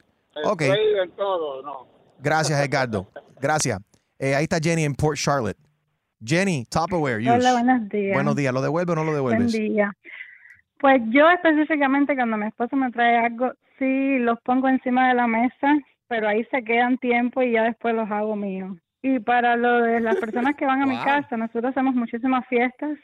Ok. 0.45 0.61
Straight 0.63 0.97
en 1.03 1.11
todo, 1.11 1.61
no. 1.63 1.87
Gracias, 2.19 2.59
Edgardo. 2.59 3.07
Gracias. 3.39 3.79
Eh, 4.19 4.35
ahí 4.35 4.43
está 4.43 4.57
Jenny 4.61 4.83
en 4.83 4.95
Port 4.95 5.17
Charlotte. 5.17 5.57
Jenny, 6.23 6.65
Tupperware. 6.65 7.19
use. 7.19 7.29
Hola, 7.31 7.53
buenos 7.53 7.89
días. 7.89 8.13
Buenos 8.15 8.35
días. 8.35 8.53
¿Lo 8.53 8.61
devuelve 8.61 8.91
o 8.93 8.95
no 8.95 9.03
lo 9.03 9.11
Buen 9.21 9.37
devuelves? 9.37 9.51
día. 9.53 9.91
Pues 10.79 11.01
yo 11.09 11.29
específicamente 11.29 12.15
cuando 12.15 12.37
mi 12.37 12.47
esposo 12.47 12.75
me 12.75 12.91
trae 12.91 13.17
algo, 13.17 13.51
sí 13.79 14.17
los 14.19 14.39
pongo 14.41 14.67
encima 14.69 15.09
de 15.09 15.15
la 15.15 15.27
mesa, 15.27 15.75
pero 16.07 16.27
ahí 16.27 16.43
se 16.51 16.63
quedan 16.63 16.97
tiempo 16.97 17.41
y 17.41 17.51
ya 17.53 17.63
después 17.63 17.93
los 17.95 18.09
hago 18.09 18.35
míos. 18.35 18.77
Y 19.01 19.19
para 19.19 19.55
lo 19.55 19.81
de 19.81 19.99
las 19.99 20.15
personas 20.19 20.55
que 20.55 20.65
van 20.65 20.81
a 20.81 20.85
mi 20.85 20.97
casa, 20.97 21.37
nosotros 21.37 21.65
hacemos 21.71 21.93
muchísimas 21.95 22.45
fiestas 22.47 22.97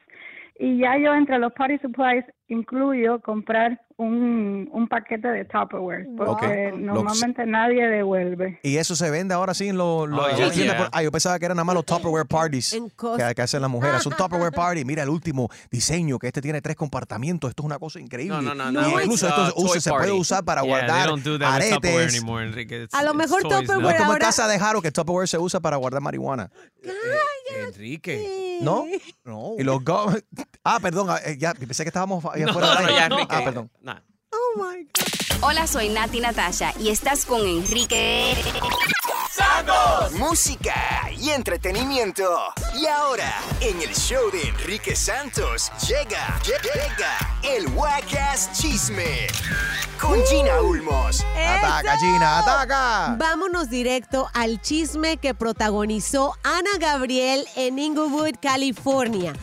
y 0.60 0.80
ya 0.80 0.98
yo 0.98 1.14
entre 1.16 1.40
los 1.40 1.52
party 1.54 1.78
supplies 1.80 2.26
incluyo 2.48 3.20
comprar 3.22 3.82
un, 3.98 4.70
un 4.72 4.88
paquete 4.88 5.28
de 5.28 5.46
Tupperware, 5.46 6.08
porque 6.18 6.74
normalmente 6.76 7.46
nadie 7.46 7.88
devuelve. 7.88 8.60
Y 8.64 8.78
eso 8.78 8.96
se 8.96 9.10
vende 9.12 9.34
ahora 9.34 9.54
sí 9.54 9.70
en 9.70 9.78
los... 9.78 10.10
Oh, 10.12 10.52
yeah. 10.52 10.78
por- 10.78 10.90
Ah, 10.92 11.02
yo 11.04 11.12
pensaba 11.12 11.38
que 11.40 11.46
eran 11.46 11.56
nada 11.58 11.64
más 11.64 11.76
los 11.76 11.86
Tupperware 11.86 12.26
parties 12.26 12.74
En 12.74 12.90
que, 12.90 13.34
que 13.36 13.42
hacen 13.42 13.62
las 13.62 13.70
mujeres. 13.70 14.00
Es 14.02 14.06
un 14.06 14.14
Tupperware 14.14 14.52
party. 14.56 14.84
Mira 14.84 15.04
el 15.04 15.10
último 15.10 15.50
diseño, 15.72 16.18
que 16.20 16.28
este 16.28 16.42
tiene 16.42 16.62
tres 16.62 16.76
compartimientos. 16.76 17.50
Esto 17.50 17.64
es 17.64 17.66
una 17.66 17.80
cosa 17.80 18.00
increíble. 18.00 18.36
No, 18.42 18.42
no, 18.56 18.72
no, 18.72 18.90
Y 18.90 18.92
no. 18.94 19.02
incluso 19.02 19.28
esto 19.28 19.54
uh, 19.56 19.64
usa- 19.66 19.80
se 19.80 19.90
puede 19.92 20.12
usar 20.12 20.44
para 20.44 20.62
Yeah, 20.64 20.70
guardar 20.70 21.10
do 21.24 21.46
aretes. 21.48 22.16
anymore. 22.16 22.50
It's- 22.50 22.90
A 22.94 23.04
lo 23.04 23.14
mejor 23.14 23.44
toys 23.44 23.62
Tupperware 23.62 23.82
No 23.84 23.90
es 23.92 23.98
como 23.98 24.14
en 24.14 24.20
casa 24.20 24.48
de 24.48 24.60
Jaro, 24.60 24.82
que 24.82 24.92
Tupperware 24.92 25.28
se 25.28 25.38
usa 25.38 25.60
para 25.60 25.78
guardar 25.78 26.02
marihuana. 26.02 26.50
Enrique. 27.68 28.60
¿No? 28.62 28.86
No. 29.26 29.54
Y 29.58 29.64
los 29.64 29.82
go- 29.84 30.12
Ah, 30.66 30.80
perdón. 30.82 31.08
eh, 31.26 31.38
Ya, 31.38 31.54
pensé 31.54 31.84
que 31.84 31.90
estábamos 31.90 32.24
allá 32.34 32.46
No, 32.46 32.52
afuera. 32.52 32.90
ya, 32.90 33.10
Ah, 33.30 33.42
perdón. 33.44 33.72
Nah. 33.82 34.00
Hola, 35.42 35.68
soy 35.68 35.90
Nati 35.90 36.20
Natasha 36.22 36.74
y 36.80 36.90
estás 36.90 37.26
con 37.26 37.42
Enrique 37.46 38.34
Música 40.18 41.10
y 41.18 41.30
entretenimiento. 41.32 42.24
Y 42.80 42.86
ahora, 42.86 43.34
en 43.62 43.82
el 43.82 43.94
show 43.96 44.30
de 44.32 44.42
Enrique 44.50 44.96
Santos, 44.96 45.72
llega, 45.88 46.40
llega 46.46 47.18
el 47.44 47.68
Wacas 47.70 48.52
Chisme 48.54 49.28
con 50.00 50.24
Gina 50.26 50.62
Ulmos. 50.62 51.26
Ataca, 51.36 51.96
¡Eso! 51.96 52.06
Gina, 52.06 52.40
ataca. 52.40 53.16
Vámonos 53.18 53.70
directo 53.70 54.30
al 54.34 54.62
chisme 54.62 55.18
que 55.18 55.34
protagonizó 55.34 56.34
Ana 56.44 56.78
Gabriel 56.80 57.46
en 57.56 57.80
Inglewood, 57.80 58.36
California. 58.42 59.34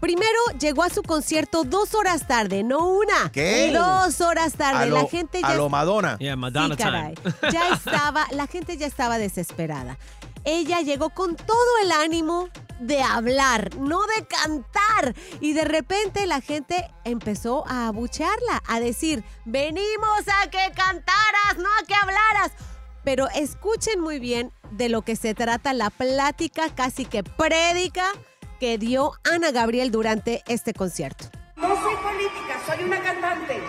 Primero 0.00 0.38
llegó 0.60 0.82
a 0.84 0.90
su 0.90 1.02
concierto 1.02 1.64
dos 1.64 1.94
horas 1.94 2.26
tarde, 2.26 2.62
no 2.62 2.86
una. 2.86 3.30
¿Qué? 3.32 3.72
Dos 3.72 4.20
horas 4.20 4.52
tarde. 4.54 4.84
A 4.84 4.86
lo, 4.86 5.02
la 5.02 5.08
gente 5.08 5.40
ya 5.40 5.48
a 5.48 5.54
lo 5.56 5.68
Madonna. 5.68 6.16
Yeah, 6.18 6.34
Sí, 6.34 6.38
Madonna 6.38 6.76
caray. 6.76 7.14
time. 7.14 7.34
Ya 7.52 7.68
estaba, 7.74 8.26
la 8.30 8.46
gente 8.46 8.76
ya 8.76 8.86
estaba 8.86 9.18
desesperada. 9.18 9.98
Ella 10.44 10.80
llegó 10.82 11.10
con 11.10 11.34
todo 11.36 11.78
el 11.82 11.90
ánimo 11.92 12.48
de 12.78 13.02
hablar, 13.02 13.74
no 13.76 14.00
de 14.16 14.24
cantar. 14.26 15.14
Y 15.40 15.52
de 15.52 15.64
repente 15.64 16.26
la 16.26 16.40
gente 16.40 16.88
empezó 17.04 17.64
a 17.66 17.88
abuchearla, 17.88 18.62
a 18.66 18.78
decir, 18.80 19.24
venimos 19.44 20.20
a 20.42 20.48
que 20.48 20.70
cantaras, 20.76 21.58
no 21.58 21.68
a 21.68 21.84
que 21.86 21.94
hablaras. 21.94 22.52
Pero 23.04 23.28
escuchen 23.34 24.00
muy 24.00 24.20
bien 24.20 24.52
de 24.70 24.88
lo 24.88 25.02
que 25.02 25.16
se 25.16 25.34
trata 25.34 25.72
la 25.72 25.90
plática, 25.90 26.72
casi 26.74 27.04
que 27.04 27.24
prédica, 27.24 28.04
que 28.58 28.78
dio 28.78 29.12
Ana 29.30 29.50
Gabriel 29.50 29.90
durante 29.90 30.42
este 30.48 30.74
concierto. 30.74 31.24
No 31.56 31.68
soy 31.80 31.94
política, 31.96 32.60
soy 32.66 32.84
una 32.84 33.00
cantante. 33.00 33.60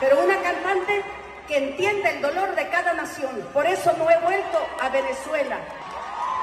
Pero 0.00 0.22
una 0.22 0.40
cantante 0.40 1.02
que 1.48 1.56
entiende 1.56 2.10
el 2.10 2.22
dolor 2.22 2.54
de 2.54 2.68
cada 2.68 2.94
nación. 2.94 3.30
Por 3.52 3.66
eso 3.66 3.92
no 3.98 4.10
he 4.10 4.18
vuelto 4.20 4.58
a 4.80 4.88
Venezuela. 4.88 5.58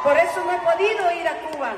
Por 0.04 0.18
eso 0.18 0.44
no 0.46 0.52
he 0.52 0.60
podido 0.60 1.12
ir 1.12 1.28
a 1.28 1.40
Cuba. 1.50 1.74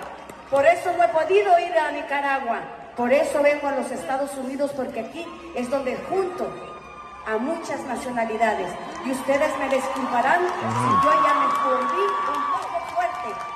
Por 0.50 0.66
eso 0.66 0.94
no 0.98 1.04
he 1.04 1.08
podido 1.10 1.60
ir 1.60 1.78
a 1.78 1.92
Nicaragua. 1.92 2.62
Por 2.96 3.12
eso 3.12 3.42
vengo 3.42 3.68
a 3.68 3.72
los 3.72 3.92
Estados 3.92 4.32
Unidos 4.38 4.72
porque 4.76 5.00
aquí 5.00 5.26
es 5.56 5.70
donde 5.70 5.98
junto 6.10 6.48
a 7.26 7.38
muchas 7.38 7.80
nacionalidades. 7.82 8.72
Y 9.06 9.12
ustedes 9.12 9.58
me 9.58 9.70
disculparán 9.70 10.42
si 10.42 11.06
yo 11.06 11.12
ya 11.24 11.34
me 11.34 11.48
volví 11.70 12.02
un 12.02 12.44
poco 12.52 12.96
fuerte. 12.96 13.53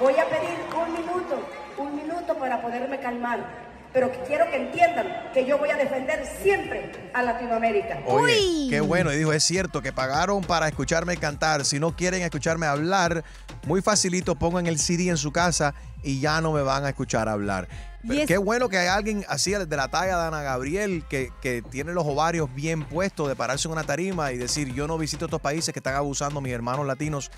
Voy 0.00 0.14
a 0.14 0.28
pedir 0.28 0.58
un 0.76 0.92
minuto, 0.92 1.48
un 1.78 1.96
minuto 1.96 2.34
para 2.38 2.60
poderme 2.62 3.00
calmar. 3.00 3.70
Pero 3.92 4.08
quiero 4.24 4.48
que 4.48 4.56
entiendan 4.56 5.30
que 5.34 5.44
yo 5.44 5.58
voy 5.58 5.70
a 5.70 5.76
defender 5.76 6.24
siempre 6.42 7.10
a 7.12 7.22
Latinoamérica. 7.22 7.98
Oye, 8.06 8.68
qué 8.70 8.80
bueno. 8.80 9.12
Y 9.12 9.16
dijo, 9.16 9.32
es 9.32 9.42
cierto 9.42 9.82
que 9.82 9.92
pagaron 9.92 10.42
para 10.44 10.68
escucharme 10.68 11.16
cantar. 11.16 11.64
Si 11.64 11.80
no 11.80 11.96
quieren 11.96 12.22
escucharme 12.22 12.66
hablar, 12.66 13.24
muy 13.66 13.82
facilito, 13.82 14.36
pongan 14.36 14.68
el 14.68 14.78
CD 14.78 15.08
en 15.08 15.16
su 15.16 15.32
casa 15.32 15.74
y 16.04 16.20
ya 16.20 16.40
no 16.40 16.52
me 16.52 16.62
van 16.62 16.84
a 16.84 16.90
escuchar 16.90 17.28
hablar. 17.28 17.66
Pero 18.06 18.20
es- 18.20 18.28
Qué 18.28 18.38
bueno 18.38 18.68
que 18.68 18.78
hay 18.78 18.86
alguien 18.86 19.24
así 19.28 19.50
de 19.50 19.76
la 19.76 19.88
talla 19.88 20.18
de 20.20 20.26
Ana 20.28 20.42
Gabriel 20.42 21.02
que, 21.10 21.30
que 21.42 21.60
tiene 21.60 21.92
los 21.92 22.06
ovarios 22.06 22.48
bien 22.54 22.84
puestos 22.84 23.28
de 23.28 23.34
pararse 23.34 23.66
en 23.66 23.72
una 23.72 23.82
tarima 23.82 24.30
y 24.30 24.38
decir, 24.38 24.72
yo 24.72 24.86
no 24.86 24.98
visito 24.98 25.24
estos 25.24 25.40
países 25.40 25.72
que 25.74 25.80
están 25.80 25.96
abusando 25.96 26.38
a 26.38 26.42
mis 26.42 26.52
hermanos 26.52 26.86
latinos 26.86 27.32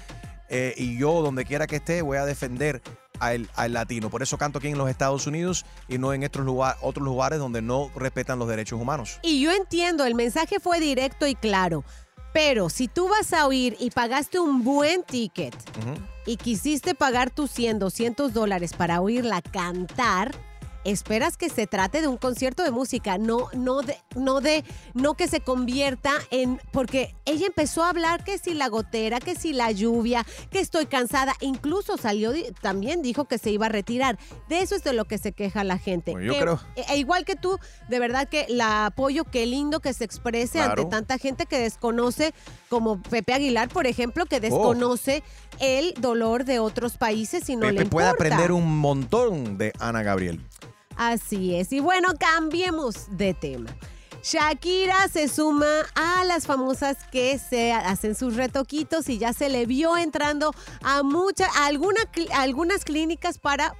eh, 0.54 0.74
y 0.76 0.98
yo, 0.98 1.22
donde 1.22 1.44
quiera 1.46 1.66
que 1.66 1.76
esté, 1.76 2.02
voy 2.02 2.18
a 2.18 2.24
defender 2.26 2.82
al, 3.18 3.48
al 3.56 3.72
latino. 3.72 4.10
Por 4.10 4.22
eso 4.22 4.36
canto 4.36 4.58
aquí 4.58 4.68
en 4.68 4.76
los 4.78 4.88
Estados 4.90 5.26
Unidos 5.26 5.64
y 5.88 5.96
no 5.98 6.12
en 6.12 6.22
estos 6.22 6.44
lugar- 6.44 6.76
otros 6.82 7.04
lugares 7.04 7.38
donde 7.38 7.62
no 7.62 7.90
respetan 7.96 8.38
los 8.38 8.46
derechos 8.48 8.78
humanos. 8.80 9.18
Y 9.22 9.40
yo 9.40 9.50
entiendo, 9.50 10.04
el 10.04 10.14
mensaje 10.14 10.60
fue 10.60 10.78
directo 10.78 11.26
y 11.26 11.34
claro. 11.34 11.84
Pero 12.34 12.68
si 12.70 12.86
tú 12.88 13.08
vas 13.08 13.32
a 13.32 13.46
oír 13.46 13.76
y 13.80 13.90
pagaste 13.90 14.38
un 14.40 14.62
buen 14.62 15.02
ticket 15.04 15.54
y 16.26 16.36
quisiste 16.36 16.94
pagar 16.94 17.30
tus 17.30 17.50
100, 17.50 17.78
200 17.78 18.32
dólares 18.32 18.72
para 18.72 19.00
oírla 19.00 19.42
cantar, 19.42 20.34
esperas 20.84 21.36
que 21.36 21.48
se 21.48 21.66
trate 21.66 22.00
de 22.00 22.08
un 22.08 22.16
concierto 22.16 22.62
de 22.62 22.70
música, 22.70 23.18
no, 23.18 23.48
no, 23.54 23.82
de, 23.82 23.96
no 24.16 24.40
de, 24.40 24.64
no 24.94 25.14
que 25.14 25.28
se 25.28 25.40
convierta 25.40 26.12
en, 26.30 26.60
porque 26.72 27.14
ella 27.24 27.46
empezó 27.46 27.84
a 27.84 27.90
hablar 27.90 28.24
que 28.24 28.38
si 28.38 28.54
la 28.54 28.68
gotera, 28.68 29.20
que 29.20 29.34
si 29.34 29.52
la 29.52 29.70
lluvia, 29.70 30.24
que 30.50 30.60
estoy 30.60 30.86
cansada, 30.86 31.34
incluso 31.40 31.96
salió, 31.96 32.32
también 32.60 33.02
dijo 33.02 33.26
que 33.26 33.38
se 33.38 33.50
iba 33.50 33.66
a 33.66 33.68
retirar. 33.68 34.18
De 34.48 34.60
eso 34.60 34.74
es 34.74 34.82
de 34.84 34.92
lo 34.92 35.04
que 35.04 35.18
se 35.18 35.32
queja 35.32 35.64
la 35.64 35.78
gente. 35.78 36.12
Bueno, 36.12 36.26
yo 36.26 36.32
Que- 36.34 36.40
creo- 36.40 36.60
e- 36.88 36.96
igual 36.98 37.24
que 37.24 37.36
tú, 37.36 37.58
de 37.88 37.98
verdad 37.98 38.28
que 38.28 38.46
la 38.48 38.86
apoyo, 38.86 39.24
qué 39.24 39.46
lindo 39.46 39.80
que 39.80 39.92
se 39.92 40.04
exprese 40.04 40.58
Claro. 40.58 40.82
ante 40.82 40.84
tanta 40.86 41.18
gente 41.18 41.46
que 41.46 41.58
desconoce, 41.58 42.34
como 42.68 43.00
Pepe 43.02 43.34
Aguilar, 43.34 43.68
por 43.68 43.86
ejemplo, 43.86 44.24
Oh. 44.24 44.26
que 44.26 44.40
desconoce 44.40 45.22
el 45.60 45.94
dolor 46.00 46.44
de 46.44 46.58
otros 46.58 46.96
países 46.96 47.48
y 47.48 47.56
no 47.56 47.70
le 47.70 47.78
Pepe 47.80 47.90
puede 47.90 48.08
importa. 48.10 48.34
aprender 48.34 48.52
un 48.52 48.78
montón 48.78 49.58
de 49.58 49.72
Ana 49.78 50.02
Gabriel. 50.02 50.40
Así 50.96 51.54
es. 51.56 51.72
Y 51.72 51.80
bueno, 51.80 52.08
cambiemos 52.18 53.06
de 53.16 53.34
tema. 53.34 53.70
Shakira 54.22 55.08
se 55.08 55.26
suma 55.28 55.66
a 55.96 56.24
las 56.24 56.46
famosas 56.46 56.96
que 57.10 57.38
se 57.38 57.72
hacen 57.72 58.14
sus 58.14 58.36
retoquitos 58.36 59.08
y 59.08 59.18
ya 59.18 59.32
se 59.32 59.48
le 59.48 59.66
vio 59.66 59.96
entrando 59.96 60.52
a 60.82 61.02
muchas, 61.02 61.48
a 61.56 61.66
alguna 61.66 62.00
cli- 62.12 62.30
a 62.30 62.42
algunas 62.42 62.84
clínicas 62.84 63.38
para 63.38 63.74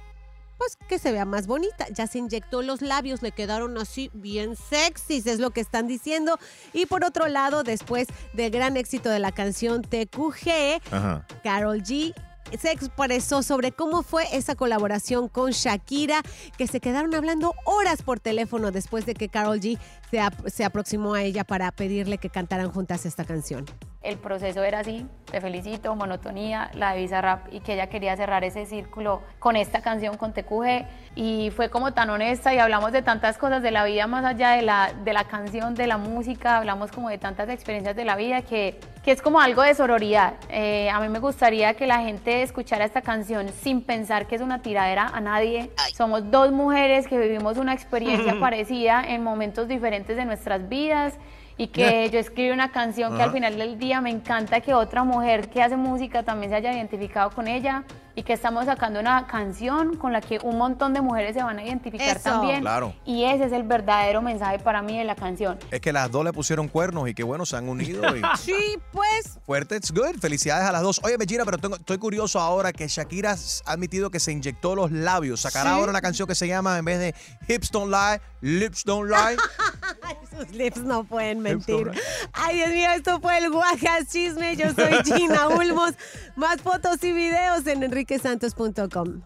pues 0.57 0.77
que 0.87 0.99
se 0.99 1.11
vea 1.11 1.25
más 1.25 1.47
bonita. 1.47 1.87
Ya 1.93 2.07
se 2.07 2.19
inyectó 2.19 2.61
los 2.61 2.81
labios, 2.81 3.21
le 3.21 3.31
quedaron 3.31 3.77
así 3.77 4.11
bien 4.13 4.55
sexys, 4.55 5.25
es 5.27 5.39
lo 5.39 5.51
que 5.51 5.61
están 5.61 5.87
diciendo. 5.87 6.37
Y 6.73 6.85
por 6.85 7.03
otro 7.05 7.27
lado, 7.27 7.63
después 7.63 8.07
del 8.33 8.51
gran 8.51 8.75
éxito 8.77 9.09
de 9.09 9.19
la 9.19 9.31
canción 9.31 9.81
TQG, 9.81 10.81
Ajá. 10.91 11.25
Carol 11.43 11.81
G 11.81 12.13
se 12.59 12.71
expresó 12.71 13.43
sobre 13.43 13.71
cómo 13.71 14.03
fue 14.03 14.25
esa 14.33 14.55
colaboración 14.55 15.27
con 15.29 15.51
Shakira, 15.51 16.21
que 16.57 16.67
se 16.67 16.79
quedaron 16.79 17.13
hablando 17.15 17.53
horas 17.65 18.01
por 18.01 18.19
teléfono 18.19 18.71
después 18.71 19.05
de 19.05 19.13
que 19.13 19.29
Carol 19.29 19.59
G 19.59 19.77
se, 20.11 20.19
se 20.49 20.65
aproximó 20.65 21.13
a 21.13 21.23
ella 21.23 21.43
para 21.43 21.71
pedirle 21.71 22.17
que 22.17 22.29
cantaran 22.29 22.71
juntas 22.71 23.05
esta 23.05 23.25
canción. 23.25 23.65
El 24.03 24.17
proceso 24.17 24.61
era 24.63 24.79
así, 24.79 25.05
te 25.31 25.39
felicito, 25.39 25.95
monotonía, 25.95 26.69
la 26.73 26.91
de 26.91 27.01
Bizarrap 27.01 27.47
y 27.53 27.61
que 27.61 27.75
ella 27.75 27.87
quería 27.87 28.17
cerrar 28.17 28.43
ese 28.43 28.65
círculo 28.65 29.21
con 29.39 29.55
esta 29.55 29.81
canción, 29.81 30.17
con 30.17 30.33
TQG 30.33 30.85
y 31.15 31.51
fue 31.55 31.69
como 31.69 31.93
tan 31.93 32.09
honesta 32.09 32.53
y 32.53 32.59
hablamos 32.59 32.91
de 32.91 33.01
tantas 33.01 33.37
cosas 33.37 33.63
de 33.63 33.71
la 33.71 33.85
vida 33.85 34.05
más 34.05 34.25
allá 34.25 34.51
de 34.51 34.61
la, 34.61 34.91
de 35.05 35.13
la 35.13 35.23
canción, 35.23 35.73
de 35.73 35.87
la 35.87 35.97
música, 35.97 36.57
hablamos 36.57 36.91
como 36.91 37.07
de 37.07 37.17
tantas 37.17 37.47
experiencias 37.47 37.95
de 37.95 38.03
la 38.03 38.17
vida 38.17 38.41
que, 38.41 38.77
que 39.05 39.11
es 39.13 39.21
como 39.21 39.39
algo 39.39 39.61
de 39.61 39.73
sororidad. 39.73 40.33
Eh, 40.49 40.89
a 40.89 40.99
mí 40.99 41.07
me 41.07 41.19
gustaría 41.19 41.73
que 41.75 41.87
la 41.87 41.99
gente 41.99 42.43
escuchara 42.43 42.83
esta 42.83 43.01
canción 43.01 43.47
sin 43.61 43.81
pensar 43.81 44.27
que 44.27 44.35
es 44.35 44.41
una 44.41 44.61
tiradera 44.61 45.07
a 45.13 45.21
nadie. 45.21 45.71
Somos 45.95 46.29
dos 46.29 46.51
mujeres 46.51 47.07
que 47.07 47.17
vivimos 47.17 47.57
una 47.57 47.73
experiencia 47.73 48.37
parecida 48.41 49.01
en 49.07 49.23
momentos 49.23 49.69
diferentes 49.69 50.17
de 50.17 50.25
nuestras 50.25 50.67
vidas 50.67 51.17
y 51.63 51.67
que 51.67 52.09
yo 52.09 52.19
escribí 52.19 52.49
una 52.49 52.73
canción 52.73 53.15
que 53.15 53.23
al 53.23 53.31
final 53.31 53.57
del 53.57 53.79
día 53.79 54.01
me 54.01 54.09
encanta 54.09 54.59
que 54.59 54.73
otra 54.73 55.05
mujer 55.05 55.49
que 55.49 55.63
hace 55.63 55.77
música 55.77 56.21
también 56.21 56.51
se 56.51 56.57
haya 56.57 56.73
identificado 56.73 57.29
con 57.29 57.47
ella 57.47 57.85
y 58.15 58.23
que 58.23 58.33
estamos 58.33 58.65
sacando 58.65 58.99
una 58.99 59.25
canción 59.27 59.97
con 59.97 60.13
la 60.13 60.21
que 60.21 60.39
un 60.43 60.57
montón 60.57 60.93
de 60.93 61.01
mujeres 61.01 61.35
se 61.35 61.41
van 61.43 61.57
a 61.59 61.63
identificar 61.63 62.15
Eso. 62.17 62.29
también. 62.29 62.61
Claro. 62.61 62.93
Y 63.05 63.23
ese 63.23 63.45
es 63.45 63.51
el 63.51 63.63
verdadero 63.63 64.21
mensaje 64.21 64.59
para 64.59 64.81
mí 64.81 64.97
de 64.97 65.03
la 65.03 65.15
canción. 65.15 65.57
Es 65.71 65.81
que 65.81 65.91
las 65.91 66.11
dos 66.11 66.23
le 66.23 66.31
pusieron 66.33 66.67
cuernos 66.67 67.09
y 67.09 67.13
que 67.13 67.23
bueno, 67.23 67.45
se 67.45 67.55
han 67.57 67.67
unido. 67.69 68.03
Y... 68.15 68.21
Sí, 68.39 68.77
pues. 68.91 69.39
Fuerte, 69.45 69.75
it's 69.77 69.91
good. 69.91 70.17
Felicidades 70.19 70.67
a 70.67 70.71
las 70.71 70.81
dos. 70.83 70.99
Oye, 71.03 71.15
Gira, 71.27 71.43
pero 71.45 71.57
tengo- 71.57 71.75
estoy 71.77 71.97
curioso 71.97 72.39
ahora 72.39 72.71
que 72.71 72.87
Shakira 72.87 73.35
ha 73.65 73.71
admitido 73.71 74.09
que 74.11 74.19
se 74.19 74.31
inyectó 74.31 74.75
los 74.75 74.91
labios. 74.91 75.41
Sacará 75.41 75.71
Sí. 75.71 75.75
ahora 75.79 75.89
una 75.91 76.01
canción 76.01 76.27
que 76.27 76.35
se 76.35 76.47
llama, 76.47 76.77
en 76.77 76.85
vez 76.85 76.99
de 76.99 77.15
Hips 77.47 77.71
Don't 77.71 77.91
Lie, 77.91 78.21
Lips 78.41 78.83
Don't 78.83 79.09
Lie. 79.09 79.37
Sus 80.37 80.49
lips 80.51 80.77
no 80.79 81.03
pueden 81.03 81.43
don't 81.43 81.67
mentir. 81.67 81.91
Ay, 82.33 82.55
Dios 82.57 82.69
mío, 82.69 82.89
esto 82.95 83.19
fue 83.21 83.37
el 83.37 83.51
Guajas 83.51 84.07
Chisme. 84.11 84.55
Yo 84.55 84.73
soy 84.73 84.91
Gina 85.03 85.47
Ulmos. 85.57 85.93
Más 86.35 86.59
fotos 86.61 87.03
y 87.03 87.11
videos 87.13 87.67
en 87.67 87.83
enriquesantos.com. 88.03 89.21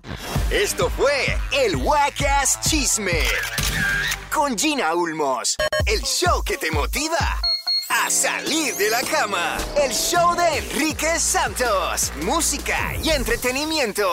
Esto 0.51 0.89
fue 0.91 1.11
el 1.63 1.75
Wacas 1.77 2.59
Chisme 2.61 3.19
con 4.33 4.57
Gina 4.57 4.93
Ulmos, 4.93 5.55
el 5.85 6.01
show 6.03 6.43
que 6.43 6.57
te 6.57 6.71
motiva 6.71 7.17
a 7.89 8.09
salir 8.09 8.75
de 8.75 8.89
la 8.89 9.01
cama. 9.01 9.57
El 9.83 9.91
show 9.91 10.35
de 10.35 10.59
Enrique 10.59 11.19
Santos, 11.19 12.11
música 12.23 12.95
y 13.03 13.09
entretenimiento. 13.09 14.07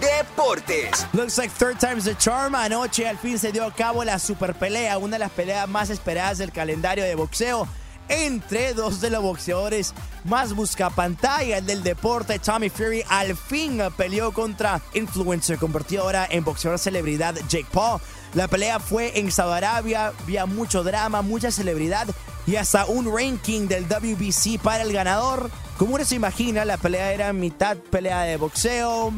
Deportes. 0.00 1.06
Looks 1.14 1.38
like 1.38 1.50
third 1.50 1.80
time's 1.80 2.04
the 2.04 2.14
charm. 2.14 2.54
Anoche 2.54 3.08
al 3.08 3.16
fin 3.16 3.38
se 3.38 3.50
dio 3.50 3.64
a 3.64 3.72
cabo 3.72 4.04
la 4.04 4.18
super 4.18 4.54
pelea, 4.54 4.98
una 4.98 5.14
de 5.14 5.20
las 5.20 5.32
peleas 5.32 5.68
más 5.68 5.90
esperadas 5.90 6.38
del 6.38 6.52
calendario 6.52 7.02
de 7.02 7.14
boxeo 7.14 7.66
entre 8.08 8.74
dos 8.74 9.00
de 9.00 9.10
los 9.10 9.22
boxeadores 9.22 9.94
más 10.24 10.54
buscapantalla 10.54 11.60
del 11.60 11.82
deporte. 11.82 12.38
Tommy 12.38 12.70
Fury 12.70 13.02
al 13.08 13.36
fin 13.36 13.80
peleó 13.96 14.32
contra 14.32 14.80
influencer, 14.94 15.58
convertido 15.58 16.02
ahora 16.02 16.26
en 16.30 16.44
boxeador 16.44 16.78
celebridad 16.78 17.34
Jake 17.48 17.66
Paul. 17.72 18.00
La 18.34 18.48
pelea 18.48 18.80
fue 18.80 19.18
en 19.18 19.30
Saudi 19.30 19.54
Arabia, 19.54 20.12
había 20.22 20.46
mucho 20.46 20.82
drama, 20.82 21.22
mucha 21.22 21.50
celebridad 21.50 22.06
y 22.46 22.56
hasta 22.56 22.86
un 22.86 23.12
ranking 23.14 23.66
del 23.66 23.86
WBC 23.88 24.60
para 24.60 24.82
el 24.82 24.92
ganador. 24.92 25.50
Como 25.78 25.94
uno 25.94 26.04
se 26.04 26.14
imagina, 26.14 26.64
la 26.64 26.76
pelea 26.76 27.12
era 27.12 27.32
mitad 27.32 27.76
pelea 27.76 28.22
de 28.22 28.36
boxeo, 28.36 29.12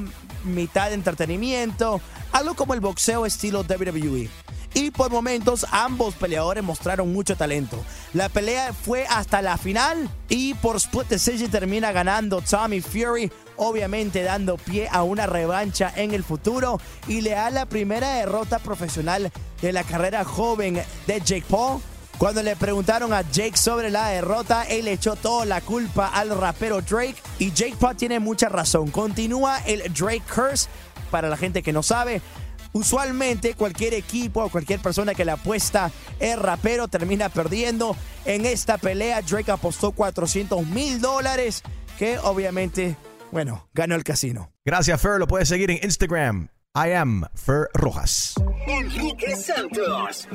mitad 0.45 0.93
entretenimiento, 0.93 2.01
algo 2.33 2.55
como 2.55 2.75
el 2.75 2.81
boxeo 2.81 3.27
estilo 3.27 3.61
WWE. 3.61 4.29
Y 4.79 4.93
por 4.93 5.11
momentos 5.11 5.67
ambos 5.73 6.15
peleadores 6.15 6.63
mostraron 6.63 7.13
mucho 7.13 7.37
talento. 7.37 7.77
La 8.15 8.29
pelea 8.29 8.73
fue 8.73 9.07
hasta 9.09 9.43
la 9.43 9.59
final 9.59 10.09
y 10.29 10.55
por 10.55 10.77
split 10.77 11.09
decision 11.09 11.51
termina 11.51 11.91
ganando 11.91 12.41
Tommy 12.41 12.81
Fury, 12.81 13.29
obviamente 13.57 14.23
dando 14.23 14.57
pie 14.57 14.89
a 14.89 15.03
una 15.03 15.27
revancha 15.27 15.93
en 15.97 16.15
el 16.15 16.23
futuro 16.23 16.81
y 17.09 17.23
le 17.23 17.31
da 17.31 17.51
la 17.51 17.67
primera 17.67 18.19
derrota 18.19 18.61
profesional 18.61 19.33
de 19.61 19.73
la 19.73 19.83
carrera 19.83 20.23
joven 20.25 20.81
de 21.09 21.21
Jake 21.25 21.47
Paul. 21.51 21.83
Cuando 22.17 22.45
le 22.45 22.55
preguntaron 22.55 23.13
a 23.13 23.23
Jake 23.23 23.57
sobre 23.57 23.91
la 23.91 24.11
derrota, 24.11 24.63
él 24.63 24.87
echó 24.87 25.17
toda 25.17 25.45
la 25.45 25.61
culpa 25.61 26.07
al 26.07 26.31
rapero 26.39 26.83
Drake 26.83 27.17
y 27.41 27.51
Jake 27.51 27.75
Paul 27.81 27.97
tiene 27.97 28.21
mucha 28.21 28.49
razón. 28.49 28.93
Continúa 28.93 29.59
el 29.67 29.93
Drake 29.93 30.23
Curse, 30.33 30.69
para 31.11 31.29
la 31.29 31.37
gente 31.37 31.63
que 31.63 31.73
no 31.73 31.83
sabe. 31.83 32.23
Usualmente 32.79 33.55
cualquier 33.55 33.93
equipo 33.95 34.45
o 34.45 34.51
cualquier 34.51 34.79
persona 34.79 35.13
que 35.13 35.25
le 35.25 35.33
apuesta 35.33 35.91
es 36.21 36.39
rapero 36.39 36.87
termina 36.87 37.29
perdiendo. 37.29 37.97
En 38.25 38.47
esta 38.47 38.79
pelea 38.79 39.21
Drake 39.21 39.51
apostó 39.51 39.91
400 39.91 40.65
mil 40.65 41.01
dólares 41.01 41.65
que 41.99 42.21
obviamente, 42.21 42.97
bueno, 43.33 43.69
ganó 43.75 43.97
el 43.97 44.05
casino. 44.05 44.53
Gracias, 44.65 45.01
Fer. 45.01 45.19
Lo 45.19 45.27
puedes 45.27 45.49
seguir 45.49 45.73
en 45.73 45.81
Instagram. 45.83 46.51
I 46.77 46.93
am 46.93 47.25
Fer 47.35 47.69
Rojas. 47.75 48.35
Enrique 48.69 49.35
Santos. 49.35 50.29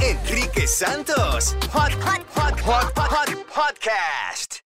Enrique 0.00 0.68
Santos. 0.68 1.56
Hot, 1.72 1.92
hot, 1.94 2.24
hot, 2.36 2.60
hot, 2.60 2.96
hot, 2.96 3.10
hot 3.10 3.46
podcast. 3.46 4.67